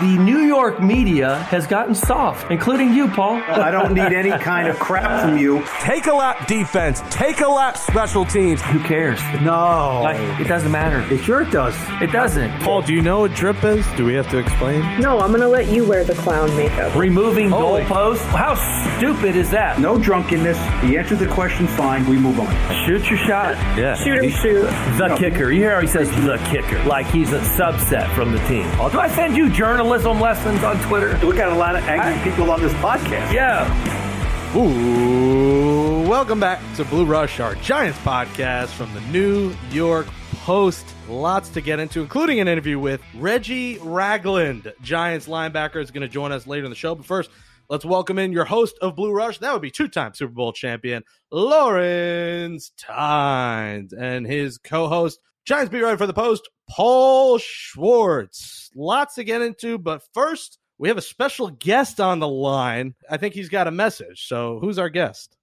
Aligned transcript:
The 0.00 0.16
New 0.16 0.38
York 0.40 0.80
media 0.80 1.36
has 1.50 1.66
gotten 1.66 1.94
soft, 1.94 2.50
including 2.52 2.92
you, 2.92 3.08
Paul. 3.08 3.36
I 3.48 3.70
don't 3.72 3.94
need 3.94 4.12
any 4.12 4.30
kind 4.30 4.68
of 4.68 4.78
crap 4.78 5.22
from 5.22 5.38
you. 5.38 5.64
Take 5.80 6.06
a 6.06 6.12
lap 6.12 6.46
defense. 6.46 7.02
Take 7.10 7.40
a 7.40 7.48
lap 7.48 7.76
special 7.76 8.24
teams. 8.24 8.62
Who 8.62 8.78
cares? 8.80 9.18
No. 9.42 10.02
Like, 10.04 10.40
it 10.40 10.46
doesn't 10.46 10.70
matter. 10.70 11.00
It 11.12 11.24
sure 11.24 11.44
does. 11.44 11.74
It 12.00 12.12
doesn't. 12.12 12.60
Paul, 12.60 12.82
do 12.82 12.94
you 12.94 13.02
know 13.02 13.20
what 13.20 13.34
drip 13.34 13.64
is? 13.64 13.84
Do 13.96 14.04
we 14.04 14.14
have 14.14 14.30
to 14.30 14.38
explain? 14.38 15.00
No, 15.00 15.18
I'm 15.18 15.32
gonna 15.32 15.48
let 15.48 15.66
you 15.68 15.84
wear 15.84 16.04
the 16.04 16.14
clown 16.14 16.54
makeup. 16.56 16.94
Removing 16.94 17.50
Holy- 17.50 17.82
goalposts? 17.82 18.24
How 18.36 18.54
stupid 18.98 19.34
is 19.34 19.50
that? 19.50 19.80
No 19.80 19.98
drunkenness. 19.98 20.58
He 20.82 20.96
answered 20.96 21.18
the 21.18 21.26
question 21.26 21.66
fine. 21.66 22.06
We 22.06 22.18
move 22.18 22.38
on. 22.38 22.54
Shoot 22.86 23.08
your 23.10 23.18
shot. 23.18 23.56
Yeah. 23.76 23.96
Shoot 23.96 24.22
him, 24.22 24.30
shoot. 24.30 24.62
The 24.96 25.16
kicker. 25.18 25.50
You 25.50 25.60
hear 25.62 25.74
how 25.74 25.80
he 25.80 25.86
says 25.88 26.08
the 26.24 26.36
kicker, 26.50 26.80
like 26.84 27.06
he's 27.06 27.32
a 27.32 27.40
subset 27.40 28.14
from 28.14 28.30
the 28.30 28.38
team. 28.46 28.66
Oh, 28.78 28.88
do 28.90 29.00
I 29.00 29.08
send 29.08 29.36
you 29.36 29.48
journalism 29.88 30.20
lessons 30.20 30.62
on 30.62 30.78
Twitter? 30.82 31.18
We 31.26 31.34
got 31.34 31.50
a 31.50 31.54
lot 31.54 31.74
of 31.74 31.82
angry 31.84 32.30
people 32.30 32.50
on 32.50 32.60
this 32.60 32.74
podcast. 32.74 33.32
Yeah. 33.32 34.54
Ooh, 34.54 36.06
welcome 36.06 36.38
back 36.38 36.60
to 36.76 36.84
Blue 36.84 37.06
Rush, 37.06 37.40
our 37.40 37.54
Giants 37.54 37.98
podcast 38.00 38.68
from 38.68 38.92
the 38.92 39.00
New 39.10 39.54
York 39.70 40.06
Post. 40.42 40.84
Lots 41.08 41.48
to 41.50 41.62
get 41.62 41.80
into, 41.80 42.02
including 42.02 42.38
an 42.38 42.48
interview 42.48 42.78
with 42.78 43.00
Reggie 43.14 43.78
Ragland. 43.78 44.70
Giants 44.82 45.26
linebacker 45.26 45.82
is 45.82 45.90
going 45.90 46.02
to 46.02 46.08
join 46.08 46.32
us 46.32 46.46
later 46.46 46.64
in 46.64 46.70
the 46.70 46.76
show. 46.76 46.94
But 46.94 47.06
first, 47.06 47.30
let's 47.70 47.86
welcome 47.86 48.18
in 48.18 48.30
your 48.30 48.44
host 48.44 48.76
of 48.82 48.94
Blue 48.94 49.12
Rush. 49.12 49.38
That 49.38 49.54
would 49.54 49.62
be 49.62 49.70
two 49.70 49.88
time 49.88 50.12
Super 50.12 50.34
Bowl 50.34 50.52
champion, 50.52 51.02
Lawrence 51.32 52.72
Tynes, 52.76 53.94
and 53.94 54.26
his 54.26 54.58
co 54.58 54.88
host, 54.88 55.18
Giants 55.46 55.72
beat 55.72 55.80
writer 55.80 55.96
for 55.96 56.06
the 56.06 56.12
Post, 56.12 56.46
Paul 56.68 57.38
Schwartz. 57.38 58.70
Lots 58.74 59.14
to 59.16 59.24
get 59.24 59.42
into, 59.42 59.78
but 59.78 60.02
first, 60.12 60.58
we 60.78 60.88
have 60.88 60.98
a 60.98 61.02
special 61.02 61.48
guest 61.48 62.00
on 62.00 62.20
the 62.20 62.28
line. 62.28 62.94
I 63.10 63.16
think 63.16 63.34
he's 63.34 63.48
got 63.48 63.66
a 63.66 63.70
message. 63.70 64.26
So, 64.26 64.58
who's 64.60 64.78
our 64.78 64.88
guest? 64.88 65.36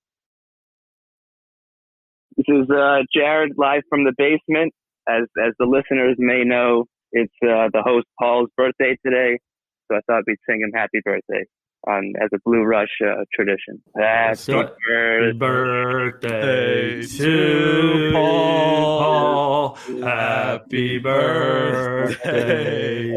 This 2.38 2.46
is 2.48 2.70
uh, 2.70 3.00
Jared 3.14 3.54
live 3.58 3.84
from 3.90 4.04
the 4.04 4.14
basement. 4.18 4.74
As 5.08 5.24
as 5.44 5.54
the 5.60 5.66
listeners 5.66 6.16
may 6.18 6.44
know, 6.44 6.86
it's 7.12 7.34
uh, 7.44 7.70
the 7.72 7.84
host 7.86 8.08
Paul's 8.20 8.50
birthday 8.58 8.98
today, 9.06 9.40
so 9.88 9.98
I 9.98 10.00
thought 10.08 10.24
we'd 10.26 10.38
sing 10.50 10.62
him 10.62 10.72
happy 10.74 11.00
birthday 11.04 11.46
on 11.88 12.14
as 12.22 12.30
a 12.34 12.38
Blue 12.46 12.64
Rush 12.64 12.90
uh, 13.04 13.24
tradition. 13.34 13.82
Happy 13.98 14.36
So- 14.36 14.72
birthday. 14.88 15.38
birthday 15.38 17.02
to 17.04 18.12
Paul. 18.14 19.76
Happy 20.04 20.98
birthday 21.00 23.12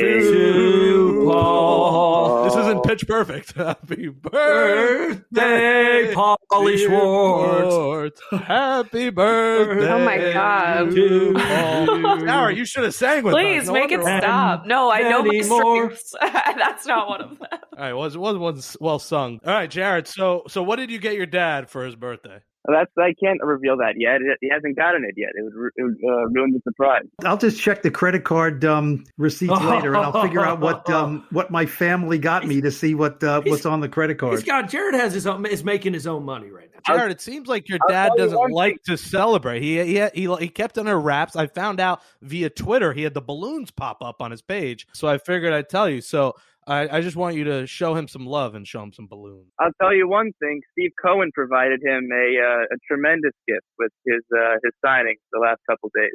to 0.00 1.28
Paul. 1.30 2.44
This 2.44 2.56
isn't 2.56 2.82
pitch 2.84 3.06
perfect. 3.06 3.52
Happy 3.56 4.08
birthday, 4.08 5.20
Birthday, 5.32 6.14
Paulie 6.14 6.78
Schwartz. 6.86 7.74
Schwartz. 7.74 8.20
Happy 8.46 9.10
birthday. 9.10 9.88
Oh 9.90 10.04
my 10.04 10.18
God. 10.32 10.90
To 10.90 11.32
Paul. 11.34 12.20
Sarah, 12.20 12.54
you 12.54 12.64
should 12.64 12.84
have 12.84 12.94
sang 12.94 13.24
with 13.24 13.34
us. 13.34 13.40
Please 13.40 13.66
No 13.66 13.72
make 13.72 13.92
it 13.92 14.00
stop. 14.02 14.66
No, 14.66 14.90
I 14.90 15.02
know 15.08 15.22
my 15.22 15.40
strengths. 15.40 16.14
That's 16.20 16.86
not 16.86 17.08
one 17.08 17.20
of 17.22 17.28
them. 17.30 17.38
All 17.50 17.58
right, 17.78 17.92
was 18.16 18.36
was 18.36 18.54
was 18.54 18.76
well 18.80 18.98
sung. 18.98 19.40
All 19.44 19.52
right, 19.52 19.70
Jared. 19.70 20.06
So 20.08 20.44
so 20.48 20.62
what 20.62 20.76
did 20.76 20.90
you 20.90 20.98
get 20.98 21.14
your 21.14 21.26
dad 21.26 21.70
for 21.70 21.84
his 21.84 21.96
birthday? 21.96 22.40
That's 22.68 22.90
I 22.96 23.12
can't 23.20 23.40
reveal 23.42 23.76
that 23.78 23.94
yet. 23.96 24.20
He 24.40 24.48
hasn't 24.48 24.76
gotten 24.76 25.04
it 25.04 25.14
yet. 25.16 25.30
It 25.34 25.42
would, 25.42 25.70
it 25.74 25.82
would 25.82 25.96
uh, 26.04 26.28
ruin 26.28 26.52
the 26.52 26.60
surprise. 26.62 27.02
I'll 27.24 27.36
just 27.36 27.60
check 27.60 27.82
the 27.82 27.90
credit 27.90 28.22
card 28.22 28.64
um, 28.64 29.04
receipts 29.18 29.60
later, 29.62 29.94
and 29.94 30.04
I'll 30.04 30.22
figure 30.22 30.44
out 30.44 30.60
what 30.60 30.88
um, 30.90 31.26
what 31.30 31.50
my 31.50 31.66
family 31.66 32.18
got 32.18 32.46
me 32.46 32.60
to 32.60 32.70
see 32.70 32.94
what 32.94 33.22
uh, 33.24 33.42
what's 33.44 33.66
on 33.66 33.80
the 33.80 33.88
credit 33.88 34.14
He's 34.14 34.20
card. 34.20 34.46
got 34.46 34.70
Jared 34.70 34.94
has 34.94 35.12
his 35.12 35.26
own 35.26 35.44
is 35.44 35.64
making 35.64 35.92
his 35.92 36.06
own 36.06 36.24
money 36.24 36.50
right 36.50 36.70
now. 36.72 36.94
Jared, 36.94 37.10
it 37.10 37.20
seems 37.20 37.48
like 37.48 37.68
your 37.68 37.80
dad 37.88 38.12
doesn't 38.16 38.38
one 38.38 38.52
like 38.52 38.80
to 38.84 38.96
celebrate. 38.96 39.60
He, 39.60 39.84
he 39.84 40.08
he 40.14 40.36
he 40.36 40.48
kept 40.48 40.78
under 40.78 40.98
wraps. 41.00 41.34
I 41.34 41.48
found 41.48 41.80
out 41.80 42.00
via 42.20 42.48
Twitter 42.48 42.92
he 42.92 43.02
had 43.02 43.14
the 43.14 43.20
balloons 43.20 43.72
pop 43.72 44.02
up 44.02 44.22
on 44.22 44.30
his 44.30 44.42
page, 44.42 44.86
so 44.92 45.08
I 45.08 45.18
figured 45.18 45.52
I'd 45.52 45.68
tell 45.68 45.88
you. 45.88 46.00
So 46.00 46.36
I, 46.66 46.98
I 46.98 47.00
just 47.00 47.16
want 47.16 47.36
you 47.36 47.44
to 47.44 47.66
show 47.66 47.94
him 47.94 48.08
some 48.08 48.26
love 48.26 48.54
and 48.54 48.66
show 48.66 48.82
him 48.82 48.92
some 48.92 49.06
balloons. 49.06 49.48
I'll 49.58 49.72
tell 49.80 49.94
you 49.94 50.08
one 50.08 50.32
thing. 50.40 50.60
Steve 50.72 50.92
Cohen 51.02 51.30
provided 51.34 51.80
him 51.82 52.08
a 52.12 52.38
uh, 52.40 52.74
a 52.74 52.76
tremendous 52.86 53.32
gift 53.48 53.66
with 53.78 53.90
his 54.06 54.22
uh, 54.32 54.54
his 54.62 54.72
signing 54.84 55.16
the 55.32 55.40
last 55.40 55.60
couple 55.68 55.90
days. 55.94 56.14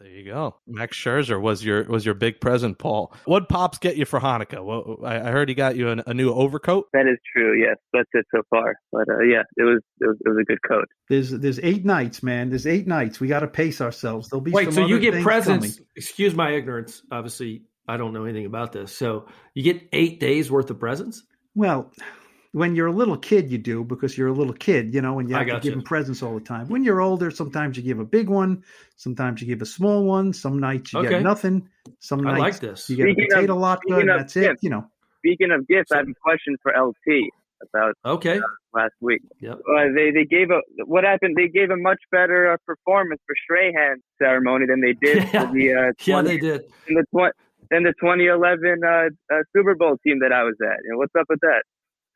There 0.00 0.08
you 0.08 0.24
go. 0.24 0.56
Max 0.66 0.96
Scherzer 0.96 1.40
was 1.40 1.64
your 1.64 1.84
was 1.84 2.04
your 2.04 2.14
big 2.14 2.40
present, 2.40 2.78
Paul. 2.78 3.14
What 3.26 3.48
pops 3.48 3.78
get 3.78 3.96
you 3.96 4.04
for 4.04 4.18
Hanukkah? 4.18 4.64
Well, 4.64 4.98
I, 5.04 5.16
I 5.16 5.30
heard 5.30 5.48
he 5.48 5.54
got 5.54 5.76
you 5.76 5.88
an, 5.90 6.02
a 6.06 6.12
new 6.12 6.32
overcoat. 6.32 6.88
That 6.92 7.06
is 7.06 7.18
true. 7.32 7.56
Yes, 7.56 7.76
that's 7.92 8.08
it 8.12 8.26
so 8.34 8.42
far. 8.50 8.74
But 8.90 9.08
uh, 9.08 9.22
yeah, 9.22 9.42
it 9.56 9.62
was, 9.62 9.80
it 10.00 10.06
was 10.08 10.16
it 10.24 10.28
was 10.28 10.38
a 10.40 10.44
good 10.44 10.58
coat. 10.66 10.86
There's 11.08 11.30
there's 11.30 11.60
eight 11.60 11.84
nights, 11.84 12.24
man. 12.24 12.48
There's 12.48 12.66
eight 12.66 12.88
nights. 12.88 13.20
We 13.20 13.28
got 13.28 13.40
to 13.40 13.46
pace 13.46 13.80
ourselves. 13.80 14.28
There'll 14.28 14.40
be 14.42 14.50
Wait, 14.50 14.64
some 14.64 14.74
so 14.74 14.86
you 14.86 14.98
get 14.98 15.22
presents? 15.22 15.76
coming. 15.76 15.88
Excuse 15.94 16.34
my 16.34 16.50
ignorance. 16.50 17.00
Obviously, 17.12 17.62
I 17.86 17.96
don't 17.96 18.12
know 18.12 18.24
anything 18.24 18.46
about 18.46 18.72
this. 18.72 18.92
So 18.96 19.26
you 19.54 19.62
get 19.62 19.82
eight 19.92 20.20
days 20.20 20.50
worth 20.50 20.70
of 20.70 20.78
presents. 20.80 21.22
Well, 21.54 21.92
when 22.52 22.74
you're 22.76 22.86
a 22.86 22.92
little 22.92 23.16
kid, 23.16 23.50
you 23.50 23.58
do 23.58 23.84
because 23.84 24.16
you're 24.16 24.28
a 24.28 24.32
little 24.32 24.54
kid, 24.54 24.94
you 24.94 25.02
know, 25.02 25.18
and 25.18 25.28
you 25.28 25.34
I 25.34 25.40
have 25.40 25.46
to 25.48 25.52
gotcha. 25.54 25.64
give 25.64 25.74
them 25.74 25.82
presents 25.82 26.22
all 26.22 26.34
the 26.34 26.40
time. 26.40 26.68
When 26.68 26.84
you're 26.84 27.00
older, 27.00 27.30
sometimes 27.30 27.76
you 27.76 27.82
give 27.82 27.98
a 27.98 28.04
big 28.04 28.28
one, 28.28 28.62
sometimes 28.96 29.40
you 29.42 29.46
give 29.48 29.60
a 29.60 29.66
small 29.66 30.04
one. 30.04 30.32
Some 30.32 30.58
nights 30.58 30.92
you 30.92 31.00
Okay. 31.00 31.08
get 31.10 31.22
nothing. 31.22 31.68
Some 31.98 32.26
I 32.26 32.38
nights 32.38 32.40
like 32.40 32.60
this. 32.60 32.88
you 32.88 32.96
get 32.96 33.08
a 33.08 33.12
Speaking 33.12 33.24
of- 33.24 33.28
potato 33.36 33.56
latke, 33.58 33.78
speaking 33.82 34.00
and 34.02 34.10
of 34.10 34.18
that's 34.18 34.36
it. 34.36 34.40
gifts. 34.42 34.62
You 34.62 34.70
know, 34.70 34.90
Speaking 35.18 35.50
of 35.52 35.66
gifts, 35.68 35.90
I 35.92 35.96
have 35.98 36.08
a 36.08 36.14
question 36.22 36.56
for 36.62 36.72
LT 36.76 37.30
about 37.62 37.94
Okay. 38.04 38.40
last 38.74 38.92
week. 39.00 39.22
Yep. 39.40 39.54
Uh, 39.58 39.84
they 39.94 40.10
they 40.10 40.24
gave 40.24 40.50
a 40.50 40.60
what 40.84 41.02
happened? 41.04 41.34
They 41.36 41.48
gave 41.48 41.70
a 41.70 41.76
much 41.76 42.00
better 42.12 42.52
uh, 42.52 42.56
performance 42.66 43.20
for 43.26 43.34
Strahan 43.44 43.96
ceremony 44.18 44.66
than 44.66 44.80
they 44.80 44.92
did 44.92 45.24
Yeah. 45.32 45.46
for 45.46 45.52
the 45.54 45.74
uh, 45.74 45.92
Yeah, 46.04 46.22
they 46.22 46.36
did. 46.38 46.62
than 46.86 46.96
the 46.96 47.04
twen- 47.10 47.32
than 47.70 47.82
the 47.82 47.94
2011 48.00 48.80
uh, 48.84 48.88
uh, 49.32 49.38
Super 49.54 49.74
Bowl 49.74 49.96
team 50.04 50.20
that 50.20 50.32
I 50.32 50.42
was 50.42 50.56
at. 50.62 50.78
What's 50.96 51.12
up 51.18 51.26
with 51.28 51.40
that? 51.40 51.62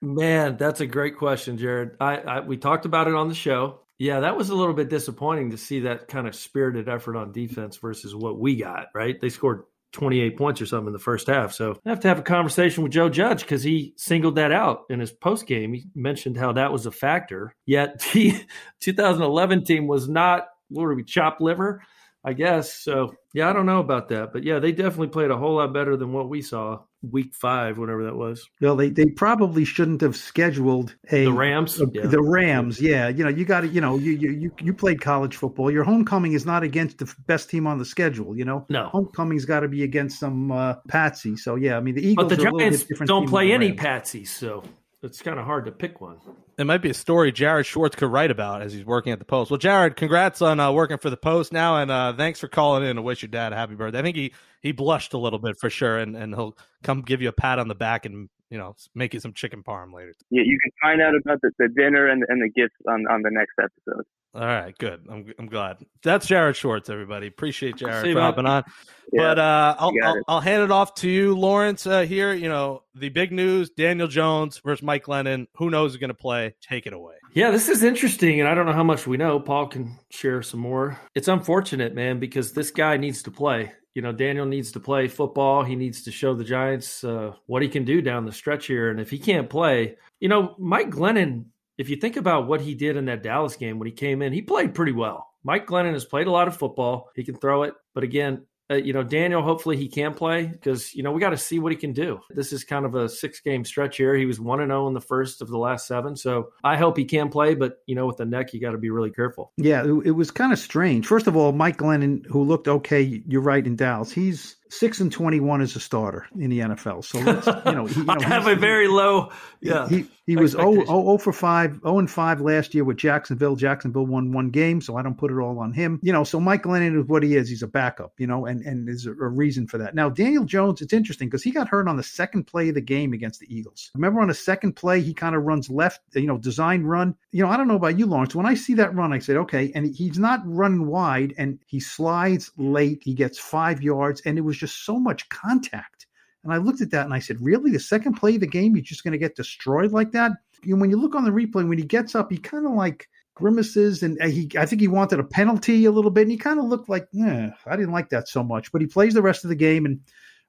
Man, 0.01 0.57
that's 0.57 0.81
a 0.81 0.87
great 0.87 1.17
question, 1.17 1.59
Jared. 1.59 1.97
I, 2.01 2.17
I 2.19 2.41
we 2.41 2.57
talked 2.57 2.85
about 2.85 3.09
it 3.09 3.15
on 3.15 3.29
the 3.29 3.35
show. 3.35 3.81
Yeah, 3.99 4.21
that 4.21 4.37
was 4.37 4.51
a 4.51 4.55
little 4.55 4.75
bit 4.75 4.89
disappointing 4.89 5.51
to 5.51 5.59
see 5.59 5.81
that 5.81 6.07
kind 6.07 6.29
of 6.29 6.37
spirited 6.37 6.89
effort 6.89 7.17
on 7.17 7.33
defense 7.33 7.77
versus 7.79 8.15
what 8.15 8.39
we 8.39 8.57
got. 8.57 8.87
Right? 8.95 9.21
They 9.21 9.29
scored 9.29 9.65
28 9.93 10.37
points 10.37 10.61
or 10.61 10.67
something 10.67 10.89
in 10.89 10.93
the 10.93 10.99
first 10.99 11.27
half. 11.27 11.53
So 11.53 11.79
I 11.85 11.89
have 11.89 12.01
to 12.01 12.09
have 12.09 12.19
a 12.19 12.23
conversation 12.23 12.83
with 12.83 12.93
Joe 12.93 13.09
Judge 13.09 13.41
because 13.41 13.63
he 13.63 13.95
singled 13.97 14.37
that 14.37 14.53
out 14.53 14.85
in 14.91 15.01
his 15.01 15.13
post 15.13 15.47
game. 15.47 15.73
He 15.73 15.87
mentioned 15.95 16.37
how 16.37 16.53
that 16.53 16.73
was 16.73 16.87
a 16.87 16.91
factor. 16.91 17.55
Yet 17.67 18.01
the 18.13 18.35
2011 18.81 19.65
team 19.65 19.87
was 19.87 20.09
not. 20.09 20.47
What 20.69 20.83
were 20.83 20.95
we? 20.95 21.05
Chopped 21.05 21.41
liver. 21.41 21.83
I 22.29 22.33
guess 22.35 22.73
so. 22.75 23.15
Yeah, 23.33 23.49
I 23.49 23.53
don't 23.55 23.65
know 23.67 23.81
about 23.81 24.09
that, 24.11 24.33
but 24.33 24.43
yeah, 24.45 24.59
they 24.59 24.73
definitely 24.73 25.09
played 25.09 25.31
a 25.31 25.37
whole 25.37 25.57
lot 25.57 25.73
better 25.73 25.97
than 25.97 26.13
what 26.13 26.29
we 26.29 26.43
saw 26.43 26.81
week 27.03 27.35
five, 27.35 27.79
whatever 27.79 28.05
that 28.05 28.17
was. 28.17 28.47
well, 28.61 28.75
they, 28.77 28.91
they 28.91 29.07
probably 29.07 29.65
shouldn't 29.65 30.01
have 30.01 30.15
scheduled 30.17 30.95
a 31.11 31.25
The 31.25 31.33
Rams, 31.33 31.81
a- 31.81 31.87
Yeah. 31.93 32.07
the 32.07 32.21
Rams. 32.23 32.81
Yeah, 32.81 33.09
you 33.09 33.23
know, 33.25 33.31
you 33.31 33.45
got 33.45 33.61
to, 33.63 33.69
you 33.69 33.81
know, 33.81 33.97
you, 33.97 34.13
you 34.13 34.31
you 34.31 34.53
you 34.61 34.75
played 34.75 35.01
college 35.01 35.37
football. 35.37 35.71
Your 35.71 35.85
homecoming 35.85 36.33
is 36.33 36.45
not 36.45 36.63
against 36.63 36.99
the 36.99 37.15
best 37.27 37.49
team 37.49 37.67
on 37.67 37.79
the 37.79 37.85
schedule. 37.85 38.37
You 38.37 38.45
know, 38.45 38.67
No. 38.69 38.89
homecoming's 38.89 39.45
got 39.47 39.61
to 39.61 39.69
be 39.69 39.85
against 39.85 40.19
some 40.21 40.51
uh, 40.53 40.75
patsy. 40.89 41.37
So 41.37 41.55
yeah, 41.55 41.77
I 41.77 41.81
mean 41.81 41.95
the 41.95 42.07
Eagles. 42.07 42.29
But 42.29 42.37
the 42.37 42.45
are 42.45 42.49
a 42.49 42.53
little 42.53 42.71
Giants 42.71 42.85
don't 43.07 43.29
play 43.29 43.53
any 43.53 43.73
patsies, 43.73 44.29
so 44.29 44.65
it's 45.03 45.23
kind 45.23 45.39
of 45.39 45.45
hard 45.45 45.65
to 45.67 45.73
pick 45.73 46.01
one. 46.01 46.19
It 46.59 46.65
might 46.65 46.83
be 46.83 46.91
a 46.91 46.95
story 46.95 47.31
Jared 47.31 47.67
Schwartz 47.67 47.95
could 47.95 48.11
write 48.11 48.31
about 48.31 48.63
as 48.63 48.73
he's 48.73 48.85
working 48.85 49.13
at 49.13 49.19
the 49.19 49.25
Post. 49.25 49.51
Well, 49.51 49.59
Jared, 49.59 49.97
congrats 49.97 50.43
on 50.43 50.59
uh, 50.59 50.73
working 50.73 50.99
for 50.99 51.11
the 51.11 51.17
Post 51.17 51.53
now, 51.53 51.77
and 51.77 51.91
uh, 51.91 52.15
thanks 52.17 52.41
for 52.41 52.49
calling 52.49 52.85
in 52.85 52.97
to 52.97 53.03
wish 53.03 53.23
your 53.23 53.29
dad 53.29 53.53
a 53.53 53.57
happy 53.57 53.75
birthday. 53.75 54.01
I 54.01 54.03
think 54.03 54.17
he 54.17 54.33
he 54.61 54.73
blushed 54.73 55.15
a 55.15 55.19
little 55.19 55.39
bit 55.39 55.57
for 55.61 55.71
sure, 55.71 55.99
and, 55.99 56.17
and 56.17 56.35
he'll 56.35 56.57
come 56.83 57.03
give 57.03 57.23
you 57.23 57.29
a 57.29 57.33
pat 57.33 57.59
on 57.59 57.69
the 57.69 57.75
back 57.75 58.07
and 58.07 58.29
you 58.51 58.59
know 58.59 58.75
make 58.95 59.15
you 59.15 59.21
some 59.21 59.33
chicken 59.33 59.63
parm 59.63 59.93
later. 59.93 60.15
You, 60.31 60.43
you 60.43 60.59
can 60.61 60.73
find 60.83 61.01
out 61.01 61.15
about 61.15 61.41
the, 61.43 61.53
the 61.59 61.69
dinner 61.69 62.09
and, 62.09 62.25
and 62.29 62.43
the 62.43 62.51
gifts 62.51 62.77
on, 62.89 63.07
on 63.11 63.23
the 63.23 63.31
next 63.31 63.55
episode. 63.59 64.05
All 64.35 64.45
right, 64.47 64.77
good. 64.79 65.07
I'm 65.11 65.33
I'm 65.39 65.47
glad. 65.47 65.79
That's 66.03 66.27
Jared 66.27 66.55
Schwartz, 66.55 66.91
everybody. 66.91 67.27
Appreciate 67.27 67.77
Jared 67.77 68.03
See 68.03 68.09
you, 68.09 68.15
for 68.15 68.21
bud. 68.21 68.25
hopping 68.25 68.47
on. 68.47 68.65
Yeah, 69.11 69.23
but 69.23 69.39
uh, 69.39 69.77
I'll, 69.79 69.93
I'll. 70.05 70.23
I'll 70.29 70.41
hand 70.41 70.63
it 70.63 70.71
off 70.71 70.95
to 70.97 71.09
you, 71.09 71.35
Lawrence. 71.35 71.87
Uh, 71.87 72.03
here, 72.03 72.35
you 72.35 72.49
know 72.49 72.83
the 72.95 73.09
big 73.09 73.33
news: 73.33 73.71
Daniel 73.71 74.07
Jones 74.07 74.61
versus 74.63 74.83
Mike 74.83 75.07
Glennon. 75.07 75.47
Who 75.57 75.71
knows 75.71 75.93
who's 75.93 76.01
going 76.01 76.09
to 76.09 76.15
play? 76.15 76.55
Take 76.61 76.87
it 76.87 76.93
away. 76.93 77.15
Yeah, 77.33 77.51
this 77.51 77.69
is 77.71 77.83
interesting, 77.83 78.39
and 78.41 78.49
I 78.49 78.55
don't 78.55 78.67
know 78.67 78.73
how 78.73 78.85
much 78.85 79.07
we 79.07 79.17
know. 79.17 79.41
Paul 79.41 79.67
can 79.67 79.99
share 80.11 80.43
some 80.43 80.61
more. 80.61 80.99
It's 81.15 81.29
unfortunate, 81.29 81.95
man, 81.95 82.19
because 82.21 82.53
this 82.53 82.71
guy 82.71 82.99
needs 82.99 83.23
to 83.23 83.31
play. 83.31 83.73
You 83.95 84.03
know, 84.03 84.13
Daniel 84.13 84.47
needs 84.47 84.73
to 84.73 84.81
play 84.81 85.09
football. 85.09 85.65
He 85.65 85.75
needs 85.75 86.03
to 86.03 86.13
show 86.13 86.35
the 86.35 86.45
Giants 86.45 87.03
uh, 87.03 87.33
what 87.47 87.63
he 87.63 87.69
can 87.69 87.85
do 87.85 88.03
down 88.03 88.27
the 88.27 88.33
stretch 88.33 88.67
here. 88.67 88.91
And 88.91 89.01
if 89.01 89.11
he 89.11 89.19
can't 89.19 89.49
play, 89.49 89.97
you 90.21 90.29
know, 90.29 90.55
Mike 90.59 90.91
Glennon, 90.91 91.47
if 91.79 91.89
you 91.89 91.97
think 91.97 92.17
about 92.17 92.47
what 92.49 92.61
he 92.61 92.75
did 92.75 92.97
in 92.97 93.07
that 93.07 93.23
Dallas 93.23 93.57
game 93.57 93.79
when 93.79 93.87
he 93.87 93.93
came 93.93 94.21
in, 94.21 94.33
he 94.33 94.43
played 94.43 94.75
pretty 94.75 94.93
well. 94.93 95.27
Mike 95.45 95.67
Glennon 95.67 95.93
has 95.95 96.05
played 96.05 96.27
a 96.27 96.33
lot 96.33 96.49
of 96.49 96.57
football. 96.57 97.11
He 97.15 97.25
can 97.25 97.37
throw 97.37 97.63
it, 97.63 97.75
but 97.95 98.05
again, 98.05 98.45
Uh, 98.71 98.75
you 98.75 98.93
know, 98.93 99.03
Daniel, 99.03 99.41
hopefully 99.41 99.79
he 99.79 99.89
can 99.89 100.13
play 100.13 100.45
because, 100.45 100.95
you 100.95 101.03
know, 101.03 101.11
we 101.11 101.23
got 101.23 101.31
to 101.31 101.39
see 101.39 101.59
what 101.59 101.73
he 101.73 101.79
can 101.79 101.95
do. 101.95 102.21
This 102.29 102.53
is 102.53 102.65
kind 102.65 102.85
of 102.85 102.95
a 102.95 103.09
six 103.09 103.41
game 103.41 103.65
stretch 103.65 103.97
here. 103.97 104.15
He 104.15 104.27
was 104.27 104.39
1 104.39 104.61
and 104.61 104.69
0 104.69 104.89
in 104.89 104.93
the 104.93 105.01
first 105.01 105.41
of 105.41 105.49
the 105.49 105.57
last 105.57 105.87
seven. 105.87 106.17
So 106.17 106.51
I 106.63 106.77
hope 106.77 106.99
he 106.99 107.07
can 107.07 107.31
play, 107.31 107.55
but, 107.55 107.79
you 107.87 107.95
know, 107.95 108.05
with 108.07 108.19
the 108.19 108.27
neck, 108.27 108.53
you 108.53 108.61
got 108.61 108.73
to 108.73 108.77
be 108.79 108.91
really 108.91 109.11
careful. 109.11 109.53
Yeah, 109.57 109.85
it, 109.87 110.09
it 110.09 110.11
was 110.11 110.31
kind 110.31 110.53
of 110.53 110.59
strange. 110.59 111.07
First 111.07 111.27
of 111.27 111.35
all, 111.35 111.53
Mike 111.53 111.79
Glennon, 111.79 112.27
who 112.27 112.45
looked 112.45 112.69
okay, 112.69 113.23
you're 113.27 113.41
right, 113.41 113.67
in 113.67 113.75
Dallas, 113.75 114.13
he's 114.13 114.58
six 114.69 115.01
and 115.01 115.13
twenty-one 115.13 115.61
as 115.61 115.77
a 115.77 115.81
starter 115.81 116.27
in 116.39 116.51
the 116.51 116.61
NFL. 116.61 117.05
So 117.05 117.19
let's, 117.19 117.47
you 117.47 117.73
know, 117.73 117.87
he, 117.87 118.01
you 118.01 118.05
know, 118.05 118.17
I 118.19 118.23
have 118.25 118.47
a 118.47 118.57
very 118.57 118.89
low, 118.89 119.31
yeah. 119.61 119.89
He 119.89 120.07
he 120.29 120.37
was 120.37 120.53
0, 120.53 120.63
expectation. 120.63 120.95
0, 120.95 121.05
0 121.05 121.19
for 121.19 121.33
five, 121.33 121.81
0 121.81 121.99
and 122.01 122.11
five 122.11 122.43
last 122.43 122.75
year 122.75 122.85
with 122.85 122.99
Jacksonville. 122.99 123.57
Jacksonville 123.57 124.05
won 124.05 124.31
one 124.31 124.51
game, 124.51 124.83
so 124.83 124.97
I 124.97 125.03
don't 125.03 125.17
put 125.17 125.31
it 125.31 125.39
all 125.39 125.59
on 125.59 125.73
him. 125.73 125.99
You 126.03 126.13
know, 126.13 126.23
so 126.23 126.39
Mike 126.39 126.65
Glennon 126.65 127.01
is 127.01 127.09
what 127.09 127.23
he 127.23 127.35
is. 127.35 127.49
He's 127.49 127.63
a 127.63 127.67
backup. 127.67 128.13
You 128.19 128.27
know, 128.27 128.45
and 128.45 128.61
and 128.61 128.87
there's 128.87 129.07
a, 129.07 129.13
a 129.13 129.29
reason 129.29 129.67
for 129.67 129.79
that. 129.79 129.95
Now 129.95 130.11
Daniel 130.11 130.45
Jones, 130.45 130.83
it's 130.83 130.93
interesting 130.93 131.29
because 131.29 131.43
he 131.43 131.51
got 131.51 131.69
hurt 131.69 131.89
on 131.89 131.97
the 131.97 132.03
second 132.03 132.45
play 132.45 132.69
of 132.69 132.75
the 132.75 132.83
game 132.83 133.15
against 133.15 133.41
the 133.41 133.47
Eagles. 133.55 133.91
Remember 133.95 134.21
on 134.21 134.29
the 134.29 134.35
second 134.35 134.75
play, 134.75 135.01
he 135.01 135.15
kind 135.15 135.35
of 135.35 135.45
runs 135.45 135.71
left. 135.71 136.03
You 136.13 136.27
know, 136.27 136.37
design 136.37 136.85
run. 136.85 137.17
You 137.33 137.45
know, 137.45 137.51
I 137.51 137.57
don't 137.57 137.69
know 137.69 137.77
about 137.77 137.99
you, 137.99 138.05
Lawrence. 138.05 138.35
When 138.35 138.45
I 138.45 138.53
see 138.53 138.75
that 138.75 138.95
run, 138.95 139.15
I 139.15 139.21
said, 139.21 139.37
okay, 139.39 139.73
and 139.75 139.95
he's 139.95 140.19
not 140.19 140.41
running 140.45 140.89
wide, 140.89 141.33
and 141.39 141.59
he 141.67 141.81
slides 141.81 142.51
late. 142.59 143.01
He 143.03 143.15
gets 143.15 143.39
five 143.39 143.83
yards, 143.83 144.21
and 144.27 144.37
it 144.37 144.43
was 144.43 144.58
just 144.59 144.85
so 144.85 144.99
much 144.99 145.29
contact. 145.29 146.07
And 146.45 146.53
I 146.53 146.57
looked 146.57 146.81
at 146.81 146.91
that 146.93 147.05
and 147.05 147.15
I 147.15 147.19
said, 147.19 147.41
really? 147.41 147.71
The 147.71 147.81
second 147.81 148.15
play 148.15 148.35
of 148.35 148.41
the 148.41 148.47
game, 148.47 148.77
you're 148.77 148.83
just 148.83 149.05
going 149.05 149.13
to 149.13 149.19
get 149.19 149.37
destroyed 149.37 149.93
like 149.93 150.13
that? 150.13 150.33
And 150.65 150.81
when 150.81 150.91
you 150.91 151.01
look 151.01 151.15
on 151.15 151.25
the 151.25 151.31
replay, 151.31 151.69
when 151.69 151.79
he 151.79 151.85
gets 151.85 152.15
up, 152.15 152.31
he 152.31 152.39
kind 152.39 152.67
of 152.67 152.73
like 152.73 153.09
grimaces 153.35 154.03
and 154.03 154.21
uh, 154.21 154.27
he, 154.27 154.51
I 154.59 154.67
think 154.67 154.81
he 154.81 154.89
wanted 154.89 155.21
a 155.21 155.25
penalty 155.25 155.85
a 155.85 155.91
little 155.91 156.11
bit. 156.11 156.23
And 156.23 156.31
he 156.31 156.37
kind 156.37 156.59
of 156.59 156.67
looked 156.67 156.89
like, 156.89 157.07
eh, 157.21 157.51
I 157.67 157.77
didn't 157.77 157.93
like 157.93 158.09
that 158.11 158.29
so 158.29 158.43
much. 158.43 158.73
But 158.73 158.81
he 158.81 158.87
plays 158.87 159.15
the 159.15 159.23
rest 159.23 159.45
of 159.45 159.51
the 159.51 159.57
game. 159.57 159.85
And 159.85 160.01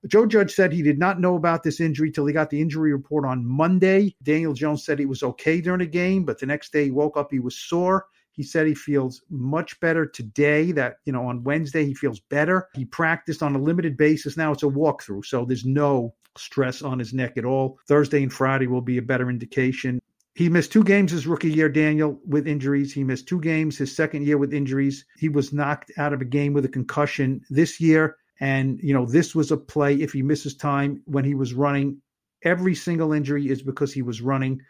Joe 0.08 0.26
Judge 0.26 0.54
said 0.54 0.72
he 0.72 0.82
did 0.82 0.98
not 0.98 1.20
know 1.20 1.36
about 1.36 1.64
this 1.64 1.80
injury 1.80 2.12
till 2.12 2.26
he 2.26 2.34
got 2.34 2.50
the 2.50 2.62
injury 2.62 2.94
report 2.94 3.26
on 3.26 3.46
Monday. 3.46 4.16
Daniel 4.24 4.54
Jones 4.54 4.86
said 4.86 5.00
he 5.00 5.06
was 5.06 5.24
okay 5.24 5.60
during 5.60 5.80
the 5.80 5.86
game, 5.86 6.24
but 6.24 6.40
the 6.40 6.46
next 6.46 6.72
day 6.72 6.86
he 6.86 6.92
woke 6.92 7.18
up, 7.18 7.30
he 7.32 7.40
was 7.40 7.58
sore. 7.58 8.06
He 8.32 8.44
said 8.44 8.68
he 8.68 8.76
feels 8.76 9.22
much 9.30 9.80
better 9.80 10.06
today. 10.06 10.72
That, 10.72 10.98
you 11.06 11.14
know, 11.14 11.28
on 11.28 11.44
Wednesday 11.44 11.86
he 11.86 11.94
feels 11.94 12.20
better. 12.20 12.68
He 12.74 12.86
practiced 12.86 13.44
on 13.44 13.56
a 13.56 13.62
limited 13.62 13.98
basis. 13.98 14.38
Now 14.38 14.52
it's 14.52 14.64
a 14.64 14.68
walkthrough. 14.68 15.26
So 15.26 15.46
there's 15.46 15.66
no 15.66 16.14
stress 16.38 16.82
on 16.82 17.00
his 17.00 17.14
neck 17.14 17.38
at 17.38 17.46
all. 17.46 17.78
Thursday 17.88 18.24
and 18.24 18.32
Friday 18.32 18.68
will 18.68 18.82
be 18.82 18.98
a 18.98 19.02
better 19.02 19.30
indication. 19.30 20.00
He 20.36 20.48
missed 20.48 20.72
two 20.72 20.84
games 20.84 21.12
his 21.12 21.28
rookie 21.28 21.52
year, 21.52 21.68
Daniel, 21.68 22.20
with 22.26 22.48
injuries. 22.48 22.94
He 22.94 23.04
missed 23.04 23.28
two 23.28 23.42
games 23.42 23.78
his 23.78 23.94
second 23.94 24.26
year 24.26 24.38
with 24.38 24.54
injuries. 24.54 25.06
He 25.18 25.28
was 25.28 25.52
knocked 25.52 25.92
out 25.98 26.14
of 26.14 26.22
a 26.22 26.26
game 26.26 26.54
with 26.54 26.64
a 26.64 26.70
concussion 26.70 27.42
this 27.50 27.82
year. 27.82 28.16
And, 28.40 28.80
you 28.82 28.94
know, 28.94 29.06
this 29.06 29.36
was 29.36 29.52
a 29.52 29.58
play 29.58 29.96
if 29.96 30.14
he 30.14 30.22
misses 30.22 30.56
time 30.56 31.02
when 31.06 31.26
he 31.26 31.36
was 31.36 31.54
running. 31.54 32.02
Every 32.46 32.74
single 32.74 33.12
injury 33.12 33.50
is 33.50 33.62
because 33.62 33.92
he 33.92 34.02
was 34.02 34.22
running. 34.22 34.62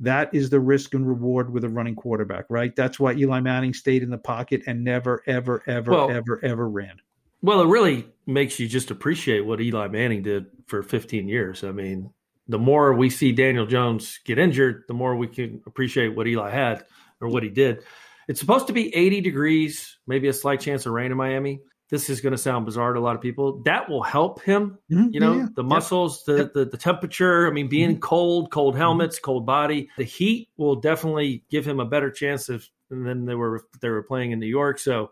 That 0.00 0.34
is 0.34 0.50
the 0.50 0.60
risk 0.60 0.94
and 0.94 1.06
reward 1.06 1.52
with 1.52 1.62
a 1.64 1.68
running 1.68 1.94
quarterback, 1.94 2.46
right? 2.48 2.74
That's 2.74 2.98
why 2.98 3.12
Eli 3.12 3.40
Manning 3.40 3.74
stayed 3.74 4.02
in 4.02 4.10
the 4.10 4.18
pocket 4.18 4.62
and 4.66 4.82
never, 4.82 5.22
ever, 5.26 5.62
ever, 5.66 5.90
Well- 5.90 6.10
ever, 6.10 6.40
ever 6.42 6.68
ran. 6.68 7.00
Well, 7.42 7.62
it 7.62 7.68
really 7.68 8.06
makes 8.26 8.60
you 8.60 8.68
just 8.68 8.90
appreciate 8.90 9.40
what 9.46 9.60
Eli 9.60 9.88
Manning 9.88 10.22
did 10.22 10.46
for 10.66 10.82
15 10.82 11.26
years. 11.26 11.64
I 11.64 11.72
mean, 11.72 12.10
the 12.48 12.58
more 12.58 12.92
we 12.92 13.08
see 13.08 13.32
Daniel 13.32 13.64
Jones 13.64 14.20
get 14.24 14.38
injured, 14.38 14.84
the 14.88 14.94
more 14.94 15.16
we 15.16 15.26
can 15.26 15.62
appreciate 15.66 16.14
what 16.14 16.26
Eli 16.26 16.50
had 16.50 16.84
or 17.20 17.28
what 17.28 17.42
he 17.42 17.48
did. 17.48 17.82
It's 18.28 18.40
supposed 18.40 18.66
to 18.66 18.72
be 18.72 18.94
80 18.94 19.22
degrees, 19.22 19.98
maybe 20.06 20.28
a 20.28 20.32
slight 20.32 20.60
chance 20.60 20.84
of 20.84 20.92
rain 20.92 21.10
in 21.10 21.16
Miami. 21.16 21.60
This 21.90 22.08
is 22.08 22.20
going 22.20 22.32
to 22.32 22.38
sound 22.38 22.66
bizarre 22.66 22.92
to 22.92 23.00
a 23.00 23.02
lot 23.02 23.16
of 23.16 23.20
people. 23.20 23.62
That 23.64 23.88
will 23.90 24.02
help 24.02 24.40
him 24.42 24.78
Mhm. 24.90 25.12
you 25.12 25.20
know 25.20 25.34
Yeah, 25.34 25.46
the 25.54 25.62
Yep. 25.62 25.68
muscles 25.68 26.24
the, 26.24 26.36
Yep. 26.36 26.52
the 26.54 26.64
the 26.66 26.76
temperature 26.76 27.46
i 27.46 27.50
mean 27.50 27.68
being 27.68 27.98
cold 27.98 28.50
cold 28.50 28.76
helmets 28.76 29.18
cold 29.18 29.44
body 29.46 29.88
the 29.96 30.04
heat 30.04 30.48
will 30.56 30.76
definitely 30.76 31.44
give 31.50 31.66
him 31.66 31.80
a 31.80 31.84
better 31.84 32.10
chance 32.10 32.48
of 32.48 32.64
than 32.90 33.24
they 33.24 33.34
were 33.34 33.64
they 33.80 33.88
were 33.88 34.02
playing 34.02 34.30
in 34.32 34.38
new 34.40 34.46
york 34.46 34.78
so 34.78 35.10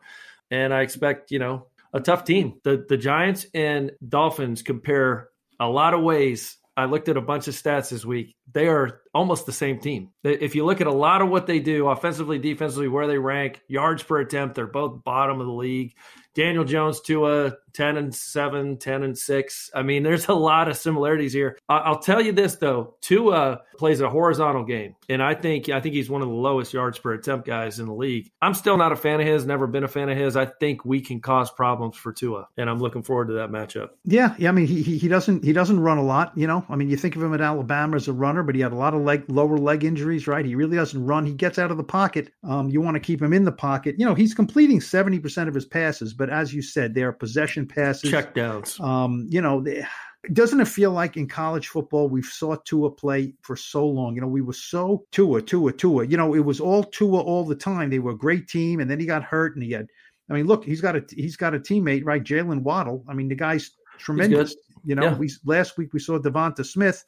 and 0.50 0.72
i 0.74 0.80
expect 0.82 1.30
you 1.30 1.38
know 1.38 1.66
a 1.92 2.00
tough 2.00 2.24
team 2.24 2.54
the 2.64 2.84
the 2.88 2.96
giants 2.96 3.46
and 3.54 3.92
dolphins 4.08 4.62
compare 4.62 5.28
a 5.60 5.68
lot 5.68 5.94
of 5.94 6.02
ways 6.02 6.56
i 6.76 6.84
looked 6.84 7.08
at 7.08 7.16
a 7.16 7.20
bunch 7.20 7.48
of 7.48 7.54
stats 7.54 7.90
this 7.90 8.04
week 8.04 8.36
they 8.52 8.66
are 8.68 9.00
almost 9.18 9.46
the 9.46 9.52
same 9.52 9.80
team 9.80 10.10
if 10.22 10.54
you 10.54 10.64
look 10.64 10.80
at 10.80 10.86
a 10.86 10.92
lot 10.92 11.20
of 11.20 11.28
what 11.28 11.46
they 11.46 11.58
do 11.58 11.88
offensively 11.88 12.38
defensively 12.38 12.86
where 12.86 13.08
they 13.08 13.18
rank 13.18 13.60
yards 13.66 14.02
per 14.02 14.20
attempt 14.20 14.54
they're 14.54 14.66
both 14.66 15.02
bottom 15.02 15.40
of 15.40 15.46
the 15.46 15.52
league 15.52 15.94
Daniel 16.38 16.62
Jones 16.62 17.00
to 17.00 17.26
a 17.26 17.52
10 17.72 17.96
and 17.96 18.14
7, 18.14 18.78
10 18.78 19.02
and 19.02 19.18
6. 19.18 19.70
I 19.74 19.82
mean, 19.82 20.04
there's 20.04 20.28
a 20.28 20.34
lot 20.34 20.68
of 20.68 20.76
similarities 20.76 21.32
here. 21.32 21.58
I'll 21.68 21.98
tell 21.98 22.20
you 22.20 22.30
this 22.30 22.54
though, 22.56 22.94
Tua 23.00 23.62
plays 23.76 24.00
a 24.00 24.08
horizontal 24.08 24.64
game, 24.64 24.94
and 25.08 25.20
I 25.20 25.34
think 25.34 25.68
I 25.68 25.80
think 25.80 25.96
he's 25.96 26.08
one 26.08 26.22
of 26.22 26.28
the 26.28 26.34
lowest 26.34 26.72
yards 26.72 26.98
per 26.98 27.12
attempt 27.12 27.46
guys 27.46 27.80
in 27.80 27.86
the 27.86 27.94
league. 27.94 28.30
I'm 28.40 28.54
still 28.54 28.76
not 28.76 28.92
a 28.92 28.96
fan 28.96 29.20
of 29.20 29.26
his, 29.26 29.46
never 29.46 29.66
been 29.66 29.84
a 29.84 29.88
fan 29.88 30.08
of 30.08 30.16
his. 30.16 30.36
I 30.36 30.46
think 30.46 30.84
we 30.84 31.00
can 31.00 31.20
cause 31.20 31.50
problems 31.50 31.96
for 31.96 32.12
Tua, 32.12 32.48
and 32.56 32.70
I'm 32.70 32.78
looking 32.78 33.02
forward 33.02 33.28
to 33.28 33.34
that 33.34 33.50
matchup. 33.50 33.90
Yeah, 34.04 34.34
yeah. 34.38 34.48
I 34.48 34.52
mean, 34.52 34.66
he 34.66 34.82
he 34.82 35.08
doesn't 35.08 35.44
he 35.44 35.52
doesn't 35.52 35.80
run 35.80 35.98
a 35.98 36.04
lot. 36.04 36.32
You 36.36 36.46
know, 36.46 36.64
I 36.68 36.76
mean, 36.76 36.88
you 36.88 36.96
think 36.96 37.16
of 37.16 37.22
him 37.22 37.34
at 37.34 37.40
Alabama 37.40 37.96
as 37.96 38.06
a 38.06 38.12
runner, 38.12 38.44
but 38.44 38.54
he 38.54 38.60
had 38.60 38.72
a 38.72 38.76
lot 38.76 38.94
of 38.94 39.02
leg 39.08 39.24
lower 39.28 39.58
leg 39.58 39.84
injuries, 39.84 40.26
right? 40.26 40.44
He 40.44 40.54
really 40.54 40.76
doesn't 40.76 41.04
run. 41.12 41.26
He 41.26 41.34
gets 41.34 41.58
out 41.58 41.70
of 41.70 41.76
the 41.76 41.84
pocket. 42.00 42.30
Um, 42.44 42.68
you 42.68 42.80
want 42.80 42.94
to 42.94 43.00
keep 43.00 43.20
him 43.20 43.32
in 43.32 43.44
the 43.44 43.52
pocket. 43.68 43.96
You 43.98 44.06
know, 44.06 44.14
he's 44.14 44.34
completing 44.34 44.80
seventy 44.80 45.18
percent 45.18 45.48
of 45.48 45.54
his 45.54 45.66
passes, 45.66 46.14
but 46.14 46.30
as 46.30 46.52
you 46.54 46.62
said, 46.62 46.94
they 46.94 47.02
are 47.02 47.12
possession 47.12 47.66
passes. 47.66 48.10
Check 48.10 48.34
downs. 48.34 48.78
Um, 48.80 49.26
you 49.30 49.40
know, 49.40 49.60
they, 49.60 49.84
doesn't 50.32 50.60
it 50.60 50.68
feel 50.68 50.90
like 50.90 51.16
in 51.16 51.26
college 51.28 51.68
football 51.68 52.08
we've 52.08 52.24
saw 52.40 52.56
Tua 52.64 52.90
play 52.90 53.34
for 53.42 53.56
so 53.56 53.86
long? 53.86 54.14
You 54.14 54.20
know, 54.20 54.26
we 54.28 54.42
were 54.42 54.52
so 54.52 55.04
Tua, 55.12 55.40
Tua, 55.42 55.72
Tua. 55.72 56.06
You 56.06 56.16
know, 56.16 56.34
it 56.34 56.44
was 56.44 56.60
all 56.60 56.84
Tua 56.84 57.20
all 57.20 57.44
the 57.44 57.54
time. 57.54 57.90
They 57.90 58.00
were 58.00 58.12
a 58.12 58.18
great 58.18 58.48
team, 58.48 58.80
and 58.80 58.90
then 58.90 59.00
he 59.00 59.06
got 59.06 59.22
hurt, 59.24 59.54
and 59.54 59.62
he 59.64 59.72
had. 59.72 59.86
I 60.30 60.34
mean, 60.34 60.46
look, 60.46 60.64
he's 60.64 60.82
got 60.82 60.96
a 60.96 61.02
he's 61.10 61.36
got 61.36 61.54
a 61.54 61.58
teammate, 61.58 62.04
right? 62.04 62.22
Jalen 62.22 62.62
Waddle. 62.62 63.04
I 63.08 63.14
mean, 63.14 63.28
the 63.28 63.34
guy's 63.34 63.70
tremendous. 63.98 64.54
You 64.84 64.94
know, 64.94 65.04
Yeah. 65.04 65.16
we 65.16 65.30
last 65.44 65.78
week 65.78 65.92
we 65.94 66.00
saw 66.00 66.18
Devonta 66.18 66.64
Smith, 66.66 67.04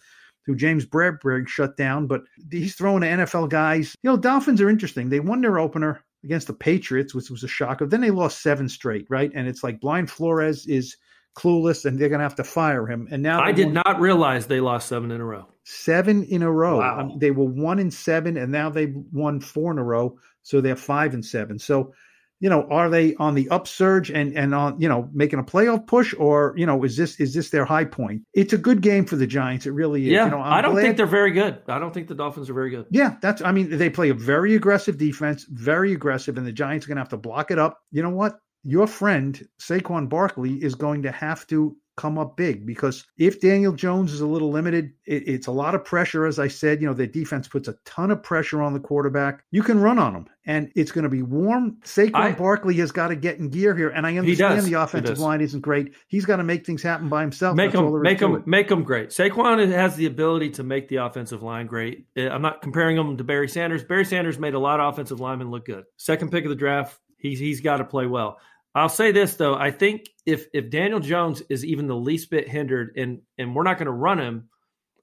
who 0.46 0.54
James 0.56 0.86
Bradberry 0.86 1.46
shut 1.46 1.76
down, 1.76 2.06
but 2.06 2.22
he's 2.50 2.74
throwing 2.74 3.02
to 3.02 3.08
NFL 3.08 3.50
guys. 3.50 3.94
You 4.02 4.10
know, 4.10 4.16
Dolphins 4.16 4.60
are 4.60 4.70
interesting. 4.70 5.08
They 5.08 5.20
won 5.20 5.40
their 5.40 5.58
opener 5.58 6.04
against 6.24 6.46
the 6.46 6.52
Patriots, 6.52 7.14
which 7.14 7.30
was 7.30 7.44
a 7.44 7.48
shocker. 7.48 7.86
Then 7.86 8.00
they 8.00 8.10
lost 8.10 8.42
seven 8.42 8.68
straight, 8.68 9.06
right? 9.08 9.30
And 9.34 9.48
it's 9.48 9.62
like 9.62 9.80
Brian 9.80 10.06
Flores 10.06 10.66
is 10.66 10.96
clueless, 11.36 11.84
and 11.84 11.98
they're 11.98 12.08
going 12.08 12.18
to 12.18 12.24
have 12.24 12.34
to 12.36 12.44
fire 12.44 12.86
him. 12.86 13.08
And 13.10 13.22
now 13.22 13.40
I 13.40 13.52
did 13.52 13.66
won 13.66 13.74
not 13.74 14.00
realize 14.00 14.46
they 14.46 14.60
lost 14.60 14.88
seven 14.88 15.10
in 15.10 15.20
a 15.20 15.24
row. 15.24 15.46
seven 15.64 16.24
in 16.24 16.42
a 16.42 16.50
row. 16.50 16.78
Wow. 16.78 17.00
Um, 17.00 17.18
they 17.18 17.30
were 17.30 17.44
one 17.44 17.78
and 17.78 17.92
seven, 17.92 18.36
and 18.36 18.50
now 18.50 18.68
they've 18.68 18.94
won 19.12 19.40
four 19.40 19.70
in 19.72 19.78
a 19.78 19.84
row, 19.84 20.18
so 20.42 20.60
they're 20.60 20.76
five 20.76 21.14
and 21.14 21.24
seven. 21.24 21.58
So, 21.58 21.94
you 22.40 22.48
know, 22.48 22.66
are 22.70 22.88
they 22.88 23.14
on 23.16 23.34
the 23.34 23.48
upsurge 23.50 24.10
and 24.10 24.36
and 24.36 24.54
on 24.54 24.80
you 24.80 24.88
know 24.88 25.08
making 25.12 25.38
a 25.38 25.42
playoff 25.42 25.86
push, 25.86 26.14
or 26.18 26.54
you 26.56 26.66
know, 26.66 26.82
is 26.84 26.96
this 26.96 27.20
is 27.20 27.34
this 27.34 27.50
their 27.50 27.64
high 27.64 27.84
point? 27.84 28.22
It's 28.34 28.52
a 28.52 28.58
good 28.58 28.80
game 28.80 29.04
for 29.04 29.16
the 29.16 29.26
Giants. 29.26 29.66
It 29.66 29.70
really 29.72 30.06
is. 30.06 30.12
Yeah, 30.12 30.24
you 30.24 30.30
know, 30.32 30.40
I 30.40 30.60
don't 30.62 30.72
glad- 30.72 30.82
think 30.82 30.96
they're 30.96 31.06
very 31.06 31.30
good. 31.32 31.58
I 31.68 31.78
don't 31.78 31.92
think 31.92 32.08
the 32.08 32.14
Dolphins 32.14 32.48
are 32.50 32.54
very 32.54 32.70
good. 32.70 32.86
yeah, 32.90 33.16
that's. 33.22 33.42
I 33.42 33.52
mean, 33.52 33.76
they 33.76 33.90
play 33.90 34.08
a 34.08 34.14
very 34.14 34.54
aggressive 34.54 34.96
defense, 34.98 35.46
very 35.50 35.92
aggressive, 35.92 36.38
and 36.38 36.46
the 36.46 36.52
Giants 36.52 36.86
are 36.86 36.88
going 36.88 36.96
to 36.96 37.02
have 37.02 37.08
to 37.10 37.16
block 37.18 37.50
it 37.50 37.58
up. 37.58 37.78
You 37.92 38.02
know 38.02 38.10
what? 38.10 38.40
Your 38.64 38.86
friend 38.86 39.46
Saquon 39.58 40.08
Barkley 40.08 40.54
is 40.62 40.74
going 40.74 41.02
to 41.02 41.12
have 41.12 41.46
to 41.48 41.76
come 42.00 42.16
up 42.18 42.34
big 42.34 42.64
because 42.64 43.04
if 43.18 43.40
Daniel 43.40 43.72
Jones 43.74 44.12
is 44.12 44.22
a 44.22 44.26
little 44.26 44.50
limited, 44.50 44.92
it, 45.04 45.28
it's 45.28 45.48
a 45.48 45.52
lot 45.52 45.74
of 45.74 45.84
pressure. 45.84 46.24
As 46.24 46.38
I 46.38 46.48
said, 46.48 46.80
you 46.80 46.86
know, 46.86 46.94
the 46.94 47.06
defense 47.06 47.46
puts 47.46 47.68
a 47.68 47.74
ton 47.84 48.10
of 48.10 48.22
pressure 48.22 48.62
on 48.62 48.72
the 48.72 48.80
quarterback. 48.80 49.44
You 49.50 49.62
can 49.62 49.78
run 49.78 49.98
on 49.98 50.14
him, 50.14 50.26
and 50.46 50.72
it's 50.74 50.92
going 50.92 51.02
to 51.04 51.10
be 51.10 51.20
warm. 51.22 51.76
Saquon 51.84 52.14
I- 52.14 52.32
Barkley 52.32 52.74
has 52.76 52.90
got 52.90 53.08
to 53.08 53.16
get 53.16 53.38
in 53.38 53.50
gear 53.50 53.76
here, 53.76 53.90
and 53.90 54.06
I 54.06 54.16
understand 54.16 54.64
He 54.64 54.70
the 54.72 54.80
offensive 54.82 55.18
line 55.18 55.42
isn't 55.42 55.60
great. 55.60 55.94
He's 56.08 56.24
got 56.24 56.36
to 56.36 56.44
make 56.44 56.64
things 56.64 56.82
happen 56.82 57.10
by 57.10 57.20
himself. 57.20 57.54
Make 57.54 57.72
That's 57.72 57.82
all 57.82 57.92
them, 57.92 58.02
make 58.02 58.18
them, 58.18 58.34
it. 58.36 58.46
make 58.46 58.68
them 58.68 58.82
great. 58.82 59.10
Saquon 59.10 59.70
has 59.70 59.94
the 59.96 60.06
ability 60.06 60.50
to 60.52 60.62
make 60.62 60.88
the 60.88 60.96
offensive 60.96 61.42
line 61.42 61.66
great. 61.66 62.06
Uh, 62.16 62.28
I'm 62.30 62.40
not 62.42 62.62
comparing 62.62 62.96
him 62.96 63.18
to 63.18 63.24
Barry 63.24 63.48
Sanders. 63.48 63.84
Barry 63.84 64.06
Sanders 64.06 64.38
made 64.38 64.54
a 64.54 64.58
lot 64.58 64.80
of 64.80 64.90
offensive 64.92 65.20
linemen 65.20 65.50
look 65.50 65.66
good. 65.66 65.84
Second 65.98 66.30
pick 66.32 66.44
of 66.44 66.48
the 66.50 66.56
draft, 66.56 66.98
he's 67.18 67.38
he's 67.38 67.60
got 67.60 67.76
to 67.76 67.84
play 67.84 68.06
well. 68.06 68.38
I'll 68.74 68.88
say 68.88 69.12
this 69.12 69.34
though, 69.34 69.54
I 69.54 69.70
think 69.70 70.08
if 70.26 70.46
if 70.52 70.70
Daniel 70.70 71.00
Jones 71.00 71.42
is 71.48 71.64
even 71.64 71.86
the 71.86 71.96
least 71.96 72.30
bit 72.30 72.48
hindered, 72.48 72.92
and 72.96 73.22
and 73.36 73.54
we're 73.54 73.64
not 73.64 73.78
going 73.78 73.86
to 73.86 73.92
run 73.92 74.20
him, 74.20 74.48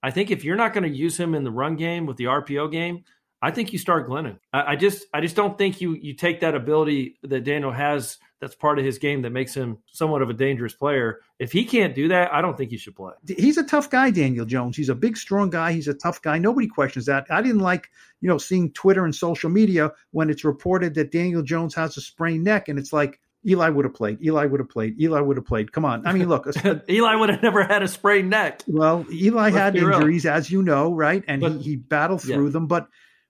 I 0.02 0.12
think 0.12 0.32
if 0.32 0.44
you're 0.44 0.56
not 0.56 0.74
going 0.74 0.90
to 0.90 0.96
use 0.96 1.20
him 1.20 1.36
in 1.36 1.44
the 1.44 1.52
run 1.52 1.76
game 1.76 2.06
with 2.06 2.18
the 2.18 2.26
RPO 2.26 2.72
game, 2.72 3.04
I 3.42 3.52
think 3.52 3.74
you 3.74 3.80
start 3.80 4.08
Glennon. 4.08 4.40
I, 4.54 4.74
I 4.74 4.76
just 4.76 5.06
I 5.14 5.22
just 5.22 5.36
don't 5.36 5.58
think 5.58 5.82
you 5.82 5.94
you 5.96 6.14
take 6.14 6.40
that 6.42 6.56
ability 6.56 7.20
that 7.24 7.44
Daniel 7.44 7.72
has 7.72 8.18
that's 8.40 8.56
part 8.56 8.78
of 8.78 8.86
his 8.86 9.00
game 9.00 9.24
that 9.24 9.32
makes 9.32 9.54
him 9.54 9.80
somewhat 9.92 10.22
of 10.22 10.30
a 10.30 10.34
dangerous 10.34 10.74
player. 10.74 11.22
If 11.40 11.52
he 11.52 11.66
can't 11.66 11.96
do 11.96 12.08
that, 12.10 12.32
I 12.32 12.42
don't 12.42 12.56
think 12.56 12.72
he 12.72 12.78
should 12.78 12.96
play. 12.96 13.14
he's 13.28 13.58
a 13.58 13.64
tough 13.64 13.90
guy, 13.90 14.12
Daniel 14.12 14.46
Jones. 14.46 14.78
He's 14.78 14.90
a 14.90 14.96
big, 14.96 15.18
strong 15.18 15.50
guy. 15.50 15.72
He's 15.74 15.88
a 15.88 15.94
tough 15.94 16.22
guy. 16.22 16.38
Nobody 16.38 16.68
questions 16.68 17.08
that. 17.08 17.26
I 17.32 17.42
didn't 17.42 17.62
like, 17.62 17.90
you 18.22 18.30
know, 18.30 18.38
seeing 18.38 18.72
Twitter 18.74 19.06
and 19.06 19.16
social 19.16 19.50
media 19.50 19.92
when 20.12 20.30
it's 20.30 20.44
reported 20.44 20.94
that 20.96 21.12
Daniel 21.12 21.42
Jones 21.42 21.74
has 21.76 21.98
a 21.98 22.02
sprained 22.02 22.44
neck, 22.44 22.70
and 22.70 22.78
it's 22.78 22.94
like, 22.94 23.20
Eli 23.48 23.70
would 23.70 23.86
have 23.86 23.94
played. 23.94 24.22
Eli 24.24 24.46
would 24.46 24.60
have 24.60 24.70
played. 24.70 25.00
Eli 25.00 25.20
would 25.22 25.38
have 25.38 25.46
played. 25.46 25.72
Come 25.72 25.86
on. 25.86 26.06
I 26.06 26.12
mean, 26.14 26.28
look. 26.28 26.48
Eli 26.90 27.16
would 27.16 27.30
have 27.30 27.42
never 27.42 27.64
had 27.64 27.82
a 27.84 27.88
sprained 27.88 28.30
neck. 28.30 28.62
Well, 28.68 29.06
Eli 29.12 29.44
Let's 29.46 29.56
had 29.56 29.76
real. 29.76 29.94
injuries, 29.94 30.26
as 30.26 30.52
you 30.52 30.62
know, 30.64 30.94
right? 30.94 31.24
And 31.28 31.42
But- 31.42 31.54
he, 31.54 31.62
he 31.64 31.76
battled 31.78 32.26
Yeah. 32.26 32.36
through 32.36 32.50
them. 32.52 32.68
But 32.68 32.88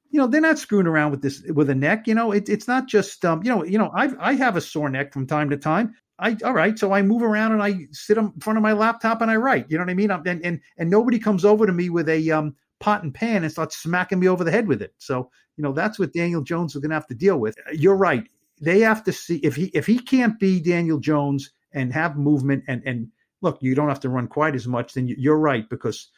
you 0.10 0.20
know, 0.20 0.28
they're 0.28 0.42
not 0.42 0.58
screwing 0.58 0.88
around 0.88 1.12
with 1.12 1.22
this 1.22 1.44
with 1.54 1.70
a 1.70 1.76
neck. 1.76 2.08
You 2.08 2.16
know, 2.16 2.32
it, 2.32 2.48
it's 2.50 2.68
not 2.68 2.88
just 2.88 3.24
um, 3.26 3.44
you 3.44 3.50
know, 3.50 3.64
you 3.64 3.78
know, 3.78 3.92
I 3.94 4.10
I 4.20 4.34
have 4.36 4.56
a 4.56 4.62
sore 4.62 4.90
neck 4.90 5.14
from 5.14 5.28
time 5.28 5.50
to 5.50 5.58
time. 5.58 5.94
I 6.18 6.36
all 6.44 6.54
right, 6.54 6.80
so 6.80 6.94
I 6.94 7.02
move 7.04 7.22
around 7.22 7.52
and 7.52 7.62
I 7.62 7.88
sit 7.92 8.18
in 8.18 8.32
front 8.40 8.58
of 8.58 8.64
my 8.64 8.74
laptop 8.74 9.22
and 9.22 9.30
I 9.30 9.36
write. 9.36 9.66
You 9.70 9.78
know 9.78 9.84
what 9.84 9.92
I 9.92 9.96
mean? 9.96 10.10
I'm, 10.10 10.26
and 10.26 10.44
and 10.44 10.62
and 10.78 10.90
nobody 10.90 11.20
comes 11.20 11.46
over 11.46 11.68
to 11.68 11.74
me 11.74 11.90
with 11.90 12.10
a 12.10 12.32
um 12.32 12.56
pot 12.80 13.04
and 13.04 13.14
pan 13.14 13.44
and 13.44 13.52
starts 13.52 13.78
smacking 13.78 14.20
me 14.20 14.28
over 14.28 14.44
the 14.44 14.52
head 14.52 14.68
with 14.68 14.82
it. 14.82 14.94
So 14.98 15.30
you 15.58 15.64
know 15.64 15.74
that's 15.74 16.00
what 16.00 16.14
Daniel 16.14 16.42
Jones 16.42 16.74
is 16.74 16.82
going 16.82 16.90
to 16.90 16.96
have 16.96 17.08
to 17.08 17.14
deal 17.16 17.38
with. 17.38 17.56
You're 17.74 17.98
right. 17.98 18.28
They 18.60 18.80
have 18.80 19.04
to 19.04 19.12
see 19.14 19.38
if 19.38 19.56
he 19.56 19.66
if 19.74 19.86
he 19.86 20.00
can't 20.00 20.40
be 20.40 20.60
Daniel 20.60 21.00
Jones 21.00 21.52
and 21.74 21.94
have 21.94 22.18
movement 22.18 22.64
and 22.68 22.82
and 22.86 23.10
look, 23.42 23.60
you 23.62 23.76
don't 23.76 23.90
have 23.90 24.00
to 24.02 24.10
run 24.10 24.28
quite 24.28 24.56
as 24.56 24.68
much. 24.68 24.94
Then 24.94 25.08
you- 25.08 25.16
you're 25.20 25.38
right 25.40 25.70
because 25.70 26.10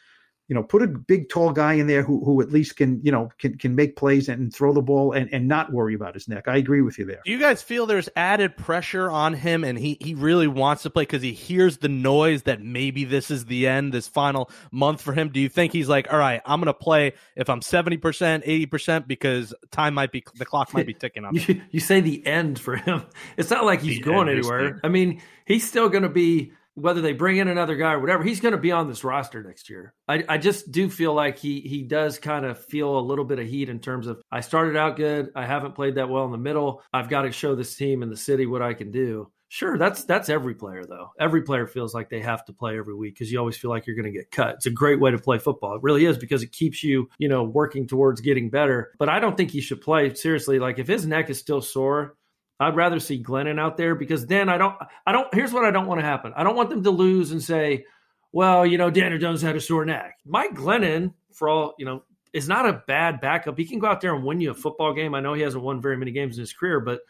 you 0.50 0.54
know 0.54 0.64
put 0.64 0.82
a 0.82 0.88
big 0.88 1.28
tall 1.28 1.52
guy 1.52 1.74
in 1.74 1.86
there 1.86 2.02
who 2.02 2.22
who 2.24 2.42
at 2.42 2.50
least 2.50 2.76
can 2.76 3.00
you 3.04 3.12
know 3.12 3.30
can 3.38 3.56
can 3.56 3.76
make 3.76 3.94
plays 3.94 4.28
and 4.28 4.52
throw 4.52 4.72
the 4.72 4.82
ball 4.82 5.12
and 5.12 5.32
and 5.32 5.46
not 5.46 5.72
worry 5.72 5.94
about 5.94 6.12
his 6.12 6.26
neck. 6.28 6.48
I 6.48 6.56
agree 6.56 6.82
with 6.82 6.98
you 6.98 7.06
there. 7.06 7.20
Do 7.24 7.30
you 7.30 7.38
guys 7.38 7.62
feel 7.62 7.86
there's 7.86 8.08
added 8.16 8.56
pressure 8.56 9.08
on 9.08 9.34
him 9.34 9.62
and 9.62 9.78
he, 9.78 9.96
he 10.00 10.14
really 10.14 10.48
wants 10.48 10.82
to 10.82 10.90
play 10.90 11.02
because 11.02 11.22
he 11.22 11.32
hears 11.32 11.78
the 11.78 11.88
noise 11.88 12.42
that 12.42 12.60
maybe 12.60 13.04
this 13.04 13.30
is 13.30 13.46
the 13.46 13.68
end, 13.68 13.92
this 13.92 14.08
final 14.08 14.50
month 14.72 15.00
for 15.00 15.12
him? 15.12 15.28
Do 15.28 15.38
you 15.38 15.48
think 15.48 15.72
he's 15.72 15.88
like, 15.88 16.12
all 16.12 16.18
right, 16.18 16.42
I'm 16.44 16.58
going 16.58 16.66
to 16.66 16.74
play 16.74 17.12
if 17.36 17.48
I'm 17.48 17.60
70%, 17.60 18.00
80% 18.00 19.06
because 19.06 19.54
time 19.70 19.94
might 19.94 20.10
be, 20.10 20.24
the 20.34 20.44
clock 20.44 20.74
might 20.74 20.86
be 20.86 20.94
ticking 20.94 21.24
on 21.24 21.34
me? 21.34 21.44
You, 21.46 21.62
you 21.70 21.80
say 21.80 22.00
the 22.00 22.26
end 22.26 22.58
for 22.58 22.74
him. 22.74 23.04
It's 23.36 23.50
not 23.50 23.64
like 23.64 23.80
he's 23.80 23.98
The 23.98 24.02
going 24.02 24.28
anywhere. 24.28 24.80
I 24.82 24.88
mean, 24.88 25.22
he's 25.44 25.68
still 25.68 25.88
going 25.88 26.02
to 26.02 26.08
be 26.08 26.52
whether 26.74 27.00
they 27.00 27.12
bring 27.12 27.36
in 27.36 27.48
another 27.48 27.76
guy 27.76 27.92
or 27.92 28.00
whatever. 28.00 28.22
He's 28.22 28.40
going 28.40 28.52
to 28.52 28.58
be 28.58 28.72
on 28.72 28.88
this 28.88 29.04
roster 29.04 29.42
next 29.42 29.68
year. 29.68 29.94
I, 30.08 30.24
I 30.28 30.38
just 30.38 30.72
do 30.72 30.88
feel 30.88 31.14
like 31.14 31.38
he 31.38 31.60
he 31.60 31.82
does 31.82 32.18
kind 32.18 32.44
of 32.44 32.64
feel 32.66 32.98
a 32.98 33.00
little 33.00 33.24
bit 33.24 33.38
of 33.38 33.46
heat 33.46 33.68
in 33.68 33.80
terms 33.80 34.06
of 34.06 34.22
I 34.30 34.40
started 34.40 34.76
out 34.76 34.96
good. 34.96 35.30
I 35.34 35.46
haven't 35.46 35.74
played 35.74 35.96
that 35.96 36.08
well 36.08 36.24
in 36.24 36.32
the 36.32 36.38
middle. 36.38 36.82
I've 36.92 37.08
got 37.08 37.22
to 37.22 37.32
show 37.32 37.54
this 37.54 37.76
team 37.76 38.02
in 38.02 38.10
the 38.10 38.16
city 38.16 38.46
what 38.46 38.62
I 38.62 38.74
can 38.74 38.90
do. 38.90 39.30
Sure, 39.52 39.76
that's 39.76 40.04
that's 40.04 40.28
every 40.28 40.54
player 40.54 40.84
though. 40.84 41.10
Every 41.18 41.42
player 41.42 41.66
feels 41.66 41.92
like 41.92 42.08
they 42.08 42.20
have 42.20 42.44
to 42.44 42.52
play 42.52 42.78
every 42.78 42.94
week 42.94 43.14
because 43.14 43.32
you 43.32 43.38
always 43.40 43.56
feel 43.56 43.68
like 43.68 43.84
you're 43.84 43.96
going 43.96 44.10
to 44.10 44.16
get 44.16 44.30
cut. 44.30 44.54
It's 44.54 44.66
a 44.66 44.70
great 44.70 45.00
way 45.00 45.10
to 45.10 45.18
play 45.18 45.38
football. 45.38 45.74
It 45.74 45.82
really 45.82 46.04
is 46.04 46.16
because 46.16 46.44
it 46.44 46.52
keeps 46.52 46.84
you, 46.84 47.10
you 47.18 47.28
know, 47.28 47.42
working 47.42 47.88
towards 47.88 48.20
getting 48.20 48.48
better. 48.48 48.92
But 48.96 49.08
I 49.08 49.18
don't 49.18 49.36
think 49.36 49.50
he 49.50 49.60
should 49.60 49.80
play 49.80 50.14
seriously. 50.14 50.60
Like 50.60 50.78
if 50.78 50.86
his 50.86 51.04
neck 51.04 51.30
is 51.30 51.40
still 51.40 51.60
sore, 51.60 52.16
I'd 52.60 52.76
rather 52.76 53.00
see 53.00 53.22
Glennon 53.22 53.58
out 53.58 53.76
there 53.76 53.94
because 53.94 54.26
then 54.26 54.48
I 54.48 54.58
don't 54.58 54.76
I 55.06 55.12
don't 55.12 55.32
here's 55.34 55.52
what 55.52 55.64
I 55.64 55.70
don't 55.70 55.86
want 55.86 56.00
to 56.00 56.06
happen. 56.06 56.32
I 56.36 56.44
don't 56.44 56.56
want 56.56 56.70
them 56.70 56.84
to 56.84 56.90
lose 56.90 57.32
and 57.32 57.42
say, 57.42 57.84
well, 58.32 58.66
you 58.66 58.78
know, 58.78 58.90
Daniel 58.90 59.18
Jones 59.18 59.42
had 59.42 59.56
a 59.56 59.60
sore 59.60 59.84
neck. 59.84 60.18
Mike 60.26 60.54
Glennon, 60.54 61.14
for 61.32 61.48
all, 61.48 61.74
you 61.78 61.86
know, 61.86 62.04
is 62.32 62.48
not 62.48 62.68
a 62.68 62.82
bad 62.86 63.20
backup. 63.20 63.58
He 63.58 63.64
can 63.64 63.78
go 63.78 63.88
out 63.88 64.00
there 64.00 64.14
and 64.14 64.24
win 64.24 64.40
you 64.40 64.50
a 64.50 64.54
football 64.54 64.92
game. 64.92 65.14
I 65.14 65.20
know 65.20 65.34
he 65.34 65.42
hasn't 65.42 65.64
won 65.64 65.80
very 65.80 65.96
many 65.96 66.12
games 66.12 66.36
in 66.36 66.42
his 66.42 66.52
career, 66.52 66.80
but 66.80 67.00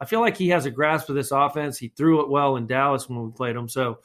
I 0.00 0.06
feel 0.06 0.20
like 0.20 0.36
he 0.36 0.48
has 0.48 0.66
a 0.66 0.70
grasp 0.70 1.08
of 1.08 1.14
this 1.14 1.30
offense. 1.30 1.78
He 1.78 1.88
threw 1.88 2.22
it 2.22 2.28
well 2.28 2.56
in 2.56 2.66
Dallas 2.66 3.08
when 3.08 3.22
we 3.22 3.30
played 3.30 3.54
him. 3.54 3.68
So 3.68 3.98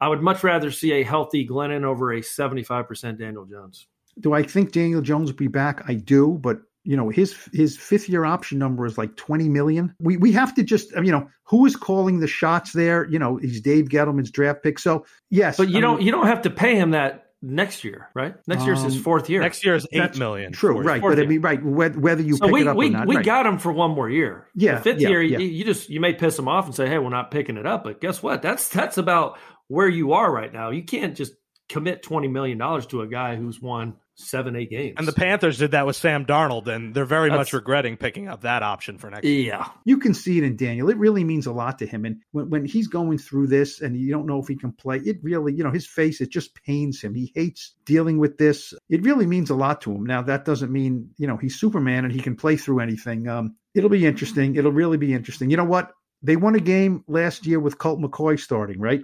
I 0.00 0.08
would 0.08 0.22
much 0.22 0.44
rather 0.44 0.70
see 0.70 0.92
a 0.92 1.02
healthy 1.02 1.46
Glennon 1.46 1.84
over 1.84 2.12
a 2.12 2.20
75% 2.20 3.18
Daniel 3.18 3.46
Jones. 3.46 3.86
Do 4.20 4.32
I 4.34 4.42
think 4.42 4.72
Daniel 4.72 5.00
Jones 5.00 5.30
will 5.30 5.38
be 5.38 5.48
back? 5.48 5.82
I 5.88 5.94
do, 5.94 6.38
but 6.40 6.60
you 6.84 6.96
know 6.96 7.08
his 7.08 7.36
his 7.52 7.76
fifth 7.76 8.08
year 8.08 8.24
option 8.24 8.58
number 8.58 8.86
is 8.86 8.98
like 8.98 9.16
20 9.16 9.48
million. 9.48 9.94
We 10.00 10.16
we 10.16 10.32
have 10.32 10.54
to 10.54 10.62
just 10.62 10.90
you 10.96 11.12
know 11.12 11.28
who 11.44 11.64
is 11.66 11.76
calling 11.76 12.20
the 12.20 12.26
shots 12.26 12.72
there? 12.72 13.06
You 13.08 13.18
know 13.18 13.36
he's 13.36 13.60
Dave 13.60 13.86
Gettleman's 13.88 14.30
draft 14.30 14.62
pick. 14.62 14.78
So 14.78 15.04
yes, 15.30 15.56
But 15.56 15.68
you 15.68 15.78
I 15.78 15.80
don't 15.80 15.98
mean, 15.98 16.06
you 16.06 16.12
don't 16.12 16.26
have 16.26 16.42
to 16.42 16.50
pay 16.50 16.74
him 16.76 16.90
that 16.92 17.26
next 17.44 17.82
year, 17.82 18.08
right? 18.14 18.34
Next 18.46 18.64
year's 18.64 18.82
his 18.82 18.96
Um, 18.96 19.02
fourth 19.02 19.28
year. 19.28 19.40
Next 19.40 19.64
year 19.64 19.74
is 19.74 19.86
That's 19.92 20.16
eight 20.16 20.18
million. 20.18 20.52
true, 20.52 20.74
for- 20.76 20.82
right? 20.82 21.00
fourth 21.00 21.16
But 21.16 21.24
I 21.24 21.26
mean, 21.26 21.40
right 21.40 21.62
whether, 21.64 21.98
whether 21.98 22.22
you 22.22 22.36
So 22.36 22.46
pick 22.46 22.52
we 22.54 22.60
it 22.62 22.66
up 22.68 22.76
we, 22.76 22.86
or 22.88 22.90
not, 22.90 23.06
we 23.08 23.16
right. 23.16 23.24
got 23.24 23.46
him 23.46 23.58
for 23.58 23.72
one 23.72 23.90
more 23.92 24.08
year. 24.08 24.46
Yeah, 24.54 24.76
the 24.76 24.80
fifth 24.82 25.00
yeah, 25.00 25.08
year, 25.08 25.22
yeah. 25.22 25.38
You, 25.38 25.46
you 25.48 25.64
just 25.64 25.88
you 25.90 26.00
may 26.00 26.12
piss 26.14 26.38
him 26.38 26.46
off 26.48 26.66
and 26.66 26.74
say, 26.74 26.88
"Hey, 26.88 26.98
we're 26.98 27.08
not 27.10 27.30
picking 27.30 27.56
it 27.56 27.66
up." 27.66 27.84
But 27.84 28.00
guess 28.00 28.22
what? 28.22 28.42
That's 28.42 28.68
that's 28.68 28.96
about 28.98 29.38
where 29.68 29.88
you 29.88 30.12
are 30.12 30.32
right 30.32 30.52
now. 30.52 30.70
You 30.70 30.82
can't 30.84 31.16
just 31.16 31.32
commit 31.68 32.02
twenty 32.02 32.28
million 32.28 32.58
dollars 32.58 32.86
to 32.86 33.02
a 33.02 33.06
guy 33.08 33.34
who's 33.36 33.60
won 33.60 33.94
seven, 34.14 34.56
eight 34.56 34.70
games. 34.70 34.94
And 34.98 35.06
the 35.06 35.12
Panthers 35.12 35.58
did 35.58 35.72
that 35.72 35.86
with 35.86 35.96
Sam 35.96 36.26
Darnold, 36.26 36.66
and 36.66 36.94
they're 36.94 37.04
very 37.04 37.30
much 37.30 37.52
regretting 37.52 37.96
picking 37.96 38.28
up 38.28 38.42
that 38.42 38.62
option 38.62 38.98
for 38.98 39.10
next 39.10 39.24
year. 39.24 39.46
yeah, 39.46 39.68
you 39.84 39.98
can 39.98 40.14
see 40.14 40.38
it 40.38 40.44
in 40.44 40.56
Daniel. 40.56 40.88
It 40.90 40.96
really 40.96 41.24
means 41.24 41.46
a 41.46 41.52
lot 41.52 41.78
to 41.78 41.86
him. 41.86 42.04
And 42.04 42.18
when, 42.32 42.50
when 42.50 42.64
he's 42.64 42.88
going 42.88 43.18
through 43.18 43.48
this 43.48 43.80
and 43.80 43.96
you 43.96 44.10
don't 44.12 44.26
know 44.26 44.38
if 44.38 44.48
he 44.48 44.56
can 44.56 44.72
play, 44.72 44.98
it 44.98 45.18
really, 45.22 45.54
you 45.54 45.64
know, 45.64 45.70
his 45.70 45.86
face, 45.86 46.20
it 46.20 46.30
just 46.30 46.54
pains 46.54 47.00
him. 47.00 47.14
He 47.14 47.32
hates 47.34 47.74
dealing 47.84 48.18
with 48.18 48.38
this. 48.38 48.74
It 48.88 49.02
really 49.02 49.26
means 49.26 49.50
a 49.50 49.54
lot 49.54 49.80
to 49.82 49.92
him. 49.92 50.04
Now, 50.04 50.22
that 50.22 50.44
doesn't 50.44 50.72
mean, 50.72 51.10
you 51.16 51.26
know, 51.26 51.36
he's 51.36 51.58
Superman 51.58 52.04
and 52.04 52.12
he 52.12 52.20
can 52.20 52.36
play 52.36 52.56
through 52.56 52.80
anything. 52.80 53.28
Um, 53.28 53.56
it'll 53.74 53.90
be 53.90 54.06
interesting. 54.06 54.56
It'll 54.56 54.72
really 54.72 54.98
be 54.98 55.14
interesting. 55.14 55.50
You 55.50 55.56
know 55.56 55.64
what? 55.64 55.92
They 56.24 56.36
won 56.36 56.54
a 56.54 56.60
game 56.60 57.02
last 57.08 57.46
year 57.46 57.58
with 57.58 57.78
Colt 57.78 58.00
McCoy 58.00 58.38
starting, 58.38 58.78
right? 58.78 59.00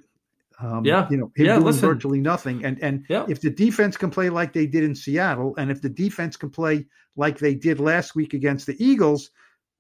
Um, 0.61 0.85
Yeah. 0.85 1.07
you 1.11 1.17
know, 1.17 1.31
him 1.37 1.47
Yeah, 1.47 1.55
doing 1.55 1.67
listen. 1.67 1.89
virtually 1.89 2.21
nothing. 2.21 2.65
And 2.65 2.83
and 2.83 3.05
Yeah. 3.09 3.27
if 3.29 3.41
the 3.41 3.51
defense 3.51 3.97
can 3.97 4.11
play 4.11 4.29
like 4.31 4.53
they 4.53 4.67
did 4.67 4.83
in 4.85 4.95
Seattle, 4.95 5.55
and 5.57 5.71
if 5.71 5.81
the 5.83 5.89
defense 5.89 6.37
can 6.37 6.51
play 6.51 6.87
like 7.17 7.39
they 7.39 7.55
did 7.55 7.79
last 7.81 8.15
week 8.15 8.35
against 8.35 8.67
the 8.67 8.77
Eagles, 8.85 9.31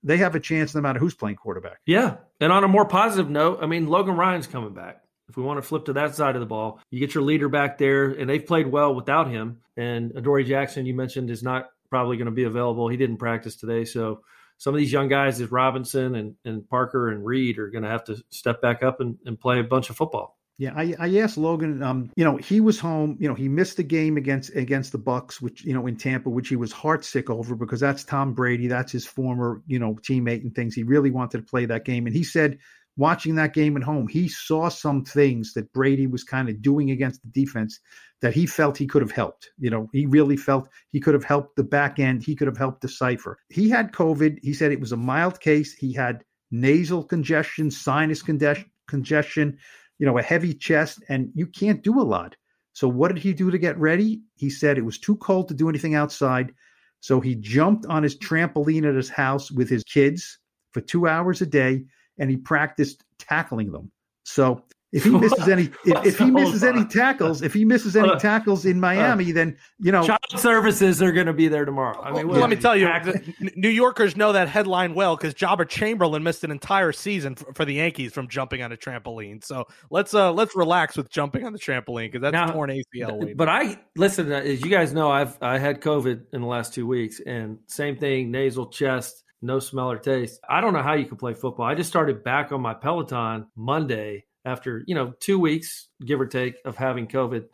they 0.04 0.18
have 0.18 0.34
a 0.36 0.40
chance 0.40 0.74
no 0.74 0.80
matter 0.80 0.98
who's 1.00 1.14
playing 1.14 1.36
quarterback. 1.36 1.78
yeah. 1.86 2.16
And 2.40 2.52
on 2.52 2.62
a 2.62 2.68
more 2.68 2.84
positive 2.84 3.28
note, 3.30 3.58
I 3.60 3.66
mean, 3.66 3.88
Logan 3.88 4.16
Ryan's 4.16 4.46
coming 4.46 4.72
back. 4.72 5.02
If 5.28 5.36
we 5.36 5.42
want 5.42 5.58
to 5.58 5.62
flip 5.62 5.84
to 5.86 5.92
that 5.94 6.14
side 6.14 6.36
of 6.36 6.40
the 6.40 6.46
ball, 6.46 6.80
you 6.90 7.00
get 7.00 7.14
your 7.14 7.24
leader 7.24 7.48
back 7.48 7.76
there, 7.78 8.06
and 8.06 8.30
they've 8.30 8.46
played 8.46 8.68
well 8.68 8.94
without 8.94 9.28
him. 9.28 9.58
And 9.76 10.12
Adoree 10.16 10.44
Jackson, 10.44 10.86
you 10.86 10.94
mentioned, 10.94 11.28
is 11.30 11.42
not 11.42 11.68
probably 11.90 12.16
going 12.16 12.26
to 12.26 12.32
be 12.32 12.44
available. 12.44 12.88
He 12.88 12.96
didn't 12.96 13.16
practice 13.18 13.56
today, 13.56 13.84
so 13.84 14.22
some 14.56 14.72
of 14.74 14.78
these 14.78 14.92
young 14.92 15.08
guys, 15.08 15.40
as 15.40 15.50
Robinson 15.50 16.14
and, 16.14 16.34
and 16.44 16.66
Parker 16.68 17.08
and 17.08 17.24
Reed, 17.24 17.58
are 17.58 17.68
going 17.70 17.84
to 17.84 17.90
have 17.90 18.04
to 18.04 18.16
step 18.30 18.62
back 18.62 18.82
up 18.84 19.00
and, 19.00 19.18
and 19.26 19.38
play 19.38 19.58
a 19.60 19.64
bunch 19.64 19.90
of 19.90 19.96
football. 19.96 20.37
Yeah, 20.58 20.72
I, 20.74 20.94
I 20.98 21.18
asked 21.18 21.38
Logan. 21.38 21.82
Um, 21.84 22.10
you 22.16 22.24
know, 22.24 22.36
he 22.36 22.60
was 22.60 22.80
home. 22.80 23.16
You 23.20 23.28
know, 23.28 23.34
he 23.34 23.48
missed 23.48 23.76
the 23.76 23.84
game 23.84 24.16
against 24.16 24.54
against 24.56 24.90
the 24.90 24.98
Bucks, 24.98 25.40
which 25.40 25.64
you 25.64 25.72
know 25.72 25.86
in 25.86 25.96
Tampa, 25.96 26.28
which 26.28 26.48
he 26.48 26.56
was 26.56 26.72
heartsick 26.72 27.30
over 27.30 27.54
because 27.54 27.78
that's 27.78 28.02
Tom 28.02 28.34
Brady, 28.34 28.66
that's 28.66 28.90
his 28.90 29.06
former 29.06 29.62
you 29.68 29.78
know 29.78 29.94
teammate 30.02 30.42
and 30.42 30.52
things. 30.54 30.74
He 30.74 30.82
really 30.82 31.12
wanted 31.12 31.38
to 31.38 31.44
play 31.44 31.64
that 31.66 31.84
game, 31.84 32.06
and 32.06 32.14
he 32.14 32.24
said 32.24 32.58
watching 32.96 33.36
that 33.36 33.54
game 33.54 33.76
at 33.76 33.84
home, 33.84 34.08
he 34.08 34.28
saw 34.28 34.68
some 34.68 35.04
things 35.04 35.52
that 35.54 35.72
Brady 35.72 36.08
was 36.08 36.24
kind 36.24 36.48
of 36.48 36.60
doing 36.60 36.90
against 36.90 37.22
the 37.22 37.28
defense 37.28 37.78
that 38.20 38.34
he 38.34 38.44
felt 38.44 38.76
he 38.76 38.88
could 38.88 39.02
have 39.02 39.12
helped. 39.12 39.50
You 39.58 39.70
know, 39.70 39.88
he 39.92 40.06
really 40.06 40.36
felt 40.36 40.68
he 40.90 40.98
could 40.98 41.14
have 41.14 41.24
helped 41.24 41.54
the 41.54 41.62
back 41.62 42.00
end. 42.00 42.24
He 42.24 42.34
could 42.34 42.48
have 42.48 42.58
helped 42.58 42.82
decipher. 42.82 43.38
He 43.48 43.70
had 43.70 43.92
COVID. 43.92 44.38
He 44.42 44.52
said 44.52 44.72
it 44.72 44.80
was 44.80 44.92
a 44.92 44.96
mild 44.96 45.40
case. 45.40 45.72
He 45.72 45.94
had 45.94 46.24
nasal 46.50 47.04
congestion, 47.04 47.70
sinus 47.70 48.22
conges- 48.22 48.64
congestion, 48.88 49.58
you 49.98 50.06
know, 50.06 50.18
a 50.18 50.22
heavy 50.22 50.54
chest, 50.54 51.02
and 51.08 51.30
you 51.34 51.46
can't 51.46 51.82
do 51.82 52.00
a 52.00 52.02
lot. 52.02 52.36
So 52.72 52.88
what 52.88 53.12
did 53.12 53.22
he 53.22 53.32
do 53.32 53.50
to 53.50 53.58
get 53.58 53.76
ready? 53.78 54.22
He 54.36 54.50
said 54.50 54.78
it 54.78 54.84
was 54.84 54.98
too 54.98 55.16
cold 55.16 55.48
to 55.48 55.54
do 55.54 55.68
anything 55.68 55.94
outside. 55.94 56.52
So 57.00 57.20
he 57.20 57.34
jumped 57.34 57.86
on 57.86 58.02
his 58.02 58.16
trampoline 58.16 58.88
at 58.88 58.94
his 58.94 59.08
house 59.08 59.50
with 59.50 59.68
his 59.68 59.82
kids 59.84 60.38
for 60.72 60.80
two 60.80 61.08
hours 61.08 61.40
a 61.40 61.46
day 61.46 61.84
and 62.18 62.30
he 62.30 62.36
practiced 62.36 63.02
tackling 63.18 63.72
them. 63.72 63.90
So 64.24 64.64
if 64.90 65.04
he 65.04 65.10
misses 65.10 65.48
any 65.48 65.64
if, 65.84 66.06
if 66.06 66.18
he 66.18 66.24
Hold 66.24 66.34
misses 66.34 66.64
any 66.64 66.84
tackles, 66.86 67.42
if 67.42 67.52
he 67.52 67.64
misses 67.64 67.94
any 67.96 68.08
Uh, 68.08 68.18
tackles 68.18 68.64
in 68.64 68.80
Miami, 68.80 69.32
then 69.32 69.56
you 69.78 69.92
know 69.92 70.02
Child 70.06 70.18
services 70.36 71.02
are 71.02 71.12
going 71.12 71.26
to 71.26 71.32
be 71.32 71.48
there 71.48 71.64
tomorrow. 71.64 72.00
I 72.02 72.12
mean, 72.12 72.28
Well, 72.28 72.40
let 72.40 72.48
me 72.48 72.56
tell 72.56 72.74
you, 72.76 72.86
tax- 72.86 73.06
the- 73.06 73.34
N- 73.42 73.50
New 73.56 73.68
Yorkers 73.68 74.16
know 74.16 74.32
that 74.32 74.48
headline 74.48 74.94
well 74.94 75.16
because 75.16 75.34
Joba 75.34 75.68
Chamberlain 75.68 76.22
missed 76.22 76.42
an 76.44 76.50
entire 76.50 76.92
season 76.92 77.34
for, 77.34 77.52
for 77.52 77.64
the 77.66 77.74
Yankees 77.74 78.12
from 78.12 78.28
jumping 78.28 78.62
on 78.62 78.72
a 78.72 78.76
trampoline. 78.76 79.44
So 79.44 79.66
let's 79.90 80.14
uh 80.14 80.32
let's 80.32 80.56
relax 80.56 80.96
with 80.96 81.10
jumping 81.10 81.44
on 81.44 81.52
the 81.52 81.58
trampoline 81.58 82.06
because 82.10 82.22
that's 82.22 82.32
Now, 82.32 82.46
torn 82.52 82.70
ACL. 82.70 83.24
weight. 83.24 83.36
But 83.36 83.48
I 83.50 83.78
listen, 83.96 84.32
uh, 84.32 84.36
as 84.36 84.62
you 84.64 84.70
guys 84.70 84.94
know, 84.94 85.10
I've 85.10 85.36
I 85.42 85.58
had 85.58 85.80
COVID 85.82 86.22
in 86.32 86.40
the 86.40 86.46
last 86.46 86.72
two 86.72 86.86
weeks, 86.86 87.20
and 87.20 87.58
same 87.66 87.96
thing, 87.98 88.30
nasal, 88.30 88.66
chest, 88.68 89.22
no 89.42 89.58
smell 89.58 89.90
or 89.90 89.98
taste. 89.98 90.40
I 90.48 90.60
don't 90.62 90.72
know 90.72 90.82
how 90.82 90.94
you 90.94 91.04
can 91.04 91.16
play 91.18 91.34
football. 91.34 91.66
I 91.66 91.74
just 91.74 91.90
started 91.90 92.24
back 92.24 92.52
on 92.52 92.60
my 92.62 92.72
Peloton 92.74 93.46
Monday 93.54 94.24
after 94.48 94.82
you 94.86 94.94
know 94.94 95.12
two 95.20 95.38
weeks, 95.38 95.88
give 96.04 96.20
or 96.20 96.26
take, 96.26 96.56
of 96.64 96.76
having 96.76 97.06
COVID. 97.06 97.44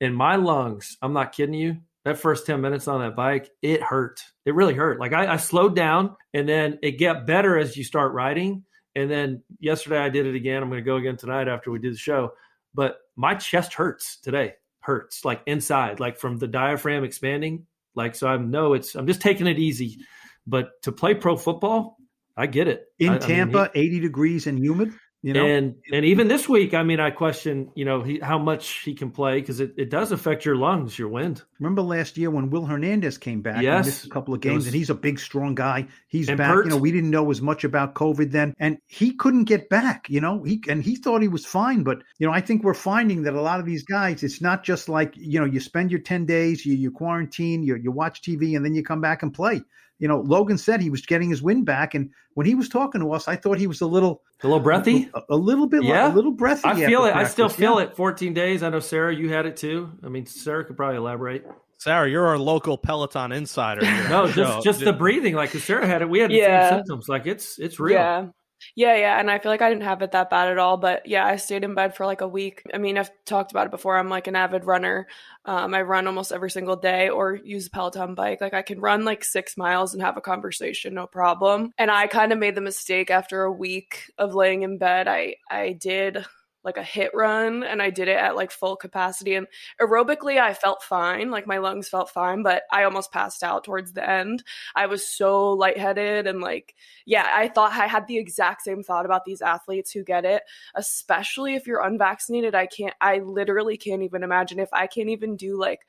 In 0.00 0.14
my 0.14 0.36
lungs, 0.36 0.96
I'm 1.02 1.12
not 1.12 1.32
kidding 1.32 1.54
you. 1.54 1.78
That 2.04 2.18
first 2.18 2.46
10 2.46 2.62
minutes 2.62 2.88
on 2.88 3.00
that 3.02 3.14
bike, 3.14 3.50
it 3.60 3.82
hurt. 3.82 4.22
It 4.46 4.54
really 4.54 4.72
hurt. 4.72 4.98
Like 4.98 5.12
I, 5.12 5.34
I 5.34 5.36
slowed 5.36 5.76
down 5.76 6.16
and 6.32 6.48
then 6.48 6.78
it 6.82 6.92
got 6.98 7.26
better 7.26 7.58
as 7.58 7.76
you 7.76 7.84
start 7.84 8.14
riding. 8.14 8.64
And 8.96 9.10
then 9.10 9.42
yesterday 9.58 9.98
I 9.98 10.08
did 10.08 10.24
it 10.26 10.34
again. 10.34 10.62
I'm 10.62 10.70
going 10.70 10.82
to 10.82 10.90
go 10.90 10.96
again 10.96 11.18
tonight 11.18 11.46
after 11.46 11.70
we 11.70 11.78
do 11.78 11.90
the 11.92 11.98
show. 11.98 12.32
But 12.72 12.96
my 13.16 13.34
chest 13.34 13.74
hurts 13.74 14.16
today. 14.22 14.54
Hurts 14.80 15.26
like 15.26 15.42
inside, 15.46 16.00
like 16.00 16.16
from 16.18 16.38
the 16.38 16.48
diaphragm 16.48 17.04
expanding. 17.04 17.66
Like 17.94 18.14
so 18.14 18.26
I 18.26 18.38
know 18.38 18.72
it's 18.72 18.94
I'm 18.94 19.06
just 19.06 19.20
taking 19.20 19.46
it 19.46 19.58
easy. 19.58 19.98
But 20.46 20.80
to 20.84 20.92
play 20.92 21.12
pro 21.14 21.36
football, 21.36 21.98
I 22.34 22.46
get 22.46 22.66
it. 22.66 22.86
In 22.98 23.10
I- 23.10 23.16
I 23.16 23.18
mean, 23.18 23.28
Tampa, 23.28 23.70
he- 23.74 23.80
80 23.80 24.00
degrees 24.00 24.46
and 24.46 24.58
humid. 24.58 24.94
You 25.22 25.34
know, 25.34 25.44
and 25.44 25.74
and 25.92 26.04
even 26.06 26.28
this 26.28 26.48
week, 26.48 26.72
I 26.72 26.82
mean, 26.82 26.98
I 26.98 27.10
question, 27.10 27.70
you 27.74 27.84
know, 27.84 28.02
he, 28.02 28.18
how 28.20 28.38
much 28.38 28.80
he 28.84 28.94
can 28.94 29.10
play 29.10 29.38
because 29.38 29.60
it, 29.60 29.74
it 29.76 29.90
does 29.90 30.12
affect 30.12 30.46
your 30.46 30.56
lungs, 30.56 30.98
your 30.98 31.08
wind. 31.08 31.42
remember 31.58 31.82
last 31.82 32.16
year 32.16 32.30
when 32.30 32.48
Will 32.48 32.64
Hernandez 32.64 33.18
came 33.18 33.42
back? 33.42 33.62
Yes. 33.62 33.76
and 33.76 33.86
missed 33.86 34.06
a 34.06 34.08
couple 34.08 34.32
of 34.32 34.40
games, 34.40 34.54
was- 34.56 34.66
and 34.68 34.74
he's 34.74 34.88
a 34.88 34.94
big, 34.94 35.18
strong 35.20 35.54
guy. 35.54 35.88
He's 36.08 36.28
back. 36.28 36.38
Pert. 36.38 36.64
You 36.64 36.70
know, 36.70 36.78
we 36.78 36.90
didn't 36.90 37.10
know 37.10 37.30
as 37.30 37.42
much 37.42 37.64
about 37.64 37.94
COVID 37.94 38.30
then, 38.30 38.54
and 38.58 38.78
he 38.86 39.12
couldn't 39.12 39.44
get 39.44 39.68
back. 39.68 40.08
You 40.08 40.22
know, 40.22 40.42
he 40.42 40.62
and 40.68 40.82
he 40.82 40.96
thought 40.96 41.20
he 41.20 41.28
was 41.28 41.44
fine, 41.44 41.82
but 41.82 42.02
you 42.18 42.26
know, 42.26 42.32
I 42.32 42.40
think 42.40 42.64
we're 42.64 42.72
finding 42.72 43.22
that 43.24 43.34
a 43.34 43.42
lot 43.42 43.60
of 43.60 43.66
these 43.66 43.84
guys, 43.84 44.22
it's 44.22 44.40
not 44.40 44.64
just 44.64 44.88
like 44.88 45.12
you 45.18 45.38
know, 45.38 45.44
you 45.46 45.60
spend 45.60 45.90
your 45.90 46.00
10 46.00 46.24
days, 46.24 46.64
you 46.64 46.74
you 46.74 46.90
quarantine, 46.90 47.62
you 47.62 47.76
you 47.76 47.92
watch 47.92 48.22
TV, 48.22 48.56
and 48.56 48.64
then 48.64 48.74
you 48.74 48.82
come 48.82 49.02
back 49.02 49.22
and 49.22 49.34
play. 49.34 49.60
You 50.00 50.08
know, 50.08 50.20
Logan 50.22 50.58
said 50.58 50.80
he 50.80 50.90
was 50.90 51.02
getting 51.02 51.30
his 51.30 51.40
wind 51.42 51.64
back, 51.66 51.94
and 51.94 52.10
when 52.34 52.46
he 52.46 52.56
was 52.56 52.68
talking 52.68 53.00
to 53.02 53.12
us, 53.12 53.28
I 53.28 53.36
thought 53.36 53.58
he 53.58 53.68
was 53.68 53.80
a 53.80 53.86
little 53.86 54.22
A 54.42 54.46
little 54.48 54.58
breathy. 54.60 55.08
a, 55.14 55.22
a 55.30 55.36
little 55.36 55.66
bit, 55.68 55.84
Yeah. 55.84 56.12
a 56.12 56.14
little 56.14 56.32
breathy. 56.32 56.66
I 56.66 56.74
feel 56.74 57.04
after 57.04 57.18
it. 57.20 57.22
I 57.22 57.24
still 57.28 57.48
feel 57.48 57.78
yeah. 57.78 57.86
it. 57.86 57.96
14 57.96 58.34
days. 58.34 58.62
I 58.64 58.70
know 58.70 58.80
Sarah, 58.80 59.14
you 59.14 59.28
had 59.32 59.46
it 59.46 59.56
too. 59.56 59.92
I 60.04 60.08
mean, 60.08 60.26
Sarah 60.26 60.64
could 60.64 60.76
probably 60.76 60.96
elaborate. 60.96 61.44
Sarah, 61.76 62.08
you're 62.10 62.26
our 62.26 62.38
local 62.38 62.76
Peloton 62.76 63.32
insider. 63.32 63.80
No, 64.10 64.26
just 64.30 64.64
just 64.64 64.80
the 64.80 64.92
breathing. 64.92 65.34
Like 65.34 65.52
'cause 65.52 65.64
Sarah 65.64 65.86
had 65.86 66.02
it. 66.02 66.10
We 66.10 66.18
had 66.18 66.30
the 66.30 66.34
Yeah. 66.34 66.68
same 66.70 66.78
symptoms. 66.80 67.08
Like 67.08 67.26
it's 67.26 67.58
it's 67.58 67.78
real. 67.80 67.94
Yeah. 67.94 68.26
Yeah, 68.76 68.94
yeah. 68.96 69.18
And 69.18 69.30
I 69.30 69.38
feel 69.38 69.50
like 69.50 69.62
I 69.62 69.68
didn't 69.68 69.84
have 69.84 70.02
it 70.02 70.12
that 70.12 70.30
bad 70.30 70.48
at 70.48 70.58
all. 70.58 70.76
But 70.76 71.06
yeah, 71.06 71.24
I 71.26 71.36
stayed 71.36 71.64
in 71.64 71.74
bed 71.74 71.96
for 71.96 72.06
like 72.06 72.20
a 72.20 72.28
week. 72.28 72.62
I 72.72 72.78
mean, 72.78 72.98
I've 72.98 73.10
talked 73.24 73.50
about 73.50 73.66
it 73.66 73.70
before. 73.70 73.96
I'm 73.96 74.08
like 74.08 74.26
an 74.26 74.36
avid 74.36 74.64
runner. 74.64 75.06
Um, 75.44 75.74
I 75.74 75.82
run 75.82 76.06
almost 76.06 76.32
every 76.32 76.50
single 76.50 76.76
day 76.76 77.08
or 77.08 77.34
use 77.34 77.66
a 77.66 77.70
Peloton 77.70 78.14
bike. 78.14 78.40
Like 78.40 78.54
I 78.54 78.62
can 78.62 78.80
run 78.80 79.04
like 79.04 79.24
six 79.24 79.56
miles 79.56 79.92
and 79.94 80.02
have 80.02 80.16
a 80.16 80.20
conversation, 80.20 80.94
no 80.94 81.06
problem. 81.06 81.72
And 81.78 81.90
I 81.90 82.06
kind 82.06 82.32
of 82.32 82.38
made 82.38 82.54
the 82.54 82.60
mistake 82.60 83.10
after 83.10 83.42
a 83.42 83.52
week 83.52 84.10
of 84.18 84.34
laying 84.34 84.62
in 84.62 84.78
bed. 84.78 85.08
I 85.08 85.36
I 85.50 85.72
did 85.72 86.24
like 86.64 86.76
a 86.76 86.82
hit 86.82 87.10
run 87.14 87.62
and 87.62 87.80
I 87.80 87.90
did 87.90 88.08
it 88.08 88.16
at 88.16 88.36
like 88.36 88.50
full 88.50 88.76
capacity 88.76 89.34
and 89.34 89.46
aerobically 89.80 90.40
I 90.40 90.54
felt 90.54 90.82
fine 90.82 91.30
like 91.30 91.46
my 91.46 91.58
lungs 91.58 91.88
felt 91.88 92.10
fine 92.10 92.42
but 92.42 92.64
I 92.70 92.84
almost 92.84 93.12
passed 93.12 93.42
out 93.42 93.64
towards 93.64 93.92
the 93.92 94.08
end 94.08 94.42
I 94.74 94.86
was 94.86 95.06
so 95.06 95.52
lightheaded 95.52 96.26
and 96.26 96.40
like 96.40 96.74
yeah, 97.10 97.26
I 97.28 97.48
thought 97.48 97.72
I 97.72 97.88
had 97.88 98.06
the 98.06 98.18
exact 98.18 98.62
same 98.62 98.84
thought 98.84 99.04
about 99.04 99.24
these 99.24 99.42
athletes 99.42 99.90
who 99.90 100.04
get 100.04 100.24
it, 100.24 100.44
especially 100.76 101.56
if 101.56 101.66
you're 101.66 101.84
unvaccinated. 101.84 102.54
I 102.54 102.66
can't, 102.66 102.94
I 103.00 103.18
literally 103.18 103.76
can't 103.76 104.02
even 104.02 104.22
imagine 104.22 104.60
if 104.60 104.68
I 104.72 104.86
can't 104.86 105.08
even 105.08 105.36
do 105.36 105.58
like 105.58 105.80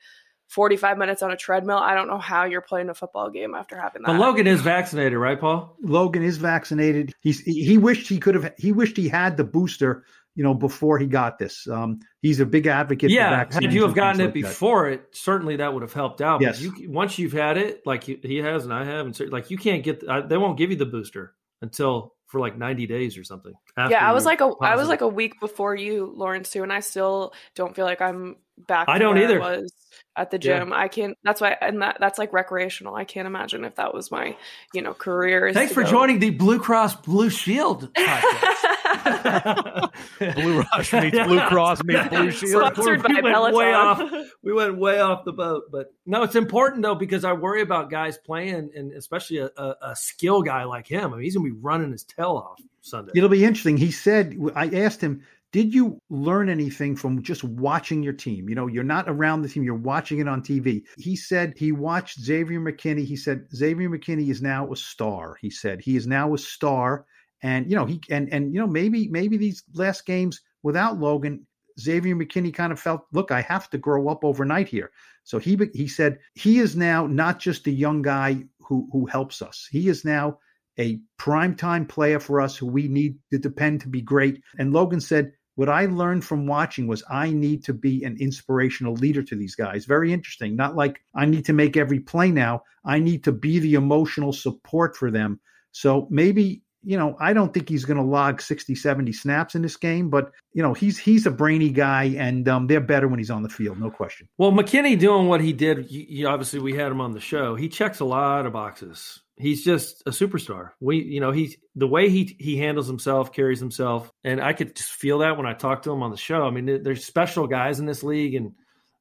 45 0.48 0.98
minutes 0.98 1.22
on 1.22 1.30
a 1.30 1.36
treadmill. 1.36 1.78
I 1.78 1.94
don't 1.94 2.08
know 2.08 2.18
how 2.18 2.44
you're 2.44 2.60
playing 2.60 2.88
a 2.88 2.94
football 2.94 3.30
game 3.30 3.54
after 3.54 3.76
having 3.76 4.02
that. 4.02 4.08
But 4.08 4.18
Logan 4.18 4.48
is 4.48 4.60
vaccinated, 4.62 5.16
right, 5.16 5.40
Paul? 5.40 5.76
Logan 5.80 6.24
is 6.24 6.38
vaccinated. 6.38 7.14
He's 7.20 7.40
he 7.40 7.64
he 7.64 7.78
wished 7.78 8.08
he 8.08 8.18
could 8.18 8.34
have. 8.34 8.52
He 8.58 8.72
wished 8.72 8.96
he 8.96 9.08
had 9.08 9.36
the 9.36 9.44
booster. 9.44 10.04
You 10.34 10.42
know, 10.44 10.54
before 10.54 10.98
he 10.98 11.06
got 11.06 11.38
this, 11.38 11.68
um, 11.68 12.00
he's 12.22 12.40
a 12.40 12.46
big 12.46 12.66
advocate. 12.66 13.10
for 13.10 13.14
Yeah. 13.14 13.30
vaccines 13.30 13.66
Had 13.66 13.74
you 13.74 13.82
have 13.82 13.94
gotten 13.94 14.20
it 14.20 14.24
like 14.26 14.34
that. 14.34 14.42
before 14.42 14.88
it, 14.88 15.08
certainly 15.12 15.56
that 15.56 15.72
would 15.74 15.82
have 15.82 15.92
helped 15.92 16.22
out. 16.22 16.40
Yes. 16.40 16.64
But 16.64 16.78
you, 16.78 16.90
once 16.90 17.18
you've 17.18 17.32
had 17.34 17.58
it, 17.58 17.82
like 17.84 18.04
he 18.04 18.38
has 18.38 18.64
and 18.64 18.72
I 18.72 18.84
have, 18.84 19.04
and 19.06 19.14
so, 19.14 19.24
like 19.24 19.50
you 19.50 19.58
can't 19.58 19.82
get, 19.82 20.02
uh, 20.04 20.22
they 20.22 20.38
won't 20.38 20.56
give 20.56 20.70
you 20.70 20.76
the 20.76 20.86
booster 20.86 21.34
until 21.60 22.14
for 22.28 22.40
like 22.40 22.56
90 22.56 22.86
days 22.86 23.18
or 23.18 23.24
something. 23.24 23.52
After 23.76 23.92
yeah, 23.94 24.08
I 24.08 24.12
was 24.12 24.24
you're 24.24 24.32
like 24.32 24.40
a 24.40 24.52
I 24.64 24.76
was 24.76 24.88
like 24.88 25.00
a 25.00 25.08
week 25.08 25.40
before 25.40 25.74
you, 25.74 26.12
Lawrence, 26.16 26.50
too, 26.50 26.62
and 26.62 26.72
I 26.72 26.80
still 26.80 27.32
don't 27.54 27.74
feel 27.74 27.84
like 27.86 28.00
I'm 28.02 28.36
back. 28.58 28.88
I 28.88 28.98
don't 28.98 29.14
where 29.14 29.24
either. 29.24 29.40
was 29.40 29.72
at 30.14 30.30
the 30.30 30.36
Yeah. 30.36 30.58
gym. 30.58 30.72
I 30.74 30.88
can't. 30.88 31.16
That's 31.24 31.40
why, 31.40 31.56
and 31.60 31.80
that 31.80 31.96
that's 31.98 32.18
like 32.18 32.32
recreational. 32.34 32.94
I 32.94 33.04
can't 33.04 33.26
imagine 33.26 33.64
if 33.64 33.76
that 33.76 33.94
was 33.94 34.10
my, 34.10 34.36
you 34.74 34.82
know, 34.82 34.92
career. 34.92 35.52
Thanks 35.54 35.72
for 35.72 35.84
go- 35.84 35.90
joining 35.90 36.18
the 36.18 36.30
Blue 36.30 36.58
Cross 36.58 36.96
Blue 36.96 37.30
Shield 37.30 37.90
podcast. 37.94 39.90
Blue 40.34 40.60
Rush 40.60 40.92
meets 40.92 41.18
Blue 41.26 41.40
Cross 41.48 41.82
meets 41.84 42.08
Blue 42.08 42.30
Shield. 42.32 42.74
Sponsored 42.74 43.02
We 43.08 43.14
by 43.14 43.20
went 43.22 43.34
Peloton. 43.34 43.58
way 43.58 43.72
off. 43.72 44.02
we 44.42 44.52
went 44.52 44.76
way 44.78 45.00
off 45.00 45.24
the 45.24 45.32
boat. 45.32 45.64
But 45.72 45.94
no, 46.06 46.22
it's 46.22 46.36
important 46.36 46.82
though 46.82 46.94
because 46.94 47.24
I 47.24 47.32
worry 47.32 47.62
about 47.62 47.90
guys 47.90 48.18
playing, 48.18 48.70
and 48.76 48.92
especially 48.92 49.38
a, 49.38 49.50
a, 49.56 49.74
a 49.82 49.96
skill 49.96 50.42
guy 50.42 50.64
like 50.64 50.86
him. 50.86 51.12
I 51.12 51.16
mean, 51.16 51.24
he's 51.24 51.36
gonna 51.36 51.48
be 51.48 51.56
running 51.58 51.90
his 51.92 52.04
tail 52.04 52.32
off 52.32 52.60
Sunday. 52.82 53.12
It'll 53.14 53.28
be 53.28 53.44
interesting. 53.44 53.76
He 53.76 53.90
said, 53.90 54.36
I 54.54 54.68
asked 54.68 55.00
him, 55.00 55.22
did 55.52 55.74
you 55.74 55.98
learn 56.08 56.48
anything 56.48 56.96
from 56.96 57.22
just 57.22 57.44
watching 57.44 58.02
your 58.02 58.14
team? 58.14 58.48
You 58.48 58.54
know, 58.54 58.66
you're 58.66 58.82
not 58.82 59.04
around 59.06 59.42
the 59.42 59.48
team, 59.48 59.62
you're 59.62 59.74
watching 59.74 60.18
it 60.18 60.26
on 60.26 60.42
TV. 60.42 60.82
He 60.96 61.14
said 61.14 61.52
he 61.56 61.72
watched 61.72 62.20
Xavier 62.20 62.58
McKinney. 62.58 63.04
He 63.04 63.16
said 63.16 63.46
Xavier 63.54 63.90
McKinney 63.90 64.30
is 64.30 64.40
now 64.40 64.72
a 64.72 64.76
star. 64.76 65.36
He 65.40 65.50
said 65.50 65.80
he 65.80 65.96
is 65.96 66.06
now 66.06 66.34
a 66.34 66.38
star. 66.38 67.04
And, 67.42 67.68
you 67.70 67.76
know, 67.76 67.84
he, 67.84 68.00
and, 68.08 68.32
and, 68.32 68.54
you 68.54 68.60
know, 68.60 68.66
maybe, 68.66 69.08
maybe 69.08 69.36
these 69.36 69.62
last 69.74 70.06
games 70.06 70.40
without 70.62 70.98
Logan, 70.98 71.46
Xavier 71.78 72.16
McKinney 72.16 72.54
kind 72.54 72.72
of 72.72 72.80
felt, 72.80 73.02
look, 73.12 73.30
I 73.30 73.42
have 73.42 73.68
to 73.70 73.78
grow 73.78 74.08
up 74.08 74.24
overnight 74.24 74.68
here. 74.68 74.90
So 75.24 75.38
he, 75.38 75.58
he 75.74 75.86
said 75.86 76.18
he 76.34 76.58
is 76.58 76.76
now 76.76 77.06
not 77.06 77.38
just 77.38 77.66
a 77.66 77.70
young 77.70 78.00
guy 78.00 78.44
who, 78.60 78.88
who 78.90 79.06
helps 79.06 79.42
us. 79.42 79.68
He 79.70 79.88
is 79.88 80.04
now 80.04 80.38
a 80.78 81.00
primetime 81.18 81.88
player 81.88 82.18
for 82.20 82.40
us 82.40 82.56
who 82.56 82.66
we 82.66 82.88
need 82.88 83.16
to 83.30 83.38
depend 83.38 83.80
to 83.82 83.88
be 83.88 84.00
great. 84.00 84.42
And 84.58 84.72
Logan 84.72 85.00
said, 85.00 85.32
what 85.54 85.68
I 85.68 85.84
learned 85.84 86.24
from 86.24 86.46
watching 86.46 86.86
was 86.86 87.02
I 87.10 87.30
need 87.30 87.64
to 87.64 87.74
be 87.74 88.04
an 88.04 88.16
inspirational 88.18 88.94
leader 88.94 89.22
to 89.22 89.36
these 89.36 89.54
guys. 89.54 89.84
Very 89.84 90.12
interesting. 90.12 90.56
Not 90.56 90.76
like 90.76 91.02
I 91.14 91.26
need 91.26 91.44
to 91.46 91.52
make 91.52 91.76
every 91.76 92.00
play 92.00 92.30
now. 92.30 92.62
I 92.84 93.00
need 93.00 93.24
to 93.24 93.32
be 93.32 93.58
the 93.58 93.74
emotional 93.74 94.32
support 94.32 94.96
for 94.96 95.10
them. 95.10 95.40
So 95.72 96.06
maybe, 96.10 96.62
you 96.82 96.96
know, 96.96 97.16
I 97.20 97.32
don't 97.34 97.52
think 97.54 97.68
he's 97.68 97.84
going 97.84 97.98
to 97.98 98.02
log 98.02 98.40
60, 98.42 98.74
70 98.74 99.12
snaps 99.12 99.54
in 99.54 99.62
this 99.62 99.76
game, 99.76 100.08
but, 100.10 100.32
you 100.54 100.62
know, 100.62 100.72
he's 100.74 100.98
he's 100.98 101.26
a 101.26 101.30
brainy 101.30 101.70
guy 101.70 102.04
and 102.18 102.48
um, 102.48 102.66
they're 102.66 102.80
better 102.80 103.06
when 103.06 103.18
he's 103.18 103.30
on 103.30 103.42
the 103.42 103.48
field, 103.48 103.78
no 103.78 103.90
question. 103.90 104.28
Well, 104.38 104.52
McKinney 104.52 104.98
doing 104.98 105.28
what 105.28 105.40
he 105.42 105.52
did, 105.52 105.90
you, 105.90 106.04
you- 106.08 106.28
obviously 106.28 106.60
we 106.60 106.74
had 106.74 106.90
him 106.90 107.00
on 107.00 107.12
the 107.12 107.20
show. 107.20 107.54
He 107.56 107.68
checks 107.68 108.00
a 108.00 108.04
lot 108.04 108.46
of 108.46 108.52
boxes. 108.54 109.20
He's 109.36 109.64
just 109.64 110.02
a 110.06 110.10
superstar. 110.10 110.70
We, 110.80 111.02
you 111.02 111.20
know, 111.20 111.32
he 111.32 111.56
the 111.74 111.86
way 111.86 112.08
he 112.10 112.36
he 112.38 112.58
handles 112.58 112.86
himself, 112.86 113.32
carries 113.32 113.60
himself, 113.60 114.10
and 114.24 114.40
I 114.42 114.52
could 114.52 114.76
just 114.76 114.90
feel 114.92 115.18
that 115.20 115.36
when 115.36 115.46
I 115.46 115.54
talk 115.54 115.82
to 115.82 115.92
him 115.92 116.02
on 116.02 116.10
the 116.10 116.16
show. 116.16 116.46
I 116.46 116.50
mean, 116.50 116.82
there's 116.82 117.04
special 117.04 117.46
guys 117.46 117.80
in 117.80 117.86
this 117.86 118.02
league, 118.02 118.34
and 118.34 118.52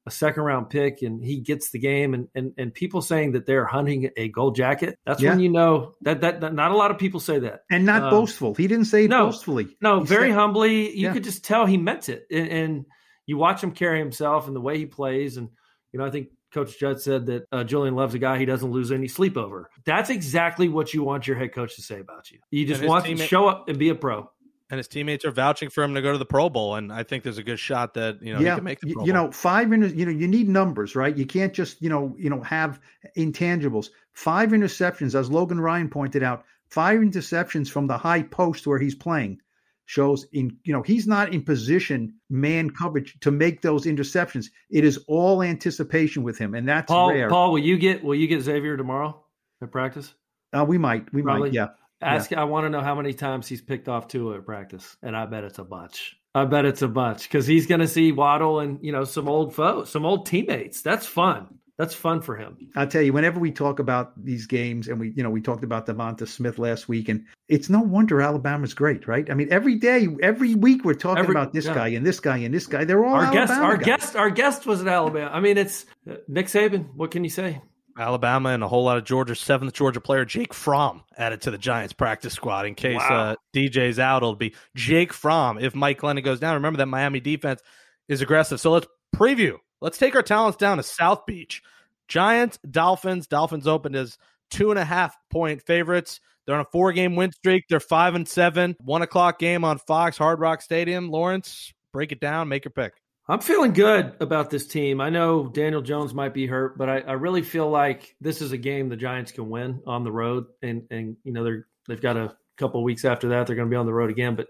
a 0.08 0.12
second 0.12 0.42
round 0.44 0.70
pick, 0.70 1.02
and 1.04 1.24
he 1.24 1.42
gets 1.42 1.70
the 1.72 1.80
game, 1.80 2.14
and 2.14 2.28
and 2.34 2.54
and 2.58 2.74
people 2.74 3.02
saying 3.02 3.34
that 3.34 3.46
they're 3.46 3.66
hunting 3.66 4.10
a 4.18 4.30
gold 4.30 4.56
jacket. 4.56 4.98
That's 5.06 5.22
when 5.22 5.42
you 5.42 5.50
know 5.50 5.94
that, 6.02 6.22
that 6.22 6.42
that 6.42 6.54
not 6.56 6.72
a 6.72 6.76
lot 6.78 6.92
of 6.92 6.98
people 6.98 7.20
say 7.20 7.40
that. 7.40 7.62
And 7.70 7.86
not 7.86 8.04
Um, 8.04 8.10
boastful. 8.10 8.56
He 8.56 8.68
didn't 8.68 8.86
say 8.86 9.08
no, 9.08 9.26
boastfully. 9.28 9.76
No, 9.82 10.00
He 10.00 10.06
very 10.08 10.30
said- 10.30 10.36
humbly. 10.38 10.96
You 10.98 11.08
Yeah. 11.08 11.14
could 11.14 11.24
just 11.26 11.44
tell 11.44 11.66
he 11.66 11.78
meant 11.78 12.08
it, 12.10 12.26
and, 12.32 12.48
and 12.48 12.86
you 13.28 13.38
watch 13.38 13.62
him 13.62 13.74
carry 13.74 14.00
himself 14.00 14.48
and 14.48 14.56
the 14.56 14.62
way 14.62 14.78
he 14.78 14.86
plays. 14.88 15.36
And 15.38 15.50
you 15.92 16.00
know, 16.00 16.06
I 16.06 16.10
think 16.10 16.30
Coach 16.54 16.78
Judge 16.80 17.00
said 17.00 17.26
that 17.28 17.48
uh, 17.52 17.64
Julian 17.64 17.96
loves 17.96 18.14
a 18.14 18.20
guy 18.20 18.38
he 18.38 18.46
doesn't 18.46 18.72
lose 18.72 18.92
any 18.92 19.08
sleep 19.08 19.38
over. 19.38 19.70
That's 19.86 20.10
exactly 20.10 20.70
what 20.70 20.94
you 20.94 21.04
want 21.04 21.28
your 21.28 21.38
head 21.38 21.54
coach 21.54 21.76
to 21.76 21.82
say 21.82 22.00
about 22.00 22.30
you. 22.32 22.40
You 22.52 22.66
just 22.66 22.82
And 22.82 22.84
his 22.84 22.90
want 22.90 23.06
to 23.06 23.18
show 23.18 23.48
up 23.48 23.70
and 23.70 23.78
be 23.80 23.90
a 23.90 23.96
pro. 23.96 24.30
and 24.70 24.78
his 24.78 24.88
teammates 24.88 25.26
are 25.26 25.32
vouching 25.32 25.70
for 25.70 25.84
him 25.84 25.94
to 25.96 26.02
go 26.02 26.12
to 26.14 26.18
the 26.18 26.26
Pro 26.26 26.50
Bowl, 26.50 26.76
and 26.76 26.94
I 26.94 27.04
think 27.04 27.24
there's 27.24 27.38
a 27.38 27.44
good 27.44 27.60
shot 27.60 27.94
that 27.96 28.22
you 28.22 28.34
know 28.34 28.40
he 28.40 28.46
can 28.46 28.64
make 28.64 28.80
the 28.80 28.88
you, 28.88 28.94
Pro 28.96 29.06
you 29.06 29.14
Bowl. 29.14 29.24
know 29.26 29.32
five 29.32 29.72
inter, 29.72 29.88
you 29.88 30.06
know 30.06 30.12
you 30.12 30.28
need 30.28 30.48
numbers 30.48 30.96
right 30.96 31.16
you 31.18 31.26
can't 31.26 31.54
just 31.54 31.82
you 31.82 31.90
know 31.90 32.16
you 32.18 32.30
know 32.30 32.42
have 32.42 32.80
intangibles 33.18 33.90
five 34.14 34.52
interceptions 34.52 35.14
as 35.14 35.30
logan 35.30 35.60
ryan 35.60 35.90
pointed 35.90 36.24
out 36.24 36.44
five 36.68 37.00
interceptions 37.00 37.70
from 37.70 37.88
the 37.88 37.98
high 37.98 38.24
post 38.24 38.66
where 38.68 38.80
he's 38.80 38.96
playing 38.96 39.40
shows 39.86 40.26
in 40.32 40.56
you 40.64 40.74
know 40.74 40.82
he's 40.82 41.08
not 41.08 41.34
in 41.34 41.44
position 41.44 42.14
man 42.30 42.70
coverage 42.70 43.18
to 43.20 43.32
make 43.32 43.62
those 43.62 43.86
interceptions 43.86 44.48
it 44.70 44.84
is 44.84 45.04
all 45.08 45.44
anticipation 45.44 46.24
with 46.24 46.38
him 46.38 46.56
and 46.56 46.68
that's 46.68 46.88
Paul, 46.88 47.12
rare 47.12 47.30
Paul, 47.30 47.52
will 47.52 47.60
you 47.60 47.78
get 47.78 48.04
will 48.04 48.16
you 48.16 48.28
get 48.28 48.42
Xavier 48.42 48.78
tomorrow 48.78 49.22
at 49.62 49.72
practice? 49.72 50.14
uh, 50.54 50.66
we 50.68 50.78
might 50.78 51.12
we 51.14 51.22
Probably. 51.22 51.50
might 51.50 51.54
yeah 51.54 51.68
Ask. 52.02 52.34
I 52.34 52.44
want 52.46 52.66
to 52.66 52.70
know 52.70 52.82
how 52.82 52.96
many 52.96 53.14
times 53.14 53.48
he's 53.48 53.62
picked 53.62 53.88
off 53.88 54.08
Tua 54.08 54.38
at 54.38 54.46
practice, 54.46 54.98
and 55.04 55.16
I 55.16 55.28
bet 55.28 55.44
it's 55.44 55.60
a 55.60 55.64
bunch. 55.64 56.18
I 56.34 56.46
bet 56.46 56.66
it's 56.66 56.82
a 56.82 56.88
bunch 56.88 57.24
because 57.24 57.46
he's 57.46 57.68
going 57.68 57.82
to 57.82 57.88
see 57.88 58.12
Waddle 58.12 58.60
and 58.60 58.80
you 58.82 58.92
know 58.92 59.04
some 59.04 59.28
old 59.28 59.54
foes, 59.54 59.92
some 59.92 60.06
old 60.06 60.26
teammates. 60.26 60.82
That's 60.82 61.06
fun. 61.06 61.60
That's 61.82 61.96
fun 61.96 62.22
for 62.22 62.36
him. 62.36 62.70
I'll 62.76 62.86
tell 62.86 63.02
you, 63.02 63.12
whenever 63.12 63.40
we 63.40 63.52
talk 63.52 63.80
about 63.80 64.14
these 64.24 64.46
games, 64.46 64.88
and 64.88 65.00
we, 65.00 65.14
you 65.16 65.24
know, 65.24 65.32
we 65.32 65.42
talked 65.42 65.64
about 65.64 65.88
Devonta 65.88 66.28
Smith 66.28 66.60
last 66.60 66.88
week, 66.88 67.10
and 67.10 67.26
it's 67.50 67.70
no 67.70 67.82
wonder 67.82 68.22
Alabama's 68.22 68.76
great, 68.76 69.08
right? 69.08 69.28
I 69.32 69.34
mean, 69.34 69.48
every 69.52 69.76
day, 69.76 70.08
every 70.22 70.54
week, 70.54 70.86
we're 70.86 70.94
talking 70.94 71.24
Every- 71.24 71.34
about 71.34 71.54
this 71.54 71.66
yeah. 71.66 71.74
guy 71.74 71.88
and 71.88 72.06
this 72.06 72.20
guy 72.20 72.38
and 72.38 72.54
this 72.54 72.68
guy. 72.68 72.86
They're 72.86 73.04
all 73.04 73.16
our 73.16 73.24
Alabama 73.26 73.48
guest, 73.48 73.60
our 73.62 73.78
guys. 73.78 73.86
guest, 73.86 74.16
our 74.16 74.30
guest 74.30 74.66
was 74.68 74.82
at 74.82 74.88
Alabama. 74.88 75.32
I 75.34 75.40
mean, 75.40 75.58
it's 75.58 75.88
uh, 76.08 76.18
Nick 76.28 76.46
Saban. 76.46 76.94
What 76.96 77.10
can 77.10 77.24
you 77.24 77.32
say? 77.32 77.62
Alabama 77.98 78.50
and 78.50 78.64
a 78.64 78.68
whole 78.68 78.84
lot 78.86 78.98
of 78.98 79.04
Georgia 79.04 79.36
seventh 79.36 79.74
Georgia 79.74 80.00
player 80.00 80.24
Jake 80.24 80.54
Fromm 80.54 81.04
added 81.18 81.42
to 81.42 81.52
the 81.52 81.58
Giants 81.58 81.94
practice 81.94 82.34
squad 82.34 82.66
in 82.66 82.74
case 82.76 82.98
Wow. 82.98 83.32
uh, 83.32 83.36
DJ's 83.54 84.00
out. 84.00 84.18
It'll 84.24 84.36
be 84.36 84.54
Jake 84.76 85.12
Fromm 85.14 85.58
if 85.60 85.76
Mike 85.76 86.00
Glennon 86.00 86.24
goes 86.24 86.40
down. 86.40 86.54
Remember 86.54 86.78
that 86.78 86.86
Miami 86.86 87.20
defense 87.20 87.62
is 88.08 88.22
aggressive. 88.22 88.60
So 88.62 88.72
let's 88.72 88.88
preview. 89.16 89.58
Let's 89.82 89.98
take 89.98 90.16
our 90.16 90.24
talents 90.24 90.58
down 90.58 90.78
to 90.78 90.84
South 90.84 91.26
Beach. 91.26 91.62
Giants, 92.08 92.60
Dolphins. 92.70 93.28
Dolphins 93.28 93.68
opened 93.68 93.96
as 93.96 94.18
two 94.50 94.70
and 94.70 94.80
a 94.80 94.86
half 94.86 95.16
point 95.30 95.62
favorites. 95.64 96.20
They're 96.46 96.56
on 96.56 96.62
a 96.62 96.72
four 96.72 96.92
game 96.92 97.16
win 97.16 97.32
streak. 97.32 97.66
They're 97.70 97.80
five 97.80 98.16
and 98.16 98.28
seven. 98.28 98.76
One 98.80 99.02
o'clock 99.02 99.40
game 99.40 99.64
on 99.64 99.78
Fox 99.78 100.18
Hard 100.18 100.40
Rock 100.40 100.62
Stadium. 100.62 101.10
Lawrence, 101.10 101.74
break 101.94 102.12
it 102.12 102.20
down. 102.20 102.50
Make 102.50 102.66
your 102.66 102.72
pick. 102.72 102.94
I'm 103.28 103.40
feeling 103.40 103.72
good 103.72 104.14
about 104.20 104.50
this 104.50 104.68
team. 104.68 105.00
I 105.00 105.10
know 105.10 105.48
Daniel 105.48 105.82
Jones 105.82 106.14
might 106.14 106.34
be 106.34 106.48
hurt, 106.48 106.78
but 106.78 106.90
I, 106.90 107.00
I, 107.00 107.14
really 107.14 107.44
feel 107.44 107.70
like 107.70 108.16
this 108.20 108.42
is 108.42 108.52
a 108.52 108.58
game 108.58 108.90
the 108.90 108.98
Giants 108.98 109.32
can 109.32 109.50
win 109.50 109.82
on 109.86 110.04
the 110.04 110.12
road. 110.12 110.48
And 110.62 110.84
and 110.92 111.16
you 111.24 111.32
know 111.32 111.44
they're 111.44 111.68
they've 111.88 112.02
got 112.02 112.18
a 112.18 112.36
couple 112.58 112.84
weeks 112.84 113.06
after 113.06 113.30
that 113.30 113.48
they're 113.48 113.56
going 113.56 113.70
to 113.70 113.74
be 113.74 113.78
on 113.78 113.86
the 113.86 113.94
road 113.94 114.10
again. 114.10 114.36
But 114.36 114.48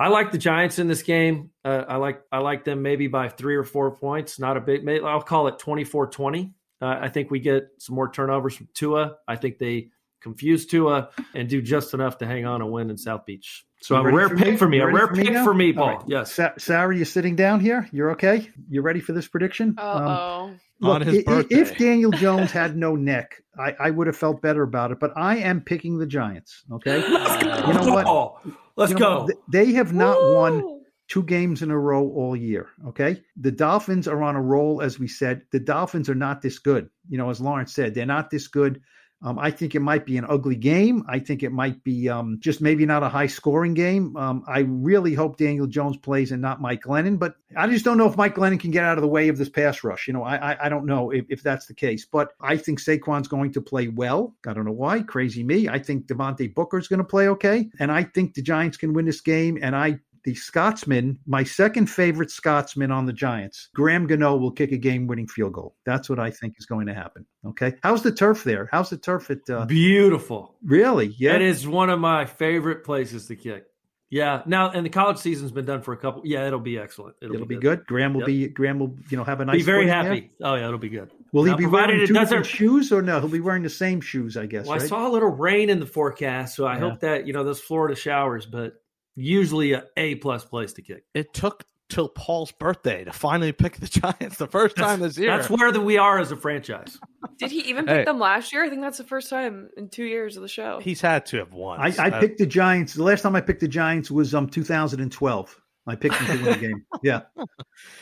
I 0.00 0.08
like 0.08 0.32
the 0.32 0.38
Giants 0.38 0.78
in 0.78 0.88
this 0.88 1.02
game. 1.02 1.50
Uh, 1.62 1.84
I 1.86 1.96
like 1.96 2.22
I 2.32 2.38
like 2.38 2.64
them 2.64 2.80
maybe 2.80 3.06
by 3.06 3.28
three 3.28 3.54
or 3.54 3.64
four 3.64 3.94
points. 3.94 4.38
Not 4.38 4.56
a 4.56 4.60
big. 4.60 4.88
I'll 5.04 5.20
call 5.20 5.46
it 5.48 5.58
24-20. 5.58 6.54
Uh, 6.80 6.86
I 7.02 7.08
think 7.08 7.30
we 7.30 7.38
get 7.38 7.64
some 7.76 7.96
more 7.96 8.10
turnovers 8.10 8.56
from 8.56 8.68
Tua. 8.72 9.16
I 9.28 9.36
think 9.36 9.58
they 9.58 9.90
confuse 10.20 10.66
Tua 10.66 11.10
and 11.34 11.48
do 11.48 11.62
just 11.62 11.94
enough 11.94 12.18
to 12.18 12.26
hang 12.26 12.46
on 12.46 12.62
and 12.62 12.70
win 12.70 12.90
in 12.90 12.96
South 12.96 13.26
Beach. 13.26 13.64
So 13.80 13.96
a 13.96 14.12
rare 14.12 14.28
pick 14.28 14.52
me? 14.52 14.56
for 14.56 14.68
me. 14.68 14.78
A 14.80 14.86
rare 14.86 15.08
pick 15.08 15.32
for 15.38 15.54
me, 15.54 15.72
Paul. 15.72 15.96
Right. 15.96 16.04
Yes. 16.06 16.34
Sa- 16.34 16.52
Sarah, 16.58 16.94
you 16.94 17.04
sitting 17.04 17.34
down 17.34 17.60
here? 17.60 17.88
You're 17.92 18.10
okay? 18.12 18.50
You 18.68 18.82
ready 18.82 19.00
for 19.00 19.12
this 19.12 19.26
prediction? 19.26 19.74
oh. 19.78 19.86
Um, 19.86 20.60
on 20.82 21.02
his 21.02 21.24
birthday. 21.24 21.54
If 21.54 21.76
Daniel 21.76 22.10
Jones 22.10 22.50
had 22.50 22.76
no 22.76 22.96
neck, 22.96 23.42
I, 23.58 23.74
I, 23.78 23.90
would 23.90 24.06
have 24.06 24.16
felt 24.16 24.40
better 24.40 24.62
about 24.62 24.92
it. 24.92 25.00
But 25.00 25.12
I 25.16 25.36
am 25.36 25.60
picking 25.60 25.98
the 25.98 26.06
Giants. 26.06 26.64
Okay. 26.72 27.06
Let's 27.06 27.42
go. 27.42 27.66
You 27.66 27.74
know 27.74 27.94
what? 27.94 28.54
Let's 28.76 28.92
you 28.92 28.98
know, 28.98 29.26
go. 29.26 29.34
They 29.48 29.72
have 29.72 29.92
not 29.92 30.20
Woo! 30.20 30.34
won 30.34 30.80
two 31.08 31.22
games 31.22 31.60
in 31.60 31.70
a 31.70 31.78
row 31.78 32.08
all 32.08 32.36
year. 32.36 32.68
Okay. 32.88 33.22
The 33.36 33.50
Dolphins 33.50 34.08
are 34.08 34.22
on 34.22 34.36
a 34.36 34.42
roll, 34.42 34.80
as 34.80 34.98
we 34.98 35.08
said. 35.08 35.42
The 35.50 35.60
Dolphins 35.60 36.08
are 36.08 36.14
not 36.14 36.40
this 36.40 36.58
good. 36.58 36.88
You 37.08 37.18
know, 37.18 37.30
as 37.30 37.40
Lawrence 37.40 37.74
said, 37.74 37.94
they're 37.94 38.06
not 38.06 38.30
this 38.30 38.48
good. 38.48 38.80
Um, 39.22 39.38
I 39.38 39.50
think 39.50 39.74
it 39.74 39.80
might 39.80 40.06
be 40.06 40.16
an 40.16 40.24
ugly 40.26 40.56
game. 40.56 41.04
I 41.06 41.18
think 41.18 41.42
it 41.42 41.52
might 41.52 41.84
be 41.84 42.08
um, 42.08 42.38
just 42.40 42.62
maybe 42.62 42.86
not 42.86 43.02
a 43.02 43.08
high 43.08 43.26
scoring 43.26 43.74
game. 43.74 44.16
Um, 44.16 44.44
I 44.48 44.60
really 44.60 45.12
hope 45.12 45.36
Daniel 45.36 45.66
Jones 45.66 45.98
plays 45.98 46.32
and 46.32 46.40
not 46.40 46.60
Mike 46.60 46.82
Glennon, 46.82 47.18
but 47.18 47.34
I 47.54 47.68
just 47.68 47.84
don't 47.84 47.98
know 47.98 48.08
if 48.08 48.16
Mike 48.16 48.34
Glennon 48.34 48.58
can 48.58 48.70
get 48.70 48.84
out 48.84 48.96
of 48.96 49.02
the 49.02 49.08
way 49.08 49.28
of 49.28 49.36
this 49.36 49.50
pass 49.50 49.84
rush. 49.84 50.06
You 50.06 50.14
know, 50.14 50.22
I 50.22 50.52
I, 50.52 50.66
I 50.66 50.68
don't 50.70 50.86
know 50.86 51.10
if, 51.10 51.26
if 51.28 51.42
that's 51.42 51.66
the 51.66 51.74
case, 51.74 52.06
but 52.06 52.32
I 52.40 52.56
think 52.56 52.80
Saquon's 52.80 53.28
going 53.28 53.52
to 53.52 53.60
play 53.60 53.88
well. 53.88 54.34
I 54.46 54.54
don't 54.54 54.64
know 54.64 54.72
why. 54.72 55.02
Crazy 55.02 55.44
me. 55.44 55.68
I 55.68 55.78
think 55.78 56.06
Devontae 56.06 56.54
Booker's 56.54 56.88
going 56.88 56.98
to 56.98 57.04
play 57.04 57.28
okay, 57.28 57.68
and 57.78 57.92
I 57.92 58.04
think 58.04 58.34
the 58.34 58.42
Giants 58.42 58.78
can 58.78 58.94
win 58.94 59.04
this 59.04 59.20
game. 59.20 59.58
And 59.60 59.76
I 59.76 60.00
the 60.24 60.34
Scotsman, 60.34 61.18
my 61.26 61.44
second 61.44 61.86
favorite 61.86 62.30
Scotsman 62.30 62.90
on 62.90 63.06
the 63.06 63.12
Giants, 63.12 63.68
Graham 63.74 64.06
Gano 64.06 64.36
will 64.36 64.50
kick 64.50 64.72
a 64.72 64.76
game-winning 64.76 65.26
field 65.26 65.52
goal. 65.52 65.74
That's 65.84 66.08
what 66.08 66.18
I 66.18 66.30
think 66.30 66.54
is 66.58 66.66
going 66.66 66.86
to 66.86 66.94
happen. 66.94 67.26
Okay, 67.46 67.74
how's 67.82 68.02
the 68.02 68.12
turf 68.12 68.44
there? 68.44 68.68
How's 68.72 68.90
the 68.90 68.98
turf 68.98 69.30
at? 69.30 69.48
Uh, 69.48 69.64
Beautiful. 69.66 70.56
Really? 70.64 71.14
Yeah, 71.18 71.34
it 71.36 71.42
is 71.42 71.66
one 71.66 71.90
of 71.90 71.98
my 72.00 72.24
favorite 72.24 72.84
places 72.84 73.26
to 73.26 73.36
kick. 73.36 73.66
Yeah. 74.10 74.42
Now, 74.44 74.70
and 74.72 74.84
the 74.84 74.90
college 74.90 75.18
season's 75.18 75.52
been 75.52 75.64
done 75.64 75.82
for 75.82 75.92
a 75.92 75.96
couple. 75.96 76.22
Yeah, 76.24 76.44
it'll 76.46 76.58
be 76.58 76.78
excellent. 76.78 77.14
It'll, 77.22 77.36
it'll 77.36 77.46
be, 77.46 77.54
good. 77.54 77.78
good. 77.78 77.86
Graham 77.86 78.12
will 78.12 78.22
yep. 78.22 78.26
be. 78.26 78.48
Graham 78.48 78.80
will, 78.80 78.96
you 79.08 79.16
know, 79.16 79.22
have 79.22 79.40
a 79.40 79.44
nice. 79.44 79.58
Be 79.58 79.62
very 79.62 79.86
happy. 79.86 80.32
There. 80.40 80.50
Oh 80.50 80.54
yeah, 80.56 80.66
it'll 80.66 80.78
be 80.78 80.88
good. 80.88 81.12
Will 81.32 81.44
now, 81.44 81.56
he 81.56 81.64
be 81.64 81.66
wearing 81.66 82.04
two 82.06 82.12
different 82.12 82.46
shoes 82.46 82.90
or 82.90 83.02
no? 83.02 83.20
He'll 83.20 83.28
be 83.28 83.38
wearing 83.38 83.62
the 83.62 83.70
same 83.70 84.00
shoes, 84.00 84.36
I 84.36 84.46
guess. 84.46 84.66
Well, 84.66 84.78
right? 84.78 84.84
I 84.84 84.88
saw 84.88 85.06
a 85.06 85.12
little 85.12 85.28
rain 85.28 85.70
in 85.70 85.78
the 85.78 85.86
forecast, 85.86 86.56
so 86.56 86.66
I 86.66 86.74
yeah. 86.74 86.80
hope 86.80 87.00
that 87.00 87.28
you 87.28 87.32
know 87.32 87.44
those 87.44 87.60
Florida 87.60 87.94
showers. 87.94 88.46
But 88.46 88.82
usually 89.20 89.72
a 89.72 89.84
A 89.96 90.16
plus 90.16 90.44
place 90.44 90.72
to 90.74 90.82
kick. 90.82 91.04
It 91.14 91.32
took 91.32 91.64
till 91.90 92.08
Paul's 92.08 92.52
birthday 92.52 93.04
to 93.04 93.12
finally 93.12 93.52
pick 93.52 93.76
the 93.76 93.86
Giants 94.18 94.38
the 94.38 94.46
first 94.46 94.76
time 94.76 95.00
this 95.00 95.18
year. 95.18 95.36
That's 95.36 95.50
where 95.50 95.70
the, 95.72 95.80
we 95.80 95.98
are 95.98 96.18
as 96.18 96.32
a 96.32 96.36
franchise. 96.36 96.98
Did 97.38 97.50
he 97.50 97.68
even 97.68 97.84
pick 97.86 97.96
hey. 97.96 98.04
them 98.04 98.18
last 98.18 98.52
year? 98.52 98.64
I 98.64 98.70
think 98.70 98.80
that's 98.80 98.98
the 98.98 99.04
first 99.04 99.28
time 99.28 99.68
in 99.76 99.90
two 99.90 100.04
years 100.04 100.36
of 100.36 100.42
the 100.42 100.48
show. 100.48 100.80
He's 100.80 101.00
had 101.00 101.26
to 101.26 101.38
have 101.38 101.52
won. 101.52 101.80
I, 101.80 101.92
I 101.98 102.20
picked 102.20 102.38
the 102.38 102.46
Giants. 102.46 102.94
The 102.94 103.02
last 103.02 103.22
time 103.22 103.36
I 103.36 103.40
picked 103.40 103.60
the 103.60 103.68
Giants 103.68 104.10
was 104.10 104.34
um 104.34 104.48
2012. 104.48 105.60
I 105.86 105.96
picked 105.96 106.18
them 106.18 106.26
to 106.26 106.44
win 106.44 106.52
the 106.52 106.58
game. 106.68 106.86
Yeah. 107.02 107.22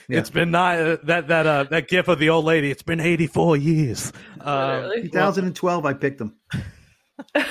yeah. 0.09 0.19
It's 0.19 0.31
been 0.31 0.51
not 0.51 0.79
uh, 0.79 0.97
that 1.05 1.29
that 1.29 1.47
uh 1.47 1.65
that 1.65 1.89
gif 1.89 2.09
of 2.09 2.19
the 2.19 2.31
old 2.31 2.45
lady. 2.45 2.71
It's 2.71 2.83
been 2.83 3.01
84 3.01 3.57
years. 3.57 4.13
Uh, 4.41 4.91
2012 4.95 5.87
I 5.87 5.95
picked 5.95 6.19
them. 6.19 6.37
All 7.35 7.45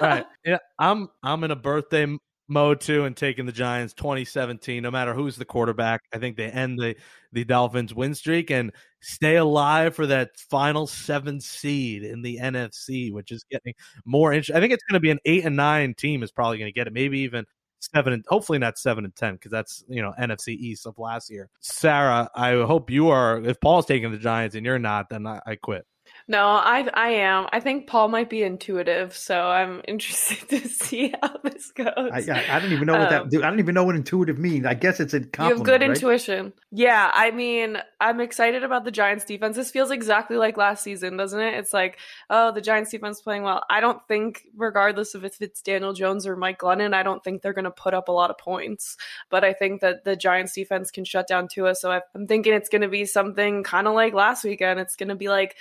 right. 0.00 0.26
Yeah, 0.44 0.58
I'm 0.78 1.08
I'm 1.22 1.44
in 1.44 1.50
a 1.50 1.56
birthday 1.56 2.06
mode 2.50 2.80
two 2.80 3.04
and 3.04 3.16
taking 3.16 3.46
the 3.46 3.52
Giants 3.52 3.94
2017 3.94 4.82
no 4.82 4.90
matter 4.90 5.14
who's 5.14 5.36
the 5.36 5.44
quarterback. 5.44 6.02
I 6.12 6.18
think 6.18 6.36
they 6.36 6.48
end 6.48 6.78
the 6.78 6.96
the 7.32 7.44
Dolphins 7.44 7.94
win 7.94 8.14
streak 8.14 8.50
and 8.50 8.72
stay 9.00 9.36
alive 9.36 9.94
for 9.94 10.06
that 10.08 10.36
final 10.36 10.86
7 10.86 11.40
seed 11.40 12.02
in 12.02 12.22
the 12.22 12.38
NFC 12.38 13.12
which 13.12 13.30
is 13.30 13.44
getting 13.50 13.72
more 14.04 14.32
interesting 14.32 14.56
I 14.56 14.60
think 14.60 14.72
it's 14.72 14.82
going 14.82 14.94
to 14.94 15.00
be 15.00 15.10
an 15.10 15.20
8 15.24 15.44
and 15.46 15.56
9 15.56 15.94
team 15.94 16.22
is 16.22 16.32
probably 16.32 16.58
going 16.58 16.68
to 16.68 16.74
get 16.74 16.86
it 16.86 16.92
maybe 16.92 17.20
even 17.20 17.44
7 17.80 18.12
and 18.12 18.24
hopefully 18.28 18.58
not 18.58 18.78
7 18.78 19.04
and 19.04 19.14
10 19.14 19.38
cuz 19.38 19.50
that's 19.50 19.84
you 19.88 20.02
know 20.02 20.12
NFC 20.18 20.48
East 20.48 20.86
of 20.86 20.98
last 20.98 21.30
year. 21.30 21.48
Sarah 21.60 22.28
I 22.34 22.52
hope 22.52 22.90
you 22.90 23.08
are 23.08 23.40
if 23.42 23.60
Paul's 23.60 23.86
taking 23.86 24.10
the 24.10 24.18
Giants 24.18 24.56
and 24.56 24.66
you're 24.66 24.78
not 24.78 25.08
then 25.08 25.26
I, 25.26 25.40
I 25.46 25.54
quit 25.54 25.86
no, 26.30 26.46
I 26.46 26.88
I 26.94 27.08
am. 27.08 27.48
I 27.52 27.58
think 27.58 27.88
Paul 27.88 28.06
might 28.06 28.30
be 28.30 28.44
intuitive, 28.44 29.16
so 29.16 29.36
I'm 29.36 29.82
interested 29.88 30.48
to 30.50 30.68
see 30.68 31.12
how 31.20 31.36
this 31.42 31.72
goes. 31.72 31.88
I, 31.96 32.22
I, 32.30 32.56
I 32.56 32.60
don't 32.60 32.70
even 32.70 32.86
know 32.86 32.92
what 32.92 33.12
um, 33.12 33.28
that. 33.28 33.42
I 33.42 33.50
don't 33.50 33.58
even 33.58 33.74
know 33.74 33.82
what 33.82 33.96
intuitive 33.96 34.38
means. 34.38 34.64
I 34.64 34.74
guess 34.74 35.00
it's 35.00 35.12
a 35.12 35.18
compliment. 35.18 35.50
You 35.50 35.56
have 35.56 35.66
good 35.66 35.80
right? 35.80 35.90
intuition. 35.90 36.52
Yeah, 36.70 37.10
I 37.12 37.32
mean, 37.32 37.78
I'm 38.00 38.20
excited 38.20 38.62
about 38.62 38.84
the 38.84 38.92
Giants' 38.92 39.24
defense. 39.24 39.56
This 39.56 39.72
feels 39.72 39.90
exactly 39.90 40.36
like 40.36 40.56
last 40.56 40.84
season, 40.84 41.16
doesn't 41.16 41.40
it? 41.40 41.54
It's 41.54 41.72
like, 41.72 41.98
oh, 42.30 42.52
the 42.52 42.60
Giants' 42.60 42.92
defense 42.92 43.20
playing 43.20 43.42
well. 43.42 43.64
I 43.68 43.80
don't 43.80 44.00
think, 44.06 44.44
regardless 44.54 45.16
of 45.16 45.24
if 45.24 45.42
it's 45.42 45.60
Daniel 45.62 45.94
Jones 45.94 46.28
or 46.28 46.36
Mike 46.36 46.60
Glennon, 46.60 46.94
I 46.94 47.02
don't 47.02 47.24
think 47.24 47.42
they're 47.42 47.52
going 47.52 47.64
to 47.64 47.72
put 47.72 47.92
up 47.92 48.06
a 48.06 48.12
lot 48.12 48.30
of 48.30 48.38
points. 48.38 48.96
But 49.30 49.42
I 49.42 49.52
think 49.52 49.80
that 49.80 50.04
the 50.04 50.14
Giants' 50.14 50.54
defense 50.54 50.92
can 50.92 51.04
shut 51.04 51.26
down 51.26 51.48
Tua. 51.48 51.74
So 51.74 51.90
I'm 52.14 52.28
thinking 52.28 52.54
it's 52.54 52.68
going 52.68 52.82
to 52.82 52.88
be 52.88 53.04
something 53.04 53.64
kind 53.64 53.88
of 53.88 53.94
like 53.94 54.14
last 54.14 54.44
weekend. 54.44 54.78
It's 54.78 54.94
going 54.94 55.08
to 55.08 55.16
be 55.16 55.28
like 55.28 55.56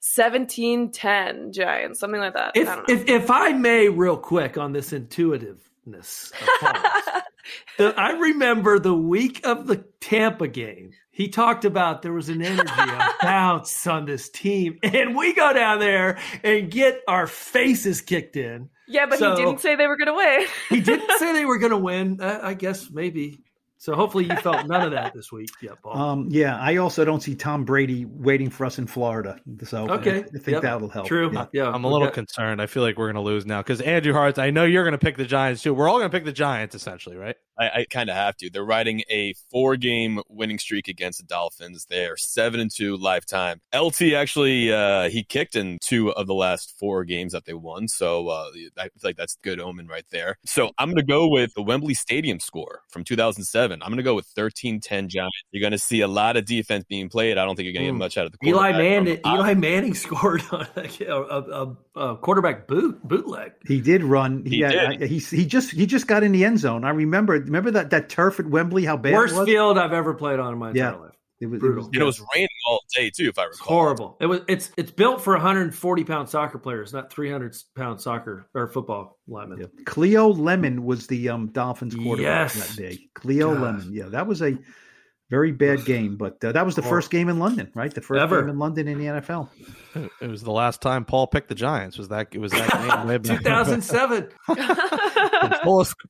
17 0.00 0.90
10 0.90 1.52
Giants, 1.52 2.00
something 2.00 2.20
like 2.20 2.34
that. 2.34 2.52
If, 2.54 2.68
I 2.68 2.82
if, 2.88 3.08
if 3.08 3.30
I 3.30 3.52
may, 3.52 3.88
real 3.88 4.16
quick 4.16 4.56
on 4.58 4.72
this 4.72 4.92
intuitiveness, 4.92 6.32
the, 7.78 7.94
I 7.96 8.12
remember 8.12 8.78
the 8.78 8.94
week 8.94 9.46
of 9.46 9.66
the 9.66 9.84
Tampa 10.00 10.48
game. 10.48 10.92
He 11.10 11.28
talked 11.28 11.66
about 11.66 12.00
there 12.00 12.14
was 12.14 12.30
an 12.30 12.40
energy, 12.40 12.72
a 12.72 13.12
bounce 13.20 13.86
on 13.86 14.06
this 14.06 14.30
team, 14.30 14.78
and 14.82 15.14
we 15.14 15.34
go 15.34 15.52
down 15.52 15.78
there 15.78 16.18
and 16.42 16.70
get 16.70 17.02
our 17.06 17.26
faces 17.26 18.00
kicked 18.00 18.36
in. 18.36 18.70
Yeah, 18.88 19.06
but 19.06 19.18
so, 19.18 19.36
he 19.36 19.36
didn't 19.36 19.60
say 19.60 19.76
they 19.76 19.86
were 19.86 19.98
going 19.98 20.06
to 20.06 20.14
win. 20.14 20.46
he 20.70 20.80
didn't 20.80 21.10
say 21.18 21.32
they 21.34 21.44
were 21.44 21.58
going 21.58 21.72
to 21.72 21.78
win. 21.78 22.20
Uh, 22.20 22.40
I 22.42 22.54
guess 22.54 22.90
maybe 22.90 23.42
so 23.80 23.94
hopefully 23.94 24.26
you 24.26 24.36
felt 24.36 24.66
none 24.66 24.82
of 24.82 24.90
that 24.90 25.14
this 25.14 25.32
week. 25.32 25.48
Yeah, 25.62 25.70
Paul. 25.82 25.96
Um, 25.96 26.28
yeah, 26.30 26.58
I 26.58 26.76
also 26.76 27.02
don't 27.02 27.22
see 27.22 27.34
Tom 27.34 27.64
Brady 27.64 28.04
waiting 28.04 28.50
for 28.50 28.66
us 28.66 28.78
in 28.78 28.86
Florida. 28.86 29.40
So 29.64 29.88
okay, 29.88 30.18
I, 30.18 30.22
think 30.22 30.48
yep. 30.48 30.60
that'll 30.60 30.90
help. 30.90 31.06
True. 31.06 31.30
Yeah, 31.32 31.46
yeah. 31.54 31.70
I'm 31.70 31.84
a 31.84 31.88
little 31.88 32.08
okay. 32.08 32.14
concerned. 32.14 32.60
I 32.60 32.66
feel 32.66 32.82
like 32.82 32.98
we're 32.98 33.06
going 33.06 33.14
to 33.14 33.22
lose 33.22 33.46
now 33.46 33.62
because 33.62 33.80
Andrew 33.80 34.12
Hartz. 34.12 34.38
I 34.38 34.50
know 34.50 34.64
you're 34.64 34.84
going 34.84 34.92
to 34.92 34.98
pick 34.98 35.16
the 35.16 35.24
Giants 35.24 35.62
too. 35.62 35.72
We're 35.72 35.88
all 35.88 35.96
going 35.96 36.10
to 36.10 36.14
pick 36.14 36.26
the 36.26 36.32
Giants 36.32 36.74
essentially, 36.74 37.16
right? 37.16 37.36
I, 37.60 37.80
I 37.80 37.86
kind 37.88 38.08
of 38.08 38.16
have 38.16 38.36
to. 38.38 38.50
They're 38.50 38.64
riding 38.64 39.02
a 39.10 39.34
four 39.50 39.76
game 39.76 40.20
winning 40.28 40.58
streak 40.58 40.88
against 40.88 41.20
the 41.20 41.26
Dolphins. 41.26 41.86
They're 41.88 42.16
seven 42.16 42.60
and 42.60 42.70
two 42.70 42.96
lifetime. 42.96 43.60
LT 43.74 44.14
actually 44.14 44.72
uh, 44.72 45.10
he 45.10 45.22
kicked 45.22 45.54
in 45.54 45.78
two 45.80 46.12
of 46.12 46.26
the 46.26 46.34
last 46.34 46.74
four 46.78 47.04
games 47.04 47.32
that 47.32 47.44
they 47.44 47.54
won, 47.54 47.88
so 47.88 48.28
uh, 48.28 48.50
I 48.78 48.84
feel 48.84 48.90
like 49.04 49.16
that's 49.16 49.36
good 49.42 49.60
omen 49.60 49.86
right 49.86 50.04
there. 50.10 50.38
So 50.44 50.70
I'm 50.78 50.88
going 50.88 50.96
to 50.96 51.02
go 51.02 51.28
with 51.28 51.52
the 51.54 51.62
Wembley 51.62 51.94
Stadium 51.94 52.40
score 52.40 52.82
from 52.88 53.04
2007. 53.04 53.82
I'm 53.82 53.88
going 53.88 53.98
to 53.98 54.02
go 54.02 54.14
with 54.14 54.32
13-10 54.34 55.08
Giants. 55.08 55.36
You're 55.50 55.60
going 55.60 55.72
to 55.72 55.78
see 55.78 56.00
a 56.00 56.08
lot 56.08 56.36
of 56.36 56.44
defense 56.44 56.84
being 56.88 57.08
played. 57.08 57.38
I 57.38 57.44
don't 57.44 57.56
think 57.56 57.64
you're 57.64 57.74
going 57.74 57.86
to 57.86 57.92
get 57.92 57.92
hmm. 57.92 57.98
much 57.98 58.16
out 58.16 58.26
of 58.26 58.32
the 58.32 58.48
Eli 58.48 58.72
Manning. 58.72 59.20
Eli 59.26 59.54
Manning 59.54 59.94
scored 60.00 60.42
a, 60.50 60.66
a, 61.10 61.76
a, 61.96 62.16
quarterback 62.16 62.66
boot 62.66 63.02
bootleg. 63.02 63.52
He 63.66 63.80
did 63.80 64.02
run. 64.02 64.44
He, 64.44 64.56
he 64.56 64.60
had, 64.60 64.98
did. 64.98 65.10
he 65.10 65.18
he 65.18 65.46
just 65.46 65.70
he 65.72 65.86
just 65.86 66.06
got 66.06 66.22
in 66.22 66.32
the 66.32 66.44
end 66.44 66.58
zone. 66.58 66.84
I 66.84 66.90
remember 66.90 67.38
remember 67.50 67.72
that 67.72 67.90
that 67.90 68.08
turf 68.08 68.40
at 68.40 68.46
Wembley? 68.46 68.84
How 68.84 68.96
bad? 68.96 69.12
Worst 69.12 69.44
field 69.44 69.76
I've 69.76 69.92
ever 69.92 70.14
played 70.14 70.38
on 70.38 70.52
in 70.52 70.58
my 70.58 70.70
entire 70.70 70.92
yeah. 70.92 70.96
life. 70.96 71.10
It 71.40 71.46
was, 71.46 71.58
Brutal. 71.58 71.84
It 71.84 71.86
was, 71.86 71.86
and 71.94 72.02
it 72.02 72.04
was 72.04 72.22
raining 72.34 72.48
all 72.66 72.84
day 72.94 73.10
too, 73.10 73.28
if 73.28 73.38
I 73.38 73.44
recall. 73.44 73.66
horrible. 73.66 74.16
It 74.20 74.26
was. 74.26 74.40
It's 74.46 74.70
it's 74.76 74.90
built 74.90 75.22
for 75.22 75.32
140 75.32 76.04
pound 76.04 76.28
soccer 76.28 76.58
players, 76.58 76.92
not 76.92 77.10
300 77.10 77.56
pound 77.74 78.00
soccer 78.00 78.46
or 78.54 78.66
football 78.68 79.18
linemen. 79.26 79.60
Yeah. 79.60 79.84
Cleo 79.86 80.28
Lemon 80.28 80.84
was 80.84 81.06
the 81.06 81.30
um, 81.30 81.48
Dolphins 81.48 81.94
quarterback 81.94 82.54
yes. 82.54 82.68
that 82.68 82.76
day. 82.76 82.98
Cleo 83.14 83.54
God. 83.54 83.62
Lemon. 83.62 83.92
Yeah, 83.92 84.06
that 84.10 84.26
was 84.26 84.42
a 84.42 84.58
very 85.30 85.52
bad 85.52 85.84
game, 85.84 86.16
but 86.16 86.44
uh, 86.44 86.50
that 86.52 86.66
was 86.66 86.74
the 86.74 86.82
first 86.82 87.10
game 87.10 87.28
in 87.28 87.38
London, 87.38 87.70
right? 87.72 87.94
The 87.94 88.00
first 88.00 88.20
Ever. 88.20 88.40
game 88.42 88.50
in 88.50 88.58
London 88.58 88.88
in 88.88 88.98
the 88.98 89.04
NFL. 89.04 89.48
It 90.20 90.26
was 90.26 90.42
the 90.42 90.50
last 90.50 90.82
time 90.82 91.04
Paul 91.04 91.28
picked 91.28 91.48
the 91.48 91.54
Giants. 91.54 91.96
Was 91.96 92.08
that? 92.08 92.28
It 92.32 92.38
was 92.38 92.50
that 92.50 92.68
game? 93.08 93.22
2007. 93.38 94.28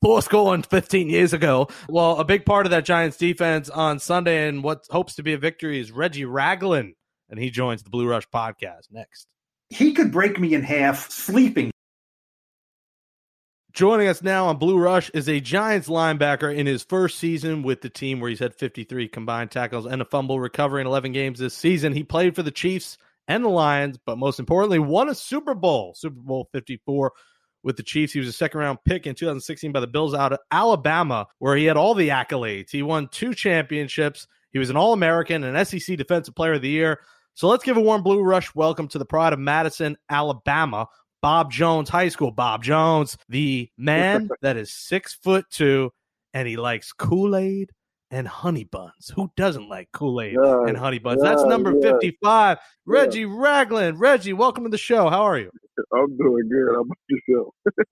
Four 0.01 0.21
scoring 0.21 0.61
15 0.69 1.09
years 1.09 1.33
ago. 1.33 1.67
Well, 1.89 2.17
a 2.19 2.25
big 2.25 2.45
part 2.45 2.65
of 2.65 2.71
that 2.71 2.85
Giants 2.85 3.17
defense 3.17 3.69
on 3.69 3.99
Sunday 3.99 4.47
and 4.47 4.63
what 4.63 4.85
hopes 4.89 5.15
to 5.15 5.23
be 5.23 5.33
a 5.33 5.37
victory 5.37 5.79
is 5.79 5.91
Reggie 5.91 6.25
Ragland, 6.25 6.93
and 7.29 7.39
he 7.39 7.49
joins 7.49 7.83
the 7.83 7.89
Blue 7.89 8.07
Rush 8.07 8.27
podcast 8.29 8.91
next. 8.91 9.27
He 9.69 9.93
could 9.93 10.11
break 10.11 10.39
me 10.39 10.53
in 10.53 10.63
half 10.63 11.09
sleeping 11.09 11.71
Joining 13.73 14.09
us 14.09 14.21
now 14.21 14.47
on 14.47 14.57
Blue 14.57 14.77
Rush 14.77 15.09
is 15.11 15.29
a 15.29 15.39
Giants 15.39 15.87
linebacker 15.87 16.53
in 16.53 16.65
his 16.67 16.83
first 16.83 17.17
season 17.17 17.63
with 17.63 17.79
the 17.79 17.89
team 17.89 18.19
where 18.19 18.29
he's 18.29 18.39
had 18.39 18.53
53 18.53 19.07
combined 19.07 19.49
tackles 19.49 19.85
and 19.85 20.01
a 20.01 20.05
fumble 20.05 20.41
recovery 20.41 20.81
in 20.81 20.87
11 20.87 21.13
games 21.13 21.39
this 21.39 21.53
season. 21.53 21.93
He 21.93 22.03
played 22.03 22.35
for 22.35 22.43
the 22.43 22.51
Chiefs 22.51 22.97
and 23.29 23.45
the 23.45 23.49
Lions, 23.49 23.97
but 24.05 24.17
most 24.17 24.39
importantly, 24.39 24.79
won 24.79 25.07
a 25.07 25.15
Super 25.15 25.55
Bowl, 25.55 25.93
Super 25.95 26.19
Bowl 26.19 26.49
54 26.51 27.13
with 27.63 27.77
the 27.77 27.83
Chiefs. 27.83 28.13
He 28.13 28.19
was 28.19 28.27
a 28.27 28.33
second 28.33 28.59
round 28.59 28.79
pick 28.85 29.07
in 29.07 29.15
2016 29.15 29.71
by 29.71 29.79
the 29.79 29.87
Bills 29.87 30.13
out 30.13 30.33
of 30.33 30.39
Alabama, 30.51 31.27
where 31.39 31.55
he 31.55 31.65
had 31.65 31.77
all 31.77 31.93
the 31.93 32.09
accolades. 32.09 32.71
He 32.71 32.83
won 32.83 33.07
two 33.09 33.33
championships. 33.33 34.27
He 34.51 34.59
was 34.59 34.69
an 34.69 34.77
All 34.77 34.93
American, 34.93 35.43
and 35.43 35.67
SEC 35.67 35.97
Defensive 35.97 36.35
Player 36.35 36.53
of 36.53 36.61
the 36.61 36.69
Year. 36.69 36.99
So 37.33 37.47
let's 37.47 37.63
give 37.63 37.77
a 37.77 37.81
warm 37.81 38.03
Blue 38.03 38.21
Rush 38.21 38.53
welcome 38.53 38.87
to 38.89 38.97
the 38.97 39.05
pride 39.05 39.33
of 39.33 39.39
Madison, 39.39 39.97
Alabama, 40.09 40.87
Bob 41.21 41.51
Jones 41.51 41.89
High 41.89 42.09
School. 42.09 42.31
Bob 42.31 42.63
Jones, 42.63 43.17
the 43.29 43.69
man 43.77 44.29
that 44.41 44.57
is 44.57 44.73
six 44.73 45.13
foot 45.13 45.45
two, 45.49 45.91
and 46.33 46.47
he 46.47 46.57
likes 46.57 46.91
Kool 46.91 47.35
Aid 47.35 47.71
and 48.11 48.27
honey 48.27 48.65
buns. 48.65 49.11
Who 49.15 49.31
doesn't 49.35 49.67
like 49.69 49.91
Kool 49.93 50.21
Aid 50.21 50.35
Yeah, 50.41 50.65
and 50.67 50.77
honey 50.77 50.99
buns? 50.99 51.21
yeah, 51.23 51.29
That's 51.31 51.43
number 51.45 51.73
yeah. 51.81 51.93
55. 51.93 52.57
Reggie 52.85 53.25
Ragland. 53.25 53.99
Reggie, 53.99 54.33
welcome 54.33 54.65
to 54.65 54.69
the 54.69 54.77
show. 54.77 55.09
How 55.09 55.23
are 55.23 55.39
you? 55.39 55.49
I'm 55.93 56.15
doing 56.17 56.49
good. 56.49 56.75
How 56.75 56.81
about 56.81 56.97
yourself? 57.09 57.53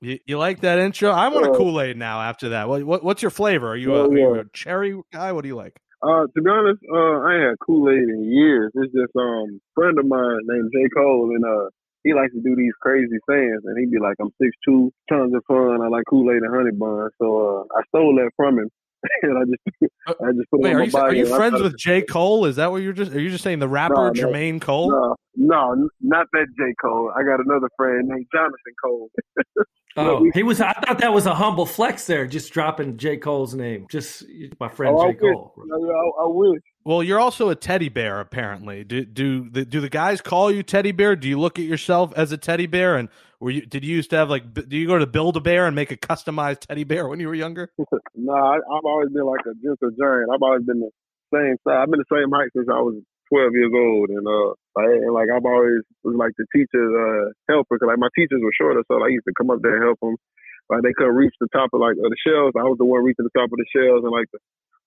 You, 0.00 0.18
you 0.26 0.36
like 0.36 0.62
that 0.62 0.80
intro? 0.80 1.10
I 1.10 1.28
want 1.28 1.46
a 1.46 1.50
Kool 1.56 1.80
Aid 1.80 1.96
now 1.96 2.20
after 2.22 2.48
that. 2.48 2.68
What, 2.68 2.82
what, 2.82 3.04
what's 3.04 3.22
your 3.22 3.30
flavor? 3.30 3.68
Are 3.68 3.76
you, 3.76 3.94
a, 3.94 3.98
Oh, 4.02 4.10
are 4.10 4.18
you 4.18 4.34
a 4.40 4.44
cherry 4.52 5.00
guy? 5.12 5.30
What 5.30 5.42
do 5.42 5.48
you 5.48 5.54
like? 5.54 5.78
Uh, 6.02 6.26
to 6.34 6.42
be 6.42 6.50
honest, 6.50 6.80
uh, 6.92 6.96
I 7.22 7.34
ain't 7.36 7.44
had 7.50 7.54
Kool 7.64 7.88
Aid 7.88 8.08
in 8.08 8.24
years. 8.32 8.72
It's 8.74 8.92
just 8.92 9.14
um, 9.14 9.60
a 9.60 9.72
friend 9.76 9.96
of 10.00 10.06
mine 10.06 10.40
named 10.42 10.70
J 10.74 10.88
Cole, 10.96 11.30
and 11.36 11.44
uh, 11.44 11.68
he 12.02 12.14
likes 12.14 12.32
to 12.32 12.40
do 12.42 12.56
these 12.56 12.72
crazy 12.80 13.14
sayings, 13.30 13.60
and 13.64 13.78
he'd 13.78 13.92
be 13.92 14.00
like, 14.00 14.16
"I'm 14.20 14.32
six 14.42 14.50
two, 14.66 14.90
tons 15.08 15.32
of 15.36 15.44
fun. 15.46 15.80
I 15.82 15.86
like 15.86 16.02
Kool 16.10 16.28
Aid 16.32 16.42
and 16.42 16.52
honey 16.52 16.72
buns." 16.76 17.12
So 17.22 17.28
uh, 17.70 17.78
I 17.78 17.82
stole 17.86 18.16
that 18.16 18.30
from 18.34 18.58
him, 18.58 18.70
and 19.22 19.38
I 19.38 19.42
just, 19.44 19.92
uh, 20.06 20.24
I 20.24 20.32
just 20.32 20.50
put 20.50 20.60
it 20.60 20.62
Wait, 20.62 20.74
are 20.74 20.84
you, 20.84 20.96
are 20.96 21.14
you 21.14 21.26
friends 21.26 21.60
with 21.60 21.76
J. 21.76 22.02
Cole? 22.02 22.44
Is 22.44 22.56
that 22.56 22.70
what 22.70 22.82
you're 22.82 22.92
just, 22.92 23.12
are 23.12 23.20
you 23.20 23.30
just 23.30 23.44
saying 23.44 23.58
the 23.58 23.68
rapper 23.68 23.94
no. 23.94 24.10
Jermaine 24.12 24.60
Cole? 24.60 24.90
No, 24.90 25.16
no, 25.36 25.88
not 26.00 26.26
that 26.32 26.46
J 26.58 26.74
Cole. 26.80 27.12
I 27.16 27.22
got 27.22 27.40
another 27.40 27.68
friend 27.76 28.08
named 28.08 28.26
Jonathan 28.32 28.74
Cole. 28.82 29.10
Oh, 29.96 30.22
we- 30.22 30.30
he 30.34 30.42
was. 30.42 30.60
I 30.60 30.72
thought 30.72 30.98
that 30.98 31.12
was 31.12 31.26
a 31.26 31.34
humble 31.34 31.66
flex 31.66 32.06
there, 32.06 32.26
just 32.26 32.52
dropping 32.52 32.96
J. 32.96 33.16
Cole's 33.18 33.54
name. 33.54 33.86
Just 33.90 34.24
my 34.58 34.68
friend 34.68 34.94
Oh, 34.96 35.02
I 35.08 35.12
J. 35.12 35.18
wish. 35.22 35.34
Cole. 35.34 35.54
I, 35.58 35.76
I, 35.76 36.24
I 36.24 36.26
wish. 36.28 36.60
Well, 36.84 37.02
you're 37.02 37.20
also 37.20 37.48
a 37.50 37.54
teddy 37.54 37.88
bear, 37.88 38.18
apparently. 38.20 38.84
Do 38.84 39.04
do 39.04 39.48
the 39.50 39.64
do 39.64 39.80
the 39.80 39.88
guys 39.88 40.20
call 40.20 40.50
you 40.50 40.62
teddy 40.62 40.92
bear? 40.92 41.14
Do 41.16 41.28
you 41.28 41.38
look 41.38 41.58
at 41.58 41.64
yourself 41.64 42.12
as 42.16 42.32
a 42.32 42.36
teddy 42.38 42.66
bear? 42.66 42.96
And 42.96 43.08
were 43.38 43.50
you 43.50 43.66
did 43.66 43.84
you 43.84 43.94
used 43.94 44.10
to 44.10 44.16
have 44.16 44.30
like 44.30 44.52
do 44.54 44.76
you 44.76 44.86
go 44.86 44.98
to 44.98 45.06
Build 45.06 45.36
a 45.36 45.40
Bear 45.40 45.66
and 45.66 45.76
make 45.76 45.90
a 45.90 45.96
customized 45.96 46.60
teddy 46.60 46.84
bear 46.84 47.06
when 47.08 47.20
you 47.20 47.28
were 47.28 47.34
younger? 47.34 47.70
No, 48.14 48.34
I, 48.34 48.56
I've 48.56 48.84
always 48.84 49.08
been 49.08 49.24
like 49.24 49.40
a 49.46 49.54
gentle 49.54 49.90
giant. 49.98 50.28
I've 50.32 50.42
always 50.42 50.62
been 50.64 50.80
the 50.80 50.90
same 51.34 51.56
size. 51.66 51.78
I've 51.82 51.90
been 51.90 51.98
the 51.98 52.14
same 52.16 52.30
height 52.30 52.50
since 52.54 52.68
I 52.70 52.78
was 52.80 53.00
12 53.32 53.56
years 53.56 53.72
old, 53.72 54.12
and 54.12 54.28
uh, 54.28 54.52
like, 54.76 54.92
and 54.92 55.14
like 55.16 55.32
I've 55.32 55.48
always 55.48 55.80
was 56.04 56.12
like 56.20 56.36
the 56.36 56.44
teacher's 56.52 56.92
uh 56.92 57.32
helper. 57.48 57.80
Cause 57.80 57.88
like 57.88 57.98
my 57.98 58.12
teachers 58.12 58.44
were 58.44 58.52
shorter, 58.52 58.84
so 58.84 59.00
I 59.00 59.08
used 59.08 59.24
to 59.24 59.32
come 59.32 59.48
up 59.48 59.64
there 59.64 59.80
and 59.80 59.88
help 59.88 59.98
them. 60.04 60.20
Like 60.68 60.84
they 60.84 60.92
couldn't 60.92 61.16
reach 61.16 61.34
the 61.40 61.48
top 61.48 61.72
of 61.72 61.80
like 61.80 61.96
of 61.96 62.12
the 62.12 62.20
shelves. 62.20 62.52
I 62.52 62.68
was 62.68 62.76
the 62.76 62.84
one 62.84 63.00
reaching 63.00 63.24
the 63.24 63.32
top 63.32 63.48
of 63.48 63.56
the 63.56 63.68
shelves 63.72 64.04
in 64.04 64.12
like 64.12 64.28
the 64.32 64.38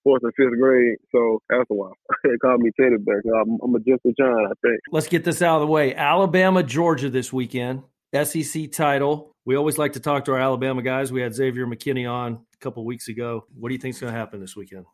fourth 0.06 0.22
and 0.24 0.34
fifth 0.38 0.60
grade. 0.62 0.98
So 1.12 1.42
that's 1.50 1.66
why 1.68 1.92
they 2.24 2.38
called 2.38 2.62
me 2.62 2.72
Teddy 2.80 2.98
Bear. 3.02 3.22
I'm, 3.42 3.58
I'm 3.64 3.76
a 3.76 3.80
gentle 3.80 4.14
giant, 4.18 4.54
I 4.54 4.56
think. 4.62 4.80
Let's 4.92 5.08
get 5.08 5.26
this 5.26 5.42
out 5.42 5.58
of 5.58 5.62
the 5.62 5.74
way. 5.74 5.96
Alabama, 5.96 6.64
Georgia 6.64 7.10
this 7.10 7.34
weekend. 7.34 7.84
SEC 8.14 8.72
title. 8.72 9.34
We 9.44 9.56
always 9.56 9.78
like 9.78 9.94
to 9.94 10.00
talk 10.00 10.26
to 10.26 10.32
our 10.32 10.40
Alabama 10.40 10.82
guys. 10.82 11.12
We 11.12 11.22
had 11.22 11.36
Xavier 11.36 11.66
McKinney 11.66 12.10
on 12.10 12.34
a 12.34 12.58
couple 12.60 12.86
weeks 12.86 13.10
ago. 13.10 13.46
What 13.54 13.70
do 13.70 13.76
you 13.76 13.82
think's 13.82 14.00
going 14.00 14.14
to 14.14 14.18
happen 14.18 14.40
this 14.40 14.56
weekend? 14.56 14.86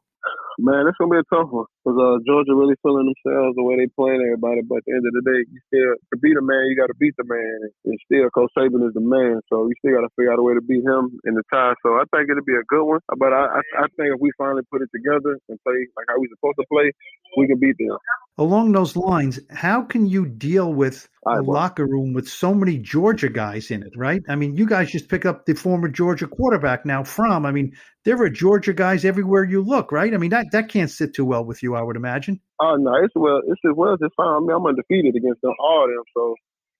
Man, 0.59 0.87
it's 0.87 0.97
gonna 0.99 1.11
be 1.11 1.23
a 1.23 1.29
tough 1.31 1.47
one 1.47 1.65
because 1.79 1.95
uh, 1.95 2.19
Georgia 2.27 2.51
really 2.51 2.75
feeling 2.83 3.07
themselves 3.07 3.55
the 3.55 3.63
way 3.63 3.79
they 3.79 3.87
playing 3.95 4.19
everybody. 4.19 4.61
But 4.61 4.83
at 4.83 4.85
the 4.87 4.93
end 4.99 5.05
of 5.07 5.13
the 5.15 5.23
day, 5.23 5.39
you 5.47 5.59
still 5.71 5.95
to 6.11 6.17
beat 6.19 6.35
a 6.35 6.43
man, 6.43 6.67
you 6.67 6.75
got 6.75 6.91
to 6.91 6.97
beat 6.99 7.15
the 7.17 7.23
man. 7.23 7.71
And 7.85 7.97
still, 8.05 8.27
Coach 8.35 8.51
Saban 8.57 8.83
is 8.83 8.93
the 8.93 9.03
man, 9.03 9.39
so 9.47 9.65
you 9.65 9.75
still 9.79 9.95
got 9.95 10.03
to 10.03 10.13
figure 10.19 10.33
out 10.33 10.39
a 10.39 10.45
way 10.45 10.53
to 10.53 10.63
beat 10.63 10.83
him 10.83 11.15
in 11.23 11.33
the 11.35 11.43
tie. 11.47 11.73
So 11.83 11.95
I 11.95 12.03
think 12.11 12.29
it'll 12.29 12.43
be 12.43 12.59
a 12.59 12.67
good 12.67 12.83
one. 12.83 12.99
But 13.17 13.31
I, 13.31 13.61
I, 13.61 13.61
I 13.83 13.87
think 13.95 14.11
if 14.11 14.19
we 14.19 14.31
finally 14.37 14.63
put 14.67 14.81
it 14.81 14.89
together 14.91 15.39
and 15.47 15.55
play 15.63 15.87
like 15.95 16.07
how 16.11 16.19
we 16.19 16.27
supposed 16.29 16.59
to 16.59 16.67
play, 16.67 16.91
we 17.37 17.47
can 17.47 17.59
beat 17.59 17.77
them. 17.79 17.97
Along 18.37 18.71
those 18.71 18.95
lines, 18.95 19.39
how 19.49 19.83
can 19.83 20.05
you 20.05 20.25
deal 20.25 20.73
with 20.73 21.07
a 21.27 21.41
locker 21.41 21.85
room 21.85 22.13
with 22.13 22.27
so 22.27 22.53
many 22.53 22.77
Georgia 22.77 23.29
guys 23.29 23.69
in 23.69 23.83
it, 23.83 23.93
right? 23.95 24.21
I 24.27 24.35
mean, 24.35 24.57
you 24.57 24.65
guys 24.65 24.89
just 24.89 25.09
pick 25.09 25.25
up 25.25 25.45
the 25.45 25.53
former 25.53 25.87
Georgia 25.87 26.27
quarterback 26.27 26.85
now 26.85 27.03
from. 27.03 27.45
I 27.45 27.51
mean, 27.51 27.73
there 28.03 28.21
are 28.21 28.29
Georgia 28.29 28.73
guys 28.73 29.05
everywhere 29.05 29.43
you 29.43 29.61
look, 29.61 29.91
right? 29.91 30.13
I 30.13 30.17
mean, 30.17 30.31
that, 30.31 30.51
that 30.51 30.69
can't 30.69 30.89
sit 30.89 31.13
too 31.13 31.25
well 31.25 31.45
with 31.45 31.61
you, 31.61 31.75
I 31.75 31.81
would 31.81 31.95
imagine. 31.95 32.39
Oh 32.59 32.75
no, 32.75 32.95
it's 33.03 33.13
well, 33.15 33.41
it's 33.45 33.61
as 33.65 33.75
well 33.75 33.93
as 33.93 33.99
it's 34.01 34.15
fine. 34.15 34.27
I 34.27 34.39
mean, 34.39 34.55
I'm 34.55 34.65
undefeated 34.65 35.15
against 35.15 35.41
them, 35.41 35.53
all 35.59 35.85
of 35.85 35.91
them. 35.93 36.03
So 36.15 36.35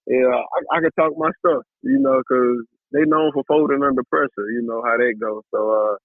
yeah, 0.08 0.34
I, 0.34 0.78
I 0.78 0.80
can 0.82 0.92
talk 0.98 1.14
my 1.18 1.30
stuff, 1.46 1.64
you 1.84 2.00
know, 2.00 2.22
because 2.26 2.66
they 2.92 3.06
known 3.06 3.32
for 3.34 3.44
folding 3.48 3.84
under 3.84 4.04
pressure. 4.10 4.50
You 4.50 4.66
know 4.66 4.82
how 4.82 4.98
that 4.98 5.14
goes. 5.22 5.46
So 5.54 5.60
uh, 5.62 5.96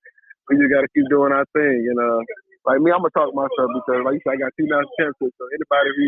we 0.48 0.60
just 0.60 0.72
got 0.72 0.84
to 0.84 0.90
keep 0.94 1.08
doing 1.08 1.32
our 1.32 1.48
thing. 1.56 1.88
And 1.88 1.98
uh, 1.98 2.20
like 2.68 2.80
me, 2.84 2.92
I'm 2.92 3.00
gonna 3.00 3.16
talk 3.16 3.32
my 3.32 3.48
stuff 3.56 3.72
because, 3.72 4.04
like 4.04 4.20
you 4.20 4.24
said, 4.24 4.36
I 4.36 4.44
got 4.48 4.52
two 4.58 4.68
national 4.68 4.96
championships. 5.00 5.36
So 5.40 5.44
anybody 5.48 5.90
who 5.96 6.06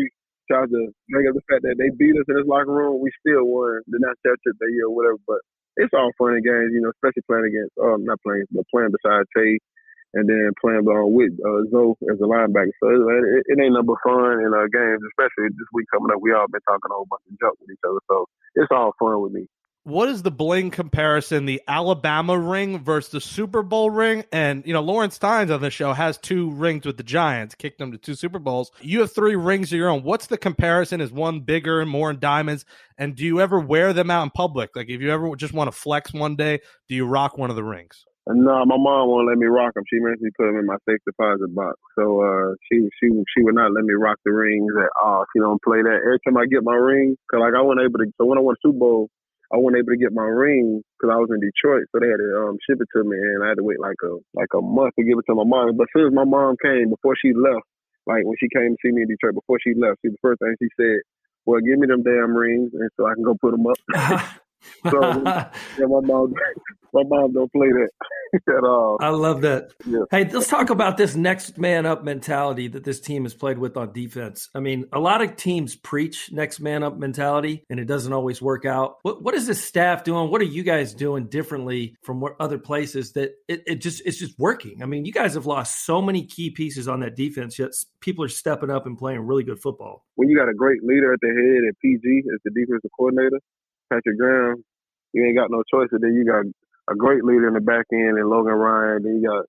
tries 0.49 0.69
to 0.69 0.81
bring 1.09 1.25
up 1.29 1.35
the 1.37 1.45
fact 1.49 1.65
that 1.65 1.77
they 1.81 1.89
beat 1.97 2.17
us 2.17 2.29
in 2.29 2.35
this 2.37 2.49
locker 2.49 2.73
room, 2.73 3.01
we 3.01 3.09
still 3.21 3.45
won 3.45 3.81
the 3.89 3.99
national 4.01 4.37
championship 4.37 4.55
that 4.61 4.71
year 4.73 4.85
or 4.85 4.93
whatever. 4.93 5.19
But 5.25 5.41
it's 5.79 5.95
all 5.95 6.11
fun 6.19 6.35
and 6.35 6.43
games, 6.43 6.75
you 6.75 6.83
know, 6.83 6.91
especially 6.91 7.23
playing 7.23 7.47
against, 7.47 7.73
um, 7.79 8.03
not 8.03 8.19
playing, 8.21 8.45
but 8.51 8.67
playing 8.67 8.91
beside 8.91 9.23
Tay 9.35 9.57
and 10.13 10.27
then 10.27 10.51
playing 10.59 10.83
along 10.85 11.13
with 11.13 11.31
uh, 11.45 11.63
Zoe 11.69 11.95
as 12.11 12.19
a 12.19 12.27
linebacker. 12.27 12.73
So 12.81 12.89
it, 12.89 12.99
it, 12.99 13.43
it 13.45 13.57
ain't 13.61 13.77
but 13.77 13.97
fun 14.03 14.41
in 14.41 14.51
our 14.53 14.67
games, 14.67 15.01
especially 15.13 15.53
this 15.53 15.71
week 15.73 15.87
coming 15.93 16.11
up. 16.11 16.21
We 16.21 16.33
all 16.33 16.49
been 16.49 16.61
talking 16.67 16.89
a 16.89 16.95
whole 16.95 17.07
bunch 17.09 17.23
of 17.29 17.39
junk 17.39 17.55
with 17.61 17.71
each 17.71 17.85
other, 17.87 18.01
so 18.09 18.25
it's 18.55 18.71
all 18.71 18.93
fun 18.99 19.21
with 19.21 19.33
me. 19.33 19.47
What 19.83 20.09
is 20.09 20.21
the 20.21 20.31
bling 20.31 20.71
comparison? 20.71 21.45
The 21.45 21.61
Alabama 21.67 22.37
ring 22.37 22.83
versus 22.83 23.11
the 23.11 23.21
Super 23.21 23.63
Bowl 23.63 23.89
ring, 23.89 24.25
and 24.31 24.65
you 24.65 24.73
know 24.73 24.81
Lawrence 24.81 25.17
Tynes 25.17 25.49
on 25.49 25.61
the 25.61 25.71
show 25.71 25.93
has 25.93 26.17
two 26.17 26.51
rings 26.51 26.85
with 26.85 26.97
the 26.97 27.03
Giants, 27.03 27.55
kicked 27.55 27.79
them 27.79 27.93
to 27.93 27.97
two 27.97 28.13
Super 28.13 28.39
Bowls. 28.39 28.71
You 28.81 28.99
have 28.99 29.11
three 29.13 29.35
rings 29.35 29.71
of 29.71 29.77
your 29.77 29.89
own. 29.89 30.03
What's 30.03 30.27
the 30.27 30.37
comparison? 30.37 30.99
Is 30.99 31.11
one 31.11 31.39
bigger 31.39 31.79
and 31.79 31.89
more 31.89 32.11
in 32.11 32.19
diamonds? 32.19 32.65
And 32.97 33.15
do 33.15 33.23
you 33.23 33.39
ever 33.39 33.59
wear 33.59 33.93
them 33.93 34.11
out 34.11 34.23
in 34.23 34.29
public? 34.31 34.75
Like 34.75 34.89
if 34.89 34.99
you 34.99 35.11
ever 35.11 35.33
just 35.37 35.53
want 35.53 35.71
to 35.71 35.77
flex 35.77 36.13
one 36.13 36.35
day, 36.35 36.59
do 36.89 36.95
you 36.95 37.05
rock 37.05 37.37
one 37.37 37.49
of 37.49 37.55
the 37.55 37.63
rings? 37.63 38.05
No, 38.27 38.63
my 38.65 38.77
mom 38.77 39.09
won't 39.09 39.27
let 39.27 39.37
me 39.37 39.47
rock 39.47 39.73
them. 39.73 39.85
She 39.89 39.99
makes 39.99 40.21
me 40.21 40.29
put 40.37 40.45
them 40.45 40.57
in 40.57 40.65
my 40.67 40.77
safe 40.87 40.99
deposit 41.03 41.55
box. 41.55 41.79
So 41.97 42.21
uh, 42.21 42.53
she 42.69 42.87
she 42.99 43.09
she 43.09 43.41
would 43.43 43.55
not 43.55 43.71
let 43.71 43.85
me 43.85 43.93
rock 43.93 44.17
the 44.23 44.33
rings 44.33 44.73
at 44.77 44.89
all. 45.01 45.23
She 45.33 45.39
don't 45.39 45.61
play 45.63 45.81
that. 45.81 46.01
Every 46.05 46.19
time 46.27 46.37
I 46.37 46.45
get 46.45 46.63
my 46.63 46.75
ring, 46.75 47.15
cause 47.31 47.39
like 47.39 47.55
I 47.57 47.61
wasn't 47.61 47.87
able 47.87 47.97
to. 47.99 48.11
So 48.19 48.25
when 48.25 48.37
I 48.37 48.41
won 48.41 48.55
Super 48.61 48.77
Bowl, 48.77 49.09
I 49.51 49.57
wasn't 49.57 49.81
able 49.81 49.93
to 49.93 50.01
get 50.01 50.13
my 50.13 50.29
ring 50.29 50.81
because 50.93 51.09
I 51.09 51.17
was 51.17 51.29
in 51.33 51.41
Detroit. 51.41 51.89
So 51.91 51.99
they 51.99 52.09
had 52.09 52.21
to 52.21 52.29
um, 52.45 52.57
ship 52.69 52.77
it 52.81 52.89
to 52.93 53.03
me, 53.03 53.17
and 53.17 53.43
I 53.43 53.49
had 53.49 53.57
to 53.57 53.65
wait 53.65 53.79
like 53.79 53.97
a 54.05 54.17
like 54.37 54.53
a 54.53 54.61
month 54.61 54.93
to 54.97 55.03
give 55.03 55.17
it 55.17 55.25
to 55.29 55.35
my 55.35 55.47
mom. 55.47 55.77
But 55.77 55.89
as 55.89 55.93
soon 55.95 56.07
as 56.07 56.13
my 56.13 56.25
mom 56.25 56.55
came, 56.61 56.89
before 56.89 57.17
she 57.17 57.33
left, 57.33 57.65
like 58.05 58.25
when 58.25 58.37
she 58.37 58.49
came 58.53 58.75
to 58.75 58.79
see 58.81 58.93
me 58.93 59.03
in 59.03 59.09
Detroit, 59.09 59.35
before 59.35 59.57
she 59.61 59.73
left, 59.73 59.99
she 60.05 60.13
the 60.13 60.21
first 60.21 60.39
thing 60.39 60.53
she 60.61 60.69
said, 60.77 61.01
"Well, 61.45 61.61
give 61.61 61.79
me 61.79 61.87
them 61.87 62.03
damn 62.05 62.35
rings, 62.37 62.71
and 62.73 62.89
so 62.97 63.09
I 63.09 63.15
can 63.15 63.23
go 63.25 63.33
put 63.39 63.51
them 63.57 63.65
up." 63.65 63.79
So- 64.89 64.99
yeah, 65.25 65.51
my 65.79 66.01
mom, 66.01 66.33
my 66.93 67.03
mom 67.05 67.33
don't 67.33 67.51
play 67.51 67.67
that 67.69 67.89
at 68.47 68.63
all. 68.63 68.97
I 68.99 69.09
love 69.09 69.41
that. 69.41 69.71
Yeah. 69.85 69.99
Hey, 70.11 70.29
let's 70.29 70.47
talk 70.47 70.69
about 70.69 70.97
this 70.97 71.15
next 71.15 71.57
man 71.57 71.85
up 71.85 72.03
mentality 72.03 72.67
that 72.69 72.83
this 72.83 72.99
team 72.99 73.23
has 73.23 73.33
played 73.33 73.57
with 73.57 73.75
on 73.77 73.91
defense. 73.91 74.49
I 74.53 74.59
mean, 74.59 74.85
a 74.93 74.99
lot 74.99 75.21
of 75.21 75.35
teams 75.35 75.75
preach 75.75 76.31
next 76.31 76.59
man 76.59 76.83
up 76.83 76.97
mentality, 76.97 77.63
and 77.69 77.79
it 77.79 77.85
doesn't 77.85 78.13
always 78.13 78.41
work 78.41 78.65
out. 78.65 78.97
What 79.03 79.23
what 79.23 79.33
is 79.35 79.47
this 79.47 79.63
staff 79.63 80.03
doing? 80.03 80.29
What 80.29 80.41
are 80.41 80.45
you 80.45 80.63
guys 80.63 80.93
doing 80.93 81.25
differently 81.27 81.95
from 82.03 82.19
what 82.21 82.35
other 82.39 82.57
places 82.59 83.13
that 83.13 83.31
it, 83.47 83.63
it 83.65 83.75
just 83.81 84.01
it's 84.05 84.17
just 84.19 84.37
working? 84.37 84.83
I 84.83 84.85
mean, 84.85 85.05
you 85.05 85.11
guys 85.11 85.33
have 85.35 85.45
lost 85.45 85.85
so 85.85 86.01
many 86.01 86.25
key 86.25 86.51
pieces 86.51 86.87
on 86.87 86.99
that 87.01 87.15
defense, 87.15 87.57
yet 87.57 87.71
people 87.99 88.23
are 88.23 88.29
stepping 88.29 88.69
up 88.69 88.85
and 88.85 88.97
playing 88.97 89.21
really 89.21 89.43
good 89.43 89.59
football. 89.59 90.05
when 90.15 90.29
you 90.29 90.37
got 90.37 90.49
a 90.49 90.53
great 90.53 90.83
leader 90.83 91.13
at 91.13 91.19
the 91.21 91.27
head 91.27 91.67
at 91.69 91.79
PG 91.79 92.23
as 92.33 92.39
the 92.45 92.51
defensive 92.51 92.91
coordinator, 92.97 93.39
Patrick 93.91 94.17
Graham, 94.17 94.63
you 95.13 95.25
ain't 95.25 95.37
got 95.37 95.51
no 95.51 95.63
choice. 95.71 95.89
And 95.91 96.01
then 96.01 96.13
you 96.13 96.25
got 96.25 96.45
a 96.91 96.95
great 96.95 97.23
leader 97.23 97.47
in 97.47 97.53
the 97.53 97.61
back 97.61 97.85
end 97.93 98.17
and 98.17 98.29
Logan 98.29 98.53
Ryan. 98.53 99.03
Then 99.03 99.21
you 99.21 99.27
got 99.27 99.45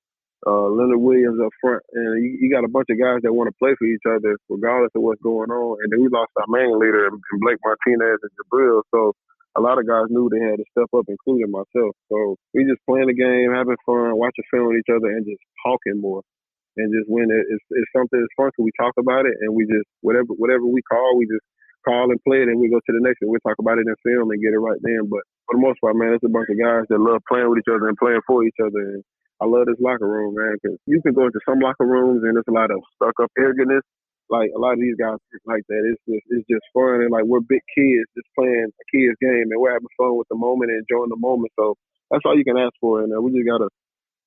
uh, 0.47 0.73
Leonard 0.73 1.01
Williams 1.01 1.41
up 1.41 1.53
front, 1.61 1.83
and 1.93 2.25
you, 2.25 2.39
you 2.41 2.49
got 2.51 2.65
a 2.65 2.73
bunch 2.73 2.89
of 2.89 2.97
guys 2.97 3.21
that 3.23 3.33
want 3.33 3.49
to 3.53 3.61
play 3.61 3.77
for 3.77 3.85
each 3.85 4.05
other 4.09 4.37
regardless 4.49 4.93
of 4.97 5.03
what's 5.03 5.21
going 5.21 5.51
on. 5.51 5.77
And 5.85 5.93
then 5.93 6.01
we 6.01 6.09
lost 6.09 6.33
our 6.41 6.49
main 6.49 6.73
leader 6.81 7.09
in 7.09 7.21
Blake 7.41 7.61
Martinez 7.61 8.21
and 8.25 8.33
Jabril. 8.41 8.81
So 8.91 9.13
a 9.57 9.61
lot 9.61 9.79
of 9.79 9.87
guys 9.87 10.09
knew 10.09 10.31
they 10.31 10.41
had 10.41 10.57
to 10.57 10.69
step 10.73 10.89
up, 10.97 11.05
including 11.09 11.51
myself. 11.51 11.93
So 12.09 12.37
we 12.55 12.65
just 12.65 12.81
playing 12.89 13.09
the 13.13 13.19
game, 13.19 13.53
having 13.53 13.77
fun, 13.85 14.17
watching 14.17 14.49
film 14.49 14.73
with 14.73 14.81
each 14.81 14.93
other, 14.93 15.13
and 15.13 15.27
just 15.27 15.43
talking 15.61 16.01
more. 16.01 16.23
And 16.77 16.89
just 16.95 17.11
when 17.11 17.29
it, 17.29 17.45
it's, 17.51 17.67
it's 17.71 17.93
something 17.93 18.17
that's 18.17 18.37
fun, 18.39 18.49
so 18.57 18.63
we 18.63 18.71
talk 18.79 18.95
about 18.97 19.27
it, 19.27 19.37
and 19.43 19.53
we 19.53 19.67
just 19.67 19.85
whatever 20.01 20.33
whatever 20.39 20.65
we 20.65 20.81
call, 20.87 21.19
we 21.19 21.27
just 21.27 21.45
call 21.85 22.11
and 22.11 22.21
play 22.25 22.43
it, 22.45 22.49
and 22.49 22.61
we 22.61 22.71
go 22.71 22.81
to 22.81 22.93
the 22.93 23.03
next 23.03 23.21
one. 23.21 23.33
We'll 23.33 23.45
talk 23.47 23.59
about 23.59 23.79
it 23.79 23.89
in 23.89 23.97
film 24.05 24.31
and 24.31 24.43
get 24.43 24.55
it 24.55 24.63
right 24.63 24.81
then. 24.83 25.09
But 25.09 25.25
for 25.49 25.59
the 25.59 25.65
most 25.65 25.81
part, 25.81 25.97
man, 25.97 26.15
it's 26.15 26.25
a 26.25 26.33
bunch 26.33 26.49
of 26.51 26.61
guys 26.61 26.87
that 26.89 27.01
love 27.01 27.23
playing 27.29 27.49
with 27.51 27.61
each 27.61 27.73
other 27.73 27.89
and 27.89 27.99
playing 27.99 28.25
for 28.27 28.45
each 28.45 28.61
other. 28.63 28.99
And 28.99 29.03
I 29.41 29.47
love 29.47 29.67
this 29.67 29.81
locker 29.81 30.09
room, 30.09 30.37
man, 30.37 30.57
because 30.61 30.79
you 30.87 31.01
can 31.03 31.15
go 31.15 31.27
into 31.27 31.41
some 31.49 31.61
locker 31.61 31.87
rooms 31.87 32.23
and 32.25 32.37
there's 32.37 32.49
a 32.49 32.55
lot 32.55 32.71
of 32.71 32.81
stuck 32.97 33.17
up 33.23 33.33
arrogance. 33.39 33.85
Like 34.31 34.55
a 34.55 34.61
lot 34.61 34.79
of 34.79 34.81
these 34.81 34.95
guys 34.95 35.19
like 35.45 35.67
that. 35.67 35.83
It's 35.91 36.03
just 36.07 36.23
it's 36.31 36.47
just 36.47 36.63
fun 36.71 37.03
and 37.03 37.11
like 37.11 37.27
we're 37.27 37.43
big 37.43 37.67
kids 37.75 38.07
just 38.15 38.31
playing 38.39 38.71
a 38.71 38.85
kids 38.95 39.19
game 39.19 39.51
and 39.51 39.59
we're 39.59 39.75
having 39.75 39.91
fun 39.99 40.15
with 40.15 40.31
the 40.31 40.39
moment 40.39 40.71
and 40.71 40.87
enjoying 40.87 41.11
the 41.11 41.19
moment. 41.19 41.51
So 41.59 41.75
that's 42.11 42.23
all 42.25 42.39
you 42.39 42.47
can 42.47 42.57
ask 42.57 42.71
for. 42.81 43.03
And 43.03 43.11
uh, 43.11 43.19
we 43.19 43.35
just 43.35 43.49
gotta 43.49 43.67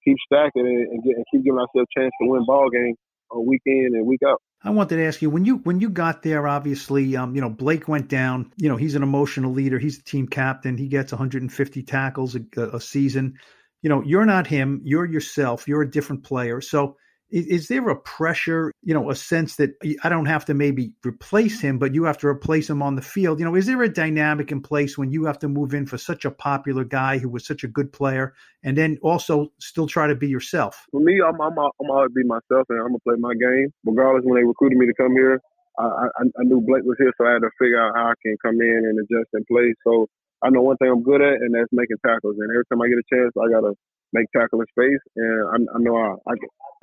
keep 0.04 0.18
stacking 0.28 0.68
and, 0.68 0.88
and, 0.92 1.04
get, 1.04 1.16
and 1.16 1.26
keep 1.32 1.44
giving 1.44 1.60
ourselves 1.60 1.88
a 1.88 2.00
chance 2.00 2.12
to 2.20 2.28
win 2.28 2.44
ball 2.46 2.70
games 2.70 2.98
on 3.32 3.46
week 3.48 3.62
in 3.66 3.96
and 3.96 4.06
week 4.06 4.22
out. 4.28 4.42
I 4.64 4.70
wanted 4.70 4.96
to 4.96 5.06
ask 5.06 5.22
you 5.22 5.30
when 5.30 5.44
you 5.46 5.58
when 5.58 5.80
you 5.80 5.90
got 5.90 6.24
there. 6.24 6.48
Obviously, 6.48 7.16
um, 7.18 7.36
you 7.36 7.42
know 7.42 7.50
Blake 7.50 7.88
went 7.88 8.08
down. 8.08 8.52
You 8.58 8.70
know 8.70 8.78
he's 8.78 8.96
an 8.96 9.04
emotional 9.04 9.52
leader. 9.52 9.78
He's 9.78 9.98
the 9.98 10.04
team 10.04 10.28
captain. 10.28 10.78
He 10.78 10.88
gets 10.88 11.12
150 11.12 11.84
tackles 11.84 12.36
a, 12.36 12.62
a 12.62 12.80
season. 12.80 13.36
You 13.82 13.90
know 13.90 14.02
you're 14.04 14.26
not 14.26 14.48
him. 14.48 14.82
You're 14.84 15.06
yourself. 15.06 15.68
You're 15.68 15.82
a 15.82 15.92
different 15.92 16.24
player. 16.24 16.62
So 16.62 16.96
is, 17.34 17.68
there 17.68 17.90
a 17.90 17.96
pressure, 17.96 18.72
you 18.84 18.94
know, 18.94 19.10
a 19.10 19.16
sense 19.16 19.56
that 19.56 19.72
I 20.04 20.10
don't 20.10 20.28
have 20.28 20.46
to 20.46 20.54
maybe 20.54 20.94
replace 21.04 21.60
him, 21.60 21.80
but 21.80 21.94
you 21.94 22.04
have 22.04 22.20
to 22.20 22.28
replace 22.28 22.70
him 22.70 22.84
on 22.84 22.96
the 22.96 23.02
field? 23.02 23.40
You 23.40 23.46
know, 23.46 23.56
is 23.56 23.66
there 23.66 23.82
a 23.82 23.90
dynamic 23.90 24.52
in 24.52 24.62
place 24.62 24.98
when 24.98 25.12
you 25.12 25.26
have 25.26 25.40
to 25.40 25.48
move 25.48 25.74
in 25.74 25.88
for 25.88 25.98
such 25.98 26.26
a 26.26 26.32
popular 26.32 26.84
guy 26.84 27.18
who 27.18 27.30
was 27.30 27.46
such 27.46 27.64
a 27.64 27.68
good 27.68 27.92
player 27.92 28.34
and 28.64 28.78
then 28.78 29.00
also 29.02 29.52
still 29.60 29.88
try 29.88 30.06
to 30.06 30.16
be 30.16 30.28
yourself? 30.28 30.86
For 30.92 31.02
me, 31.02 31.22
I'm, 31.22 31.42
I'm, 31.42 31.58
I'm 31.58 31.90
always 31.90 32.12
be 32.16 32.24
myself 32.24 32.68
and 32.70 32.80
I'm 32.80 32.90
going 32.90 32.94
to 32.94 33.04
play 33.04 33.16
my 33.18 33.34
game. 33.34 33.74
Regardless, 33.84 34.24
when 34.26 34.40
they 34.40 34.46
recruited 34.46 34.78
me 34.78 34.86
to 34.86 34.94
come 34.94 35.14
here, 35.14 35.42
I, 35.80 35.84
I, 35.84 36.24
I 36.38 36.44
knew 36.44 36.62
Blake 36.62 36.84
was 36.84 36.98
here, 37.00 37.12
so 37.18 37.26
I 37.26 37.34
had 37.34 37.42
to 37.42 37.50
figure 37.60 37.82
out 37.82 37.96
how 37.96 38.06
I 38.10 38.14
can 38.22 38.38
come 38.46 38.62
in 38.62 38.86
and 38.86 39.00
adjust 39.00 39.30
and 39.34 39.46
play. 39.48 39.74
So 39.84 40.06
I 40.44 40.50
know 40.50 40.62
one 40.62 40.78
thing 40.78 40.90
I'm 40.90 41.02
good 41.02 41.22
at, 41.22 41.42
and 41.42 41.56
that's 41.56 41.72
making 41.72 41.98
tackles. 42.06 42.36
And 42.38 42.52
every 42.52 42.66
time 42.70 42.82
I 42.82 42.90
get 42.90 43.02
a 43.02 43.10
chance, 43.10 43.34
I 43.42 43.50
got 43.50 43.66
to 43.66 43.74
make 44.14 44.30
tackle 44.32 44.62
in 44.62 44.68
space, 44.70 45.04
and 45.18 45.42
I, 45.50 45.58
I 45.76 45.78
know 45.82 45.98
I, 45.98 46.16
I, 46.30 46.34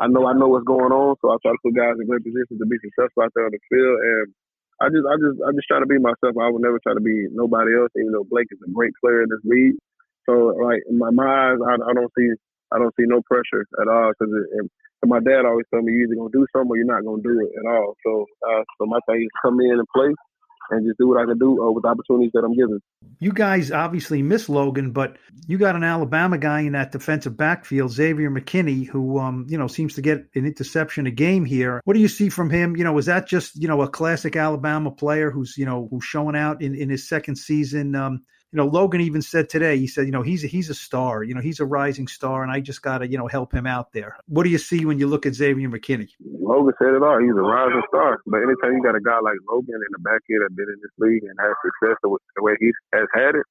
I 0.03 0.07
know 0.09 0.27
I 0.27 0.35
know 0.35 0.49
what's 0.49 0.67
going 0.67 0.93
on, 0.93 1.17
so 1.23 1.31
I 1.31 1.37
try 1.43 1.55
to 1.55 1.63
put 1.65 1.79
guys 1.79 1.97
in 1.99 2.07
great 2.07 2.27
positions 2.27 2.59
to 2.59 2.67
be 2.67 2.79
successful 2.83 3.23
out 3.25 3.33
there 3.35 3.47
on 3.47 3.55
the 3.55 3.63
field. 3.71 3.99
And 4.03 4.27
I 4.83 4.87
just, 4.91 5.07
I 5.07 5.15
just, 5.17 5.39
I 5.47 5.51
just 5.55 5.69
try 5.69 5.79
to 5.81 5.87
be 5.89 5.99
myself. 6.03 6.35
I 6.37 6.51
would 6.51 6.63
never 6.63 6.83
try 6.83 6.95
to 6.95 7.05
be 7.05 7.31
nobody 7.31 7.77
else, 7.79 7.95
even 7.97 8.13
though 8.13 8.27
Blake 8.27 8.51
is 8.51 8.61
a 8.67 8.71
great 8.73 8.93
player 8.99 9.23
in 9.23 9.31
this 9.31 9.45
league. 9.45 9.79
So, 10.29 10.53
like 10.59 10.83
in 10.89 10.99
my, 10.99 11.11
my 11.11 11.55
eyes, 11.55 11.61
I, 11.63 11.79
I 11.81 11.93
don't 11.95 12.13
see, 12.19 12.29
I 12.73 12.79
don't 12.79 12.95
see 12.99 13.07
no 13.07 13.23
pressure 13.25 13.65
at 13.81 13.89
all 13.89 14.13
because 14.13 14.35
my 15.07 15.21
dad 15.21 15.49
always 15.49 15.65
told 15.73 15.85
me 15.85 15.93
you're 15.93 16.07
either 16.11 16.17
gonna 16.17 16.35
do 16.35 16.47
something 16.53 16.71
or 16.71 16.77
you're 16.77 16.89
not 16.89 17.05
gonna 17.05 17.23
do 17.23 17.41
it 17.41 17.51
at 17.57 17.67
all. 17.67 17.97
So, 18.05 18.27
uh, 18.45 18.63
so 18.77 18.87
my 18.87 19.01
thing 19.09 19.23
is 19.23 19.41
come 19.41 19.61
in 19.61 19.79
and 19.81 19.89
play 19.95 20.13
and 20.71 20.87
just 20.87 20.99
do 20.99 21.09
what 21.09 21.21
I 21.21 21.25
can 21.25 21.39
do 21.39 21.63
uh, 21.63 21.71
with 21.71 21.83
the 21.83 21.89
opportunities 21.89 22.31
that 22.35 22.45
I'm 22.45 22.55
given. 22.55 22.81
You 23.19 23.33
guys 23.33 23.71
obviously 23.71 24.23
miss 24.23 24.49
Logan, 24.49 24.93
but 24.93 25.17
you 25.47 25.59
got 25.59 25.77
an 25.77 25.85
Alabama 25.85 26.39
guy 26.39 26.61
in 26.61 26.73
that 26.73 26.93
defensive 26.93 27.37
backfield, 27.37 27.93
Xavier 27.93 28.31
McKinney, 28.31 28.87
who 28.87 29.19
um, 29.19 29.47
you 29.49 29.59
know 29.59 29.67
seems 29.67 29.95
to 29.95 30.03
get 30.03 30.27
an 30.35 30.47
interception 30.47 31.07
a 31.07 31.11
game 31.11 31.45
here. 31.45 31.81
What 31.85 31.95
do 31.95 32.01
you 32.01 32.09
see 32.09 32.29
from 32.29 32.51
him? 32.51 32.77
You 32.77 32.85
know, 32.85 32.97
is 32.99 33.07
that 33.07 33.27
just 33.27 33.61
you 33.61 33.69
know 33.69 33.83
a 33.83 33.89
classic 33.89 34.37
Alabama 34.37 34.91
player 34.91 35.31
who's 35.31 35.57
you 35.57 35.67
know 35.67 35.89
who's 35.91 36.05
showing 36.05 36.37
out 36.37 36.63
in 36.63 36.75
in 36.75 36.89
his 36.89 37.09
second 37.09 37.37
season? 37.37 37.95
Um, 37.95 38.23
you 38.53 38.57
know, 38.57 38.67
Logan 38.67 39.01
even 39.01 39.23
said 39.23 39.49
today, 39.49 39.79
he 39.79 39.87
said, 39.87 40.07
you 40.07 40.11
know, 40.11 40.23
he's 40.23 40.43
a, 40.43 40.49
he's 40.49 40.71
a 40.71 40.75
star, 40.75 41.23
you 41.23 41.35
know, 41.35 41.41
he's 41.41 41.61
a 41.61 41.65
rising 41.65 42.09
star, 42.09 42.43
and 42.43 42.51
I 42.51 42.59
just 42.59 42.83
got 42.83 42.99
to, 42.99 43.07
you 43.07 43.17
know, 43.17 43.29
help 43.29 43.55
him 43.55 43.67
out 43.67 43.93
there. 43.93 44.17
What 44.27 44.43
do 44.43 44.51
you 44.51 44.59
see 44.59 44.85
when 44.85 44.99
you 44.99 45.07
look 45.07 45.25
at 45.25 45.35
Xavier 45.35 45.69
McKinney? 45.69 46.11
Logan 46.21 46.75
said 46.79 46.95
it 46.95 47.03
all. 47.03 47.21
He's 47.21 47.31
a 47.31 47.47
rising 47.47 47.83
star. 47.89 48.19
But 48.27 48.39
anytime 48.39 48.75
you 48.75 48.83
got 48.83 48.97
a 48.97 49.01
guy 49.01 49.21
like 49.21 49.39
Logan 49.49 49.77
in 49.77 49.93
the 49.93 50.03
back 50.03 50.23
end 50.31 50.43
that's 50.43 50.55
been 50.55 50.67
in 50.67 50.81
this 50.83 50.91
league 50.99 51.23
and 51.23 51.39
has 51.39 51.55
success 51.63 51.97
the 52.03 52.43
way 52.43 52.55
he 52.59 52.73
has 52.93 53.07
had 53.15 53.37
it, 53.37 53.47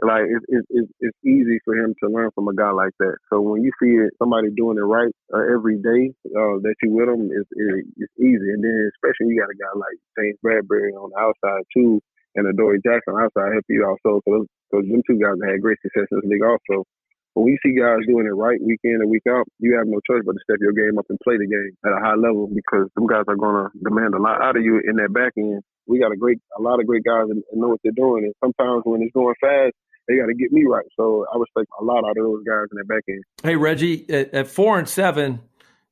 like 0.00 0.24
it's, 0.24 0.66
it's, 0.70 0.90
it's 1.00 1.18
easy 1.24 1.60
for 1.64 1.76
him 1.76 1.94
to 2.02 2.08
learn 2.08 2.30
from 2.34 2.48
a 2.48 2.54
guy 2.54 2.70
like 2.70 2.96
that. 2.98 3.16
So 3.28 3.42
when 3.42 3.62
you 3.62 3.70
see 3.80 4.00
it, 4.00 4.10
somebody 4.18 4.48
doing 4.56 4.78
it 4.78 4.80
right 4.80 5.12
uh, 5.32 5.44
every 5.52 5.76
day 5.76 6.14
uh, 6.32 6.56
that 6.64 6.74
you 6.82 6.90
with 6.90 7.06
them, 7.06 7.28
it's, 7.30 7.50
it's 8.00 8.16
easy. 8.18 8.48
And 8.48 8.64
then 8.64 8.90
especially 8.96 9.34
you 9.34 9.38
got 9.38 9.52
a 9.52 9.60
guy 9.60 9.76
like 9.76 10.00
James 10.18 10.38
Bradberry 10.42 10.96
on 10.96 11.10
the 11.12 11.20
outside 11.20 11.64
too 11.76 12.00
and 12.34 12.46
Adoree 12.46 12.80
Jackson 12.84 13.14
outside 13.18 13.52
help 13.52 13.64
you 13.68 13.84
also. 13.84 14.20
So 14.24 14.46
those, 14.72 14.84
them 14.88 15.02
two 15.06 15.18
guys 15.18 15.36
had 15.44 15.60
great 15.60 15.78
success 15.82 16.08
in 16.10 16.20
this 16.20 16.30
league 16.30 16.44
also. 16.44 16.84
When 17.34 17.46
we 17.46 17.58
see 17.64 17.72
guys 17.72 18.04
doing 18.06 18.26
it 18.26 18.36
right 18.36 18.60
week 18.60 18.80
in 18.84 19.00
and 19.00 19.08
week 19.08 19.24
out, 19.28 19.48
you 19.58 19.74
have 19.76 19.86
no 19.86 20.00
choice 20.04 20.20
but 20.24 20.32
to 20.32 20.42
step 20.44 20.58
your 20.60 20.72
game 20.72 20.98
up 20.98 21.06
and 21.08 21.18
play 21.24 21.38
the 21.38 21.46
game 21.48 21.72
at 21.84 21.96
a 21.96 22.00
high 22.00 22.14
level 22.14 22.46
because 22.46 22.88
them 22.94 23.06
guys 23.06 23.24
are 23.26 23.36
going 23.36 23.56
to 23.56 23.78
demand 23.82 24.14
a 24.14 24.20
lot 24.20 24.42
out 24.42 24.56
of 24.56 24.62
you 24.62 24.80
in 24.84 24.96
that 24.96 25.12
back 25.14 25.32
end. 25.38 25.62
We 25.86 25.98
got 25.98 26.12
a 26.12 26.16
great, 26.16 26.38
a 26.58 26.60
lot 26.60 26.78
of 26.78 26.86
great 26.86 27.04
guys 27.04 27.24
and 27.30 27.42
know 27.54 27.68
what 27.68 27.80
they're 27.82 27.96
doing. 27.96 28.24
And 28.24 28.34
sometimes 28.44 28.82
when 28.84 29.00
it's 29.00 29.12
going 29.12 29.34
fast, 29.40 29.72
they 30.08 30.16
got 30.16 30.26
to 30.26 30.34
get 30.34 30.52
me 30.52 30.64
right. 30.68 30.84
So 30.96 31.24
I 31.32 31.38
respect 31.38 31.68
a 31.80 31.84
lot 31.84 32.04
out 32.04 32.18
of 32.18 32.24
those 32.24 32.44
guys 32.44 32.66
in 32.70 32.76
that 32.76 32.88
back 32.88 33.04
end. 33.08 33.24
Hey 33.42 33.56
Reggie, 33.56 34.08
at, 34.10 34.34
at 34.34 34.48
four 34.48 34.78
and 34.78 34.88
seven, 34.88 35.40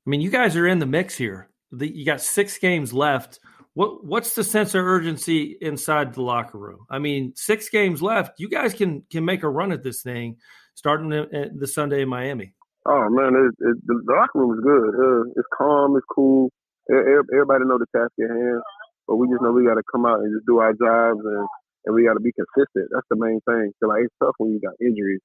I 0.07 0.11
mean, 0.11 0.21
you 0.21 0.31
guys 0.31 0.57
are 0.57 0.67
in 0.67 0.79
the 0.79 0.87
mix 0.87 1.17
here. 1.17 1.49
The, 1.73 1.89
you 1.89 2.05
got 2.05 2.21
six 2.21 2.59
games 2.59 2.93
left 2.93 3.39
what 3.75 4.05
what's 4.05 4.35
the 4.35 4.45
sense 4.45 4.75
of 4.75 4.85
urgency 4.85 5.57
inside 5.61 6.15
the 6.15 6.23
locker 6.23 6.59
room? 6.59 6.87
I 6.91 6.99
mean, 6.99 7.33
six 7.37 7.69
games 7.69 8.03
left. 8.03 8.41
You 8.41 8.49
guys 8.49 8.75
can 8.75 9.03
can 9.11 9.25
make 9.25 9.43
a 9.43 9.49
run 9.49 9.73
at 9.73 9.83
this 9.83 10.03
thing, 10.03 10.37
starting 10.75 11.11
the 11.11 11.67
Sunday 11.67 12.03
in 12.03 12.09
Miami. 12.09 12.55
Oh 12.87 13.09
man, 13.11 13.35
it, 13.37 13.55
it, 13.65 13.77
the, 13.87 14.03
locker 14.09 14.39
room 14.39 14.59
is 14.59 14.65
good. 14.65 14.95
Uh, 14.97 15.31
it's 15.37 15.49
calm. 15.57 15.97
It's 15.97 16.07
cool. 16.13 16.51
Everybody 16.91 17.65
know 17.65 17.79
the 17.79 17.87
task 17.95 18.11
at 18.19 18.31
hand, 18.31 18.63
but 19.07 19.17
we 19.17 19.29
just 19.29 19.43
know 19.43 19.53
we 19.53 19.65
got 19.65 19.75
to 19.75 19.87
come 19.93 20.07
out 20.07 20.21
and 20.21 20.35
just 20.35 20.47
do 20.47 20.59
our 20.59 20.73
jobs 20.73 21.21
and 21.25 21.47
and 21.87 21.95
we 21.95 22.05
got 22.05 22.15
to 22.15 22.21
be 22.21 22.33
consistent. 22.33 22.91
That's 22.93 23.07
the 23.09 23.17
main 23.17 23.41
thing. 23.47 23.73
So 23.81 23.89
like 23.89 24.05
it's 24.05 24.15
tough 24.23 24.35
when 24.39 24.51
you 24.51 24.61
got 24.61 24.75
injuries 24.81 25.21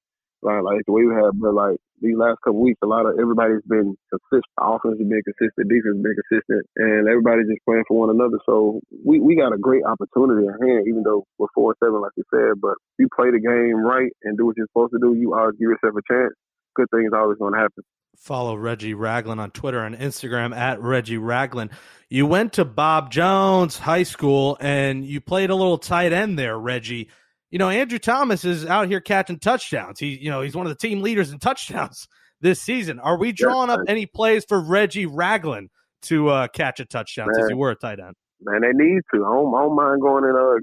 like, 0.45 0.61
like 0.63 0.81
the 0.85 0.93
way 0.93 1.05
we 1.05 1.13
have, 1.15 1.33
but 1.33 1.53
like 1.53 1.77
these 2.01 2.15
last 2.15 2.37
couple 2.43 2.61
weeks, 2.61 2.79
a 2.83 2.87
lot 2.87 3.05
of 3.05 3.17
everybody's 3.19 3.65
been 3.67 3.97
consistent. 4.13 4.45
Offense 4.61 4.99
has 4.99 5.07
been 5.07 5.25
consistent, 5.25 5.69
defense 5.69 5.97
has 5.97 6.03
been 6.05 6.17
consistent, 6.21 6.63
and 6.77 7.09
everybody's 7.09 7.49
just 7.49 7.65
playing 7.65 7.83
for 7.87 8.05
one 8.05 8.13
another. 8.13 8.37
So 8.45 8.79
we, 9.03 9.19
we 9.19 9.35
got 9.35 9.53
a 9.53 9.57
great 9.57 9.83
opportunity 9.83 10.47
at 10.47 10.61
hand, 10.61 10.85
even 10.87 11.03
though 11.03 11.25
we're 11.37 11.51
four 11.55 11.75
seven, 11.81 12.01
like 12.01 12.13
you 12.15 12.23
said. 12.29 12.61
But 12.61 12.77
if 12.95 12.99
you 12.99 13.09
play 13.15 13.31
the 13.31 13.41
game 13.41 13.81
right 13.81 14.11
and 14.23 14.37
do 14.37 14.45
what 14.45 14.57
you're 14.57 14.69
supposed 14.69 14.93
to 14.93 14.99
do, 15.01 15.15
you 15.17 15.33
always 15.33 15.57
give 15.57 15.73
yourself 15.73 15.95
a 15.97 16.05
chance. 16.05 16.33
Good 16.75 16.87
things 16.93 17.11
always 17.15 17.37
going 17.37 17.53
to 17.53 17.59
happen. 17.59 17.83
Follow 18.17 18.55
Reggie 18.55 18.93
Ragland 18.93 19.41
on 19.41 19.51
Twitter 19.51 19.83
and 19.83 19.97
Instagram 19.97 20.55
at 20.55 20.81
Reggie 20.81 21.17
Ragland. 21.17 21.71
You 22.09 22.25
went 22.25 22.53
to 22.53 22.63
Bob 22.63 23.11
Jones 23.11 23.77
High 23.77 24.03
School 24.03 24.57
and 24.61 25.05
you 25.05 25.19
played 25.19 25.49
a 25.49 25.55
little 25.55 25.77
tight 25.77 26.13
end 26.13 26.39
there, 26.39 26.57
Reggie 26.57 27.09
you 27.51 27.59
know, 27.59 27.69
Andrew 27.69 27.99
Thomas 27.99 28.43
is 28.43 28.65
out 28.65 28.87
here 28.87 28.99
catching 28.99 29.39
touchdowns. 29.39 29.99
He, 29.99 30.17
you 30.17 30.29
know, 30.29 30.41
he's 30.41 30.55
one 30.55 30.65
of 30.65 30.71
the 30.71 30.87
team 30.87 31.01
leaders 31.01 31.31
in 31.31 31.39
touchdowns 31.39 32.07
this 32.41 32.61
season. 32.61 32.99
Are 32.99 33.17
we 33.17 33.31
drawing 33.31 33.69
up 33.69 33.81
any 33.87 34.05
plays 34.05 34.45
for 34.47 34.59
Reggie 34.59 35.05
Ragland 35.05 35.69
to 36.03 36.29
uh, 36.29 36.47
catch 36.47 36.79
a 36.79 36.85
touchdown 36.85 37.27
man, 37.27 37.35
since 37.35 37.49
he 37.49 37.53
were 37.55 37.71
a 37.71 37.75
tight 37.75 37.99
end? 37.99 38.15
Man, 38.41 38.61
they 38.61 38.71
need 38.73 39.01
to. 39.13 39.25
I 39.25 39.29
don't, 39.29 39.55
I 39.55 39.61
don't 39.61 39.75
mind 39.75 40.01
going 40.01 40.23
and 40.25 40.37
uh, 40.37 40.59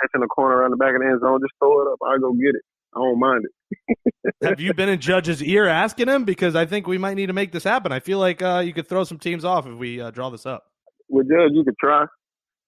catching 0.00 0.22
a 0.22 0.26
corner 0.26 0.56
around 0.56 0.70
the 0.72 0.76
back 0.76 0.94
of 0.94 1.00
the 1.00 1.06
end 1.06 1.20
zone. 1.20 1.40
Just 1.40 1.54
throw 1.58 1.82
it 1.82 1.92
up. 1.92 1.98
I 2.04 2.18
go 2.18 2.32
get 2.32 2.54
it. 2.54 2.62
I 2.94 3.00
don't 3.00 3.18
mind 3.18 3.44
it. 3.44 4.34
Have 4.42 4.60
you 4.60 4.72
been 4.74 4.88
in 4.88 5.00
Judge's 5.00 5.42
ear 5.42 5.66
asking 5.66 6.08
him? 6.08 6.24
Because 6.24 6.54
I 6.54 6.66
think 6.66 6.86
we 6.86 6.98
might 6.98 7.14
need 7.14 7.26
to 7.26 7.32
make 7.32 7.52
this 7.52 7.64
happen. 7.64 7.90
I 7.92 8.00
feel 8.00 8.18
like 8.18 8.42
uh, 8.42 8.62
you 8.64 8.72
could 8.72 8.88
throw 8.88 9.04
some 9.04 9.18
teams 9.18 9.44
off 9.44 9.66
if 9.66 9.74
we 9.74 10.00
uh, 10.00 10.10
draw 10.10 10.30
this 10.30 10.46
up. 10.46 10.64
With 11.08 11.28
Judge, 11.28 11.52
you 11.52 11.64
could 11.64 11.76
try. 11.78 12.06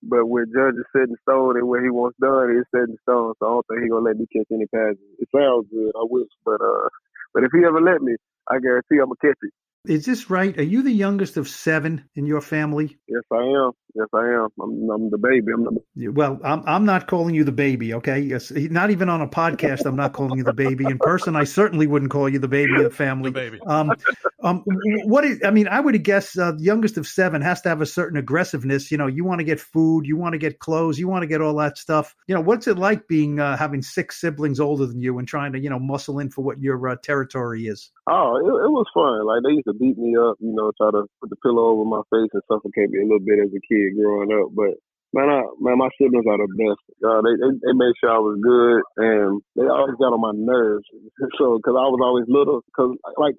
But 0.02 0.26
where 0.26 0.46
Judge 0.46 0.78
is 0.78 0.86
set 0.92 1.08
in 1.08 1.16
stone 1.22 1.56
and 1.56 1.68
where 1.68 1.82
he 1.82 1.90
wants 1.90 2.18
done 2.20 2.50
is 2.50 2.66
set 2.70 2.88
in 2.88 2.96
stone. 3.02 3.34
So 3.38 3.46
I 3.46 3.50
don't 3.50 3.66
think 3.66 3.82
he 3.82 3.88
gonna 3.88 4.04
let 4.04 4.18
me 4.18 4.26
catch 4.32 4.46
any 4.52 4.66
passes. 4.66 4.98
It 5.18 5.28
sounds 5.34 5.66
good, 5.70 5.92
I 5.96 6.04
wish, 6.04 6.28
but 6.44 6.60
uh, 6.60 6.88
but 7.34 7.44
if 7.44 7.50
he 7.52 7.64
ever 7.64 7.80
let 7.80 8.02
me, 8.02 8.16
I 8.50 8.58
guarantee 8.58 8.98
I'm 9.00 9.10
gonna 9.10 9.22
catch 9.22 9.38
it. 9.42 9.52
Is 9.86 10.04
this 10.04 10.30
right? 10.30 10.56
Are 10.58 10.62
you 10.62 10.82
the 10.82 10.92
youngest 10.92 11.36
of 11.36 11.48
seven 11.48 12.08
in 12.14 12.26
your 12.26 12.40
family? 12.40 12.98
Yes, 13.08 13.22
I 13.32 13.36
am. 13.36 13.72
Yes, 13.96 14.08
I 14.12 14.26
am. 14.26 14.48
I'm, 14.60 14.90
I'm 14.90 15.10
the 15.10 15.16
baby. 15.16 15.52
I'm 15.54 15.64
the... 15.64 16.08
Well, 16.08 16.38
I'm 16.44 16.62
I'm 16.66 16.84
not 16.84 17.06
calling 17.06 17.34
you 17.34 17.44
the 17.44 17.52
baby. 17.52 17.94
Okay, 17.94 18.20
yes, 18.20 18.50
not 18.50 18.90
even 18.90 19.08
on 19.08 19.22
a 19.22 19.26
podcast. 19.26 19.86
I'm 19.86 19.96
not 19.96 20.12
calling 20.12 20.36
you 20.36 20.44
the 20.44 20.52
baby. 20.52 20.84
In 20.84 20.98
person, 20.98 21.34
I 21.34 21.44
certainly 21.44 21.86
wouldn't 21.86 22.10
call 22.10 22.28
you 22.28 22.38
the 22.38 22.46
baby 22.46 22.74
of 22.74 22.82
the 22.82 22.90
family. 22.90 23.30
The 23.30 23.40
baby. 23.40 23.60
Um, 23.66 23.92
um, 24.42 24.64
what 25.06 25.24
is? 25.24 25.40
I 25.42 25.50
mean, 25.50 25.66
I 25.66 25.80
would 25.80 26.02
guess 26.04 26.36
uh, 26.36 26.52
the 26.52 26.62
youngest 26.62 26.98
of 26.98 27.06
seven 27.06 27.40
has 27.40 27.62
to 27.62 27.70
have 27.70 27.80
a 27.80 27.86
certain 27.86 28.18
aggressiveness. 28.18 28.90
You 28.90 28.98
know, 28.98 29.06
you 29.06 29.24
want 29.24 29.38
to 29.38 29.44
get 29.44 29.60
food, 29.60 30.04
you 30.06 30.18
want 30.18 30.34
to 30.34 30.38
get 30.38 30.58
clothes, 30.58 30.98
you 30.98 31.08
want 31.08 31.22
to 31.22 31.26
get 31.26 31.40
all 31.40 31.56
that 31.56 31.78
stuff. 31.78 32.14
You 32.26 32.34
know, 32.34 32.42
what's 32.42 32.66
it 32.66 32.76
like 32.76 33.08
being 33.08 33.40
uh, 33.40 33.56
having 33.56 33.80
six 33.80 34.20
siblings 34.20 34.60
older 34.60 34.84
than 34.84 35.00
you 35.00 35.18
and 35.18 35.26
trying 35.26 35.54
to 35.54 35.58
you 35.58 35.70
know 35.70 35.78
muscle 35.78 36.18
in 36.18 36.28
for 36.28 36.42
what 36.42 36.60
your 36.60 36.86
uh, 36.86 36.96
territory 37.02 37.66
is? 37.66 37.90
Oh, 38.08 38.36
it, 38.36 38.44
it 38.44 38.70
was 38.70 38.86
fun. 38.92 39.24
Like 39.24 39.42
they 39.42 39.56
used 39.56 39.66
to 39.68 39.72
beat 39.72 39.96
me 39.96 40.16
up, 40.16 40.36
you 40.38 40.52
know, 40.52 40.70
try 40.76 40.90
to 40.90 41.06
put 41.18 41.30
the 41.30 41.36
pillow 41.36 41.64
over 41.68 41.84
my 41.86 42.02
face 42.12 42.28
and 42.34 42.42
suffocate 42.46 42.90
me 42.90 43.00
a 43.00 43.02
little 43.02 43.20
bit 43.20 43.38
as 43.40 43.48
a 43.56 43.60
kid 43.66 43.85
growing 43.94 44.32
up. 44.32 44.50
But 44.56 44.74
man, 45.14 45.28
I, 45.30 45.42
man, 45.60 45.78
my 45.78 45.90
siblings 46.00 46.26
are 46.26 46.38
the 46.40 46.50
best. 46.56 46.82
Uh, 47.04 47.20
they, 47.22 47.34
they 47.38 47.50
they 47.62 47.74
made 47.76 47.94
sure 48.00 48.10
I 48.10 48.22
was 48.22 48.38
good, 48.40 48.80
and 48.98 49.42
they 49.54 49.68
always 49.68 49.96
got 50.00 50.16
on 50.16 50.22
my 50.24 50.34
nerves. 50.34 50.86
so, 51.38 51.60
because 51.60 51.76
I 51.76 51.86
was 51.86 52.00
always 52.02 52.26
little, 52.26 52.62
because 52.66 52.96
like 53.16 53.36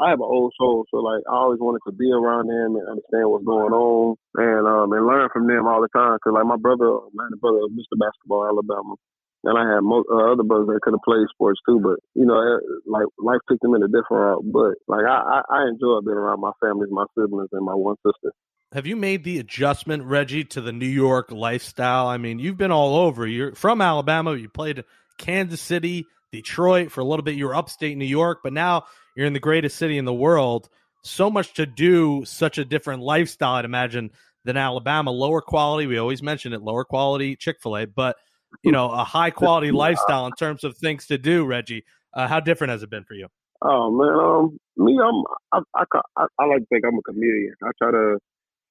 I 0.00 0.10
have 0.10 0.22
an 0.22 0.30
old 0.30 0.54
soul, 0.56 0.86
so 0.90 0.98
like 1.04 1.20
I 1.28 1.36
always 1.36 1.60
wanted 1.60 1.84
to 1.84 1.92
be 1.92 2.08
around 2.08 2.48
them 2.48 2.80
and 2.80 2.88
understand 2.88 3.28
what's 3.28 3.44
going 3.44 3.74
on 3.74 4.16
and 4.40 4.64
um 4.64 4.92
and 4.96 5.06
learn 5.06 5.28
from 5.32 5.46
them 5.46 5.66
all 5.68 5.82
the 5.82 5.92
time. 5.92 6.16
Cause 6.24 6.32
like 6.32 6.46
my 6.48 6.56
brother, 6.56 7.04
my 7.12 7.28
brother, 7.40 7.68
Mr. 7.68 8.00
Basketball, 8.00 8.48
Alabama, 8.48 8.96
and 9.44 9.58
I 9.58 9.64
had 9.76 9.84
most 9.84 10.08
uh, 10.08 10.32
other 10.32 10.42
brothers 10.46 10.68
that 10.72 10.80
could 10.80 10.94
have 10.94 11.04
played 11.04 11.28
sports 11.34 11.60
too, 11.68 11.80
but 11.84 12.00
you 12.14 12.24
know, 12.24 12.40
eh, 12.40 12.60
like 12.86 13.04
life 13.20 13.44
took 13.48 13.60
them 13.60 13.74
in 13.74 13.82
a 13.84 13.92
different 13.92 14.24
route. 14.24 14.44
But 14.48 14.80
like 14.88 15.04
I, 15.04 15.20
I, 15.20 15.38
I 15.48 15.60
enjoy 15.68 16.00
being 16.00 16.16
around 16.16 16.40
my 16.40 16.56
families, 16.64 16.88
my 16.92 17.04
siblings, 17.12 17.52
and 17.52 17.64
my 17.66 17.74
one 17.74 17.96
sister. 18.06 18.32
Have 18.72 18.86
you 18.86 18.94
made 18.94 19.24
the 19.24 19.38
adjustment, 19.38 20.04
Reggie, 20.04 20.44
to 20.44 20.60
the 20.60 20.72
New 20.72 20.86
York 20.86 21.32
lifestyle? 21.32 22.06
I 22.06 22.18
mean, 22.18 22.38
you've 22.38 22.56
been 22.56 22.70
all 22.70 22.96
over. 22.96 23.26
You're 23.26 23.54
from 23.54 23.80
Alabama. 23.80 24.36
You 24.36 24.48
played 24.48 24.84
Kansas 25.18 25.60
City, 25.60 26.06
Detroit 26.30 26.92
for 26.92 27.00
a 27.00 27.04
little 27.04 27.24
bit. 27.24 27.34
You 27.34 27.46
were 27.46 27.54
upstate 27.54 27.96
New 27.96 28.04
York, 28.04 28.40
but 28.44 28.52
now 28.52 28.84
you're 29.16 29.26
in 29.26 29.32
the 29.32 29.40
greatest 29.40 29.76
city 29.76 29.98
in 29.98 30.04
the 30.04 30.14
world. 30.14 30.68
So 31.02 31.30
much 31.30 31.54
to 31.54 31.66
do, 31.66 32.24
such 32.24 32.58
a 32.58 32.64
different 32.64 33.02
lifestyle, 33.02 33.54
I'd 33.54 33.64
imagine, 33.64 34.12
than 34.44 34.56
Alabama. 34.56 35.10
Lower 35.10 35.40
quality. 35.40 35.86
We 35.86 35.98
always 35.98 36.22
mention 36.22 36.52
it. 36.52 36.62
Lower 36.62 36.84
quality 36.84 37.34
Chick 37.34 37.56
Fil 37.60 37.76
A, 37.76 37.86
but 37.86 38.16
you 38.62 38.72
know, 38.72 38.90
a 38.90 39.04
high 39.04 39.30
quality 39.30 39.70
lifestyle 39.72 40.26
in 40.26 40.32
terms 40.32 40.62
of 40.62 40.76
things 40.76 41.06
to 41.06 41.18
do. 41.18 41.44
Reggie, 41.44 41.84
uh, 42.14 42.28
how 42.28 42.38
different 42.40 42.70
has 42.70 42.82
it 42.82 42.90
been 42.90 43.04
for 43.04 43.14
you? 43.14 43.28
Oh 43.62 43.90
man, 43.90 44.08
um, 44.08 44.58
me, 44.76 44.98
I'm, 44.98 45.24
I, 45.52 45.60
I, 45.74 46.00
I, 46.16 46.26
I 46.38 46.46
like 46.46 46.60
to 46.60 46.66
think 46.66 46.84
I'm 46.86 46.96
a 46.98 47.02
comedian. 47.02 47.54
I 47.62 47.70
try 47.78 47.90
to, 47.90 48.18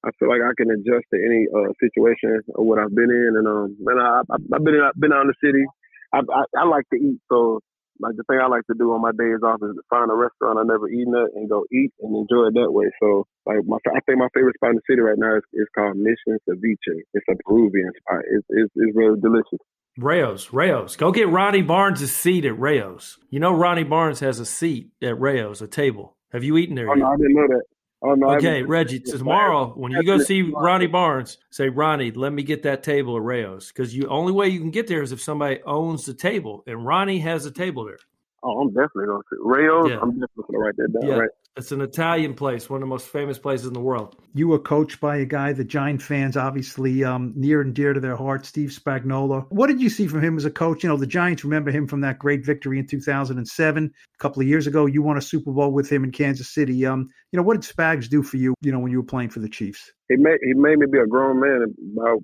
I 0.04 0.10
feel 0.18 0.28
like 0.28 0.40
I 0.40 0.52
can 0.56 0.70
adjust 0.70 1.06
to 1.12 1.18
any 1.20 1.46
uh, 1.52 1.72
situation 1.78 2.40
or 2.54 2.64
what 2.64 2.78
I've 2.78 2.94
been 2.94 3.10
in, 3.10 3.36
and 3.36 3.46
um, 3.46 3.76
man, 3.80 3.98
I, 3.98 4.22
I, 4.30 4.36
I've 4.54 4.64
been, 4.64 4.80
I've 4.80 4.98
been 4.98 5.12
out 5.12 5.22
in 5.22 5.32
the 5.32 5.40
city. 5.44 5.64
I, 6.12 6.20
I, 6.20 6.62
I 6.62 6.64
like 6.64 6.88
to 6.92 6.96
eat, 6.96 7.20
so 7.30 7.60
like 8.00 8.16
the 8.16 8.24
thing 8.24 8.40
I 8.42 8.48
like 8.48 8.64
to 8.68 8.74
do 8.78 8.92
on 8.92 9.02
my 9.02 9.12
days 9.12 9.44
off 9.44 9.60
is 9.62 9.76
find 9.90 10.10
a 10.10 10.14
restaurant 10.14 10.58
I 10.58 10.64
never 10.64 10.88
eaten 10.88 11.14
at 11.14 11.36
and 11.36 11.48
go 11.50 11.64
eat 11.70 11.92
and 12.00 12.16
enjoy 12.16 12.48
it 12.48 12.54
that 12.54 12.72
way. 12.72 12.86
So 12.98 13.26
like 13.44 13.58
my, 13.66 13.76
I 13.94 14.00
think 14.06 14.18
my 14.18 14.28
favorite 14.32 14.56
spot 14.56 14.70
in 14.70 14.76
the 14.76 14.82
city 14.88 15.02
right 15.02 15.18
now 15.18 15.36
is, 15.36 15.42
is 15.52 15.68
called 15.76 15.96
Mission 15.96 16.40
Ceviche. 16.48 17.04
It's 17.12 17.26
a 17.28 17.36
Peruvian 17.44 17.92
spot. 18.00 18.24
It's, 18.24 18.46
it's, 18.48 18.72
it's 18.74 18.96
really 18.96 19.20
delicious. 19.20 19.60
Rao's, 19.98 20.50
Rao's. 20.50 20.96
Go 20.96 21.12
get 21.12 21.28
Ronnie 21.28 21.60
Barnes' 21.60 22.10
seat 22.10 22.46
at 22.46 22.58
Rao's. 22.58 23.18
You 23.28 23.38
know 23.38 23.52
Ronnie 23.52 23.84
Barnes 23.84 24.20
has 24.20 24.40
a 24.40 24.46
seat 24.46 24.88
at 25.02 25.20
Rao's, 25.20 25.60
a 25.60 25.68
table. 25.68 26.16
Have 26.32 26.42
you 26.42 26.56
eaten 26.56 26.76
there 26.76 26.88
Oh 26.88 26.94
yet? 26.94 27.02
no, 27.02 27.06
I 27.08 27.16
didn't 27.16 27.34
know 27.34 27.48
that. 27.48 27.62
Oh 28.02 28.14
no. 28.14 28.30
Okay, 28.30 28.62
Reggie, 28.62 29.00
tomorrow 29.00 29.72
when 29.76 29.92
you 29.92 30.02
go 30.02 30.18
see 30.18 30.42
Ronnie 30.42 30.86
Barnes, 30.86 31.36
say, 31.50 31.68
Ronnie, 31.68 32.10
let 32.10 32.32
me 32.32 32.42
get 32.42 32.62
that 32.62 32.82
table 32.82 33.16
at 33.16 33.22
Rao's. 33.22 33.68
Because 33.68 33.94
you 33.94 34.06
only 34.08 34.32
way 34.32 34.48
you 34.48 34.58
can 34.58 34.70
get 34.70 34.86
there 34.86 35.02
is 35.02 35.12
if 35.12 35.20
somebody 35.20 35.60
owns 35.64 36.06
the 36.06 36.14
table. 36.14 36.64
And 36.66 36.86
Ronnie 36.86 37.18
has 37.18 37.44
a 37.44 37.50
table 37.50 37.84
there. 37.84 37.98
Oh, 38.42 38.60
I'm 38.60 38.68
definitely 38.68 39.06
gonna 39.06 39.22
see 39.30 39.36
Rao's. 39.38 39.90
Yeah. 39.90 39.98
I'm 40.00 40.12
definitely 40.12 40.44
gonna 40.50 40.58
write 40.58 40.76
that 40.76 40.92
down. 40.98 41.08
Yeah. 41.08 41.16
Right. 41.16 41.30
It's 41.56 41.72
an 41.72 41.80
Italian 41.80 42.34
place, 42.34 42.70
one 42.70 42.78
of 42.78 42.82
the 42.82 42.86
most 42.86 43.08
famous 43.08 43.36
places 43.36 43.66
in 43.66 43.72
the 43.72 43.80
world. 43.80 44.14
You 44.34 44.46
were 44.46 44.58
coached 44.58 45.00
by 45.00 45.16
a 45.16 45.24
guy 45.24 45.52
the 45.52 45.64
Giant 45.64 46.00
fans 46.00 46.36
obviously 46.36 47.02
um, 47.02 47.32
near 47.34 47.60
and 47.60 47.74
dear 47.74 47.92
to 47.92 47.98
their 47.98 48.14
heart, 48.14 48.46
Steve 48.46 48.70
Spagnuolo. 48.70 49.46
What 49.50 49.66
did 49.66 49.80
you 49.80 49.90
see 49.90 50.06
from 50.06 50.22
him 50.22 50.36
as 50.36 50.44
a 50.44 50.50
coach? 50.50 50.84
You 50.84 50.88
know, 50.88 50.96
the 50.96 51.08
Giants 51.08 51.42
remember 51.42 51.72
him 51.72 51.88
from 51.88 52.02
that 52.02 52.20
great 52.20 52.46
victory 52.46 52.78
in 52.78 52.86
2007. 52.86 53.84
A 53.84 54.18
couple 54.18 54.40
of 54.40 54.46
years 54.46 54.68
ago, 54.68 54.86
you 54.86 55.02
won 55.02 55.18
a 55.18 55.20
Super 55.20 55.50
Bowl 55.50 55.72
with 55.72 55.90
him 55.90 56.04
in 56.04 56.12
Kansas 56.12 56.54
City. 56.54 56.86
Um, 56.86 57.08
you 57.32 57.36
know, 57.36 57.42
what 57.42 57.60
did 57.60 57.68
Spags 57.68 58.08
do 58.08 58.22
for 58.22 58.36
you? 58.36 58.54
You 58.62 58.70
know, 58.70 58.78
when 58.78 58.92
you 58.92 58.98
were 58.98 59.06
playing 59.06 59.30
for 59.30 59.40
the 59.40 59.48
Chiefs? 59.48 59.90
He 60.08 60.16
made 60.16 60.38
he 60.44 60.54
made 60.54 60.78
me 60.78 60.86
be 60.86 60.98
a 60.98 61.06
grown 61.06 61.40
man 61.40 61.74
by 61.96 62.14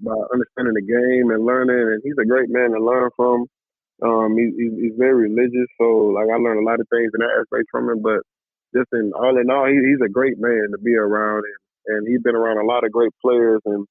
by 0.00 0.14
understanding 0.32 0.74
the 0.74 0.82
game 0.82 1.30
and 1.30 1.44
learning. 1.44 1.76
And 1.76 2.00
he's 2.02 2.16
a 2.18 2.26
great 2.26 2.48
man 2.48 2.70
to 2.70 2.82
learn 2.82 3.10
from. 3.14 3.44
Um, 4.02 4.34
he, 4.38 4.50
he's, 4.56 4.72
he's 4.80 4.98
very 4.98 5.28
religious, 5.28 5.68
so 5.76 6.16
like 6.16 6.28
I 6.32 6.40
learned 6.40 6.66
a 6.66 6.70
lot 6.70 6.80
of 6.80 6.88
things 6.88 7.12
in 7.12 7.20
that 7.20 7.44
aspect 7.44 7.68
from 7.70 7.90
him. 7.90 8.00
But 8.00 8.20
just 8.74 8.88
in 8.92 9.12
all 9.14 9.36
in 9.38 9.50
all, 9.50 9.66
he, 9.66 9.74
he's 9.74 10.04
a 10.04 10.08
great 10.08 10.38
man 10.38 10.68
to 10.72 10.78
be 10.78 10.94
around, 10.94 11.44
and, 11.44 11.96
and 11.96 12.08
he's 12.08 12.22
been 12.22 12.36
around 12.36 12.58
a 12.58 12.66
lot 12.66 12.84
of 12.84 12.92
great 12.92 13.12
players, 13.22 13.60
and 13.64 13.86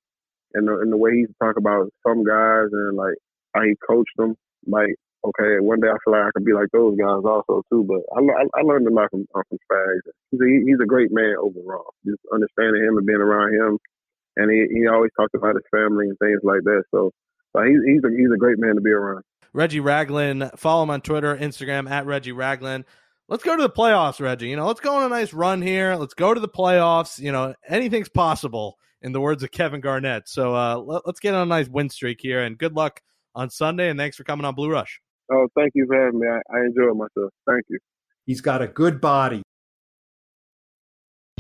and 0.54 0.68
the, 0.68 0.80
and 0.80 0.92
the 0.92 0.98
way 0.98 1.12
he 1.12 1.26
talk 1.42 1.58
about 1.58 1.90
some 2.06 2.24
guys 2.24 2.70
and 2.72 2.98
like 2.98 3.16
how 3.54 3.62
he 3.62 3.76
coached 3.88 4.16
them, 4.18 4.36
like 4.68 4.96
okay, 5.26 5.60
one 5.60 5.80
day 5.80 5.88
I 5.88 5.98
feel 6.04 6.14
like 6.14 6.28
I 6.28 6.32
could 6.34 6.46
be 6.46 6.54
like 6.54 6.70
those 6.72 6.98
guys 6.98 7.24
also 7.26 7.62
too. 7.72 7.84
But 7.84 8.02
I 8.16 8.20
I, 8.20 8.60
I 8.60 8.62
learned 8.64 8.88
a 8.88 8.94
lot 8.94 9.12
from 9.12 9.28
uh, 9.36 9.42
from 9.48 9.58
Spags. 9.70 10.12
He's 10.32 10.42
a, 10.42 10.48
he's 10.66 10.82
a 10.82 10.88
great 10.88 11.12
man 11.12 11.36
overall. 11.40 11.94
Just 12.06 12.22
understanding 12.34 12.84
him 12.84 12.98
and 12.98 13.06
being 13.06 13.20
around 13.20 13.54
him, 13.54 13.78
and 14.38 14.52
he 14.52 14.68
he 14.74 14.88
always 14.88 15.12
talked 15.18 15.36
about 15.36 15.56
his 15.56 15.68
family 15.72 16.08
and 16.08 16.18
things 16.20 16.42
like 16.44 16.64
that. 16.64 16.84
So. 16.92 17.12
He's 17.66 17.80
he's 17.84 18.04
a 18.04 18.10
he's 18.16 18.32
a 18.32 18.38
great 18.38 18.60
man 18.60 18.76
to 18.76 18.82
be 18.82 18.92
around. 18.92 19.24
Reggie 19.54 19.80
Ragland. 19.80 20.52
Follow 20.56 20.84
him 20.84 20.92
on 20.92 21.02
Twitter, 21.02 21.36
Instagram 21.36 21.90
at 21.90 22.06
Reggie 22.06 22.32
Ragland. 22.32 22.86
Let's 23.30 23.44
go 23.44 23.56
to 23.56 23.62
the 23.62 23.70
playoffs, 23.70 24.20
Reggie. 24.20 24.50
You 24.50 24.56
know, 24.56 24.66
let's 24.66 24.80
go 24.80 24.96
on 24.96 25.04
a 25.04 25.10
nice 25.10 25.34
run 25.34 25.62
here. 25.62 25.96
Let's 25.96 26.16
go 26.16 26.34
to 26.34 26.40
the 26.40 26.50
playoffs. 26.50 27.20
You 27.20 27.32
know, 27.32 27.54
anything's 27.68 28.10
possible, 28.10 28.78
in 29.02 29.12
the 29.12 29.22
words 29.22 29.44
of 29.44 29.52
Kevin 29.52 29.82
Garnett. 29.82 30.28
So 30.28 30.56
uh, 30.56 30.78
let, 30.78 31.06
us 31.06 31.20
get 31.20 31.34
on 31.34 31.44
a 31.44 31.46
nice 31.46 31.68
win 31.68 31.90
streak 31.90 32.20
here, 32.22 32.42
and 32.42 32.58
good 32.58 32.74
luck 32.74 33.02
on 33.36 33.50
Sunday. 33.50 33.90
And 33.90 34.00
thanks 34.00 34.18
for 34.18 34.24
coming 34.24 34.46
on 34.46 34.56
Blue 34.56 34.72
Rush. 34.72 35.00
Oh, 35.32 35.48
thank 35.56 35.72
you 35.76 35.86
for 35.88 35.96
having 35.96 36.20
me. 36.20 36.28
I, 36.28 36.42
I 36.56 36.62
enjoyed 36.66 36.98
myself. 36.98 37.32
Thank 37.48 37.66
you. 37.70 37.80
He's 38.26 38.42
got 38.42 38.62
a 38.62 38.68
good 38.68 39.00
body. 39.00 39.44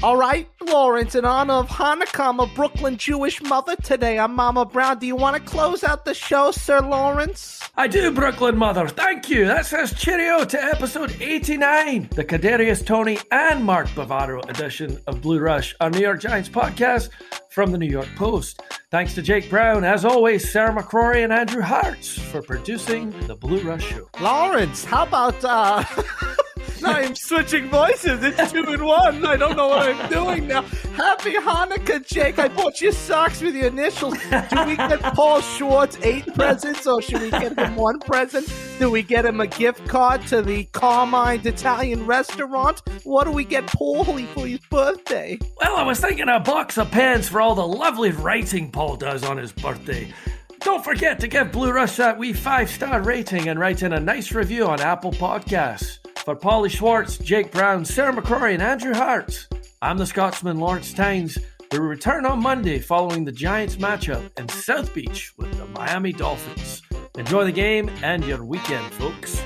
All 0.01 0.15
right, 0.15 0.47
Lawrence, 0.65 1.15
in 1.15 1.25
honor 1.25 1.55
of 1.55 1.67
Hanukkah, 1.67 2.29
I'm 2.29 2.39
a 2.39 2.47
Brooklyn 2.47 2.95
Jewish 2.95 3.41
mother 3.43 3.75
today. 3.75 4.17
I'm 4.17 4.33
Mama 4.33 4.63
Brown. 4.63 4.97
Do 4.97 5.05
you 5.05 5.15
want 5.17 5.35
to 5.35 5.41
close 5.41 5.83
out 5.83 6.05
the 6.05 6.13
show, 6.13 6.51
Sir 6.51 6.79
Lawrence? 6.79 7.69
I 7.75 7.87
do, 7.87 8.09
Brooklyn 8.09 8.55
Mother. 8.55 8.87
Thank 8.87 9.29
you. 9.29 9.45
That 9.45 9.65
says 9.65 9.93
cheerio 9.93 10.45
to 10.45 10.63
episode 10.63 11.13
89, 11.19 12.11
the 12.15 12.23
Kadarius 12.23 12.85
Toney 12.85 13.17
and 13.29 13.61
Mark 13.65 13.87
Bavaro 13.89 14.49
edition 14.49 15.01
of 15.05 15.21
Blue 15.21 15.39
Rush, 15.39 15.75
our 15.81 15.89
New 15.89 15.99
York 15.99 16.21
Giants 16.21 16.47
podcast 16.47 17.09
from 17.49 17.73
the 17.73 17.77
New 17.77 17.89
York 17.89 18.07
Post. 18.15 18.61
Thanks 18.91 19.13
to 19.15 19.21
Jake 19.21 19.49
Brown, 19.49 19.83
as 19.83 20.05
always, 20.05 20.49
Sarah 20.49 20.73
McCrory 20.73 21.25
and 21.25 21.33
Andrew 21.33 21.61
Hartz 21.61 22.17
for 22.17 22.41
producing 22.41 23.11
the 23.27 23.35
Blue 23.35 23.59
Rush 23.63 23.83
show. 23.89 24.07
Lawrence, 24.21 24.85
how 24.85 25.03
about 25.05 25.43
uh 25.43 25.83
I'm 26.83 27.15
switching 27.15 27.69
voices. 27.69 28.23
It's 28.23 28.51
two 28.51 28.63
and 28.63 28.83
one. 28.83 29.25
I 29.25 29.35
don't 29.37 29.55
know 29.55 29.67
what 29.67 29.89
I'm 29.89 30.09
doing 30.09 30.47
now. 30.47 30.61
Happy 30.95 31.33
Hanukkah, 31.33 32.05
Jake. 32.05 32.39
I 32.39 32.47
bought 32.47 32.81
you 32.81 32.91
socks 32.91 33.41
with 33.41 33.55
your 33.55 33.67
initials. 33.67 34.13
Do 34.13 34.65
we 34.65 34.75
get 34.75 35.01
Paul 35.13 35.41
Schwartz 35.41 35.97
eight 36.03 36.33
presents 36.35 36.85
or 36.87 37.01
should 37.01 37.21
we 37.21 37.31
get 37.31 37.57
him 37.57 37.75
one 37.75 37.99
present? 37.99 38.51
Do 38.79 38.89
we 38.89 39.03
get 39.03 39.25
him 39.25 39.39
a 39.39 39.47
gift 39.47 39.87
card 39.87 40.25
to 40.27 40.41
the 40.41 40.65
Carmine 40.65 41.45
Italian 41.45 42.05
restaurant? 42.05 42.81
What 43.03 43.25
do 43.25 43.31
we 43.31 43.43
get 43.43 43.65
Paulie 43.67 44.27
for 44.27 44.47
his 44.47 44.59
birthday? 44.69 45.37
Well, 45.61 45.75
I 45.75 45.83
was 45.83 45.99
thinking 45.99 46.29
a 46.29 46.39
box 46.39 46.77
of 46.77 46.91
pens 46.91 47.29
for 47.29 47.41
all 47.41 47.55
the 47.55 47.67
lovely 47.67 48.11
writing 48.11 48.71
Paul 48.71 48.95
does 48.95 49.23
on 49.23 49.37
his 49.37 49.51
birthday. 49.51 50.13
Don't 50.59 50.83
forget 50.83 51.19
to 51.21 51.27
give 51.27 51.51
Blue 51.51 51.71
Rush 51.71 51.95
that 51.95 52.17
wee 52.17 52.33
five 52.33 52.69
star 52.69 53.01
rating 53.01 53.47
and 53.47 53.59
write 53.59 53.81
in 53.81 53.93
a 53.93 53.99
nice 53.99 54.33
review 54.33 54.67
on 54.67 54.81
Apple 54.81 55.11
Podcasts. 55.11 55.99
For 56.17 56.35
Paulie 56.35 56.69
Schwartz, 56.69 57.17
Jake 57.17 57.51
Brown, 57.51 57.85
Sarah 57.85 58.13
McCrory, 58.13 58.53
and 58.53 58.61
Andrew 58.61 58.93
Hart, 58.93 59.47
I'm 59.81 59.97
the 59.97 60.05
Scotsman 60.05 60.59
Lawrence 60.59 60.93
Tynes. 60.93 61.37
We 61.71 61.79
return 61.79 62.25
on 62.25 62.43
Monday 62.43 62.79
following 62.79 63.23
the 63.23 63.31
Giants 63.31 63.77
matchup 63.77 64.37
in 64.37 64.49
South 64.49 64.93
Beach 64.93 65.33
with 65.37 65.57
the 65.57 65.65
Miami 65.67 66.11
Dolphins. 66.11 66.81
Enjoy 67.17 67.45
the 67.45 67.51
game 67.51 67.89
and 68.03 68.23
your 68.25 68.43
weekend, 68.43 68.91
folks. 68.93 69.41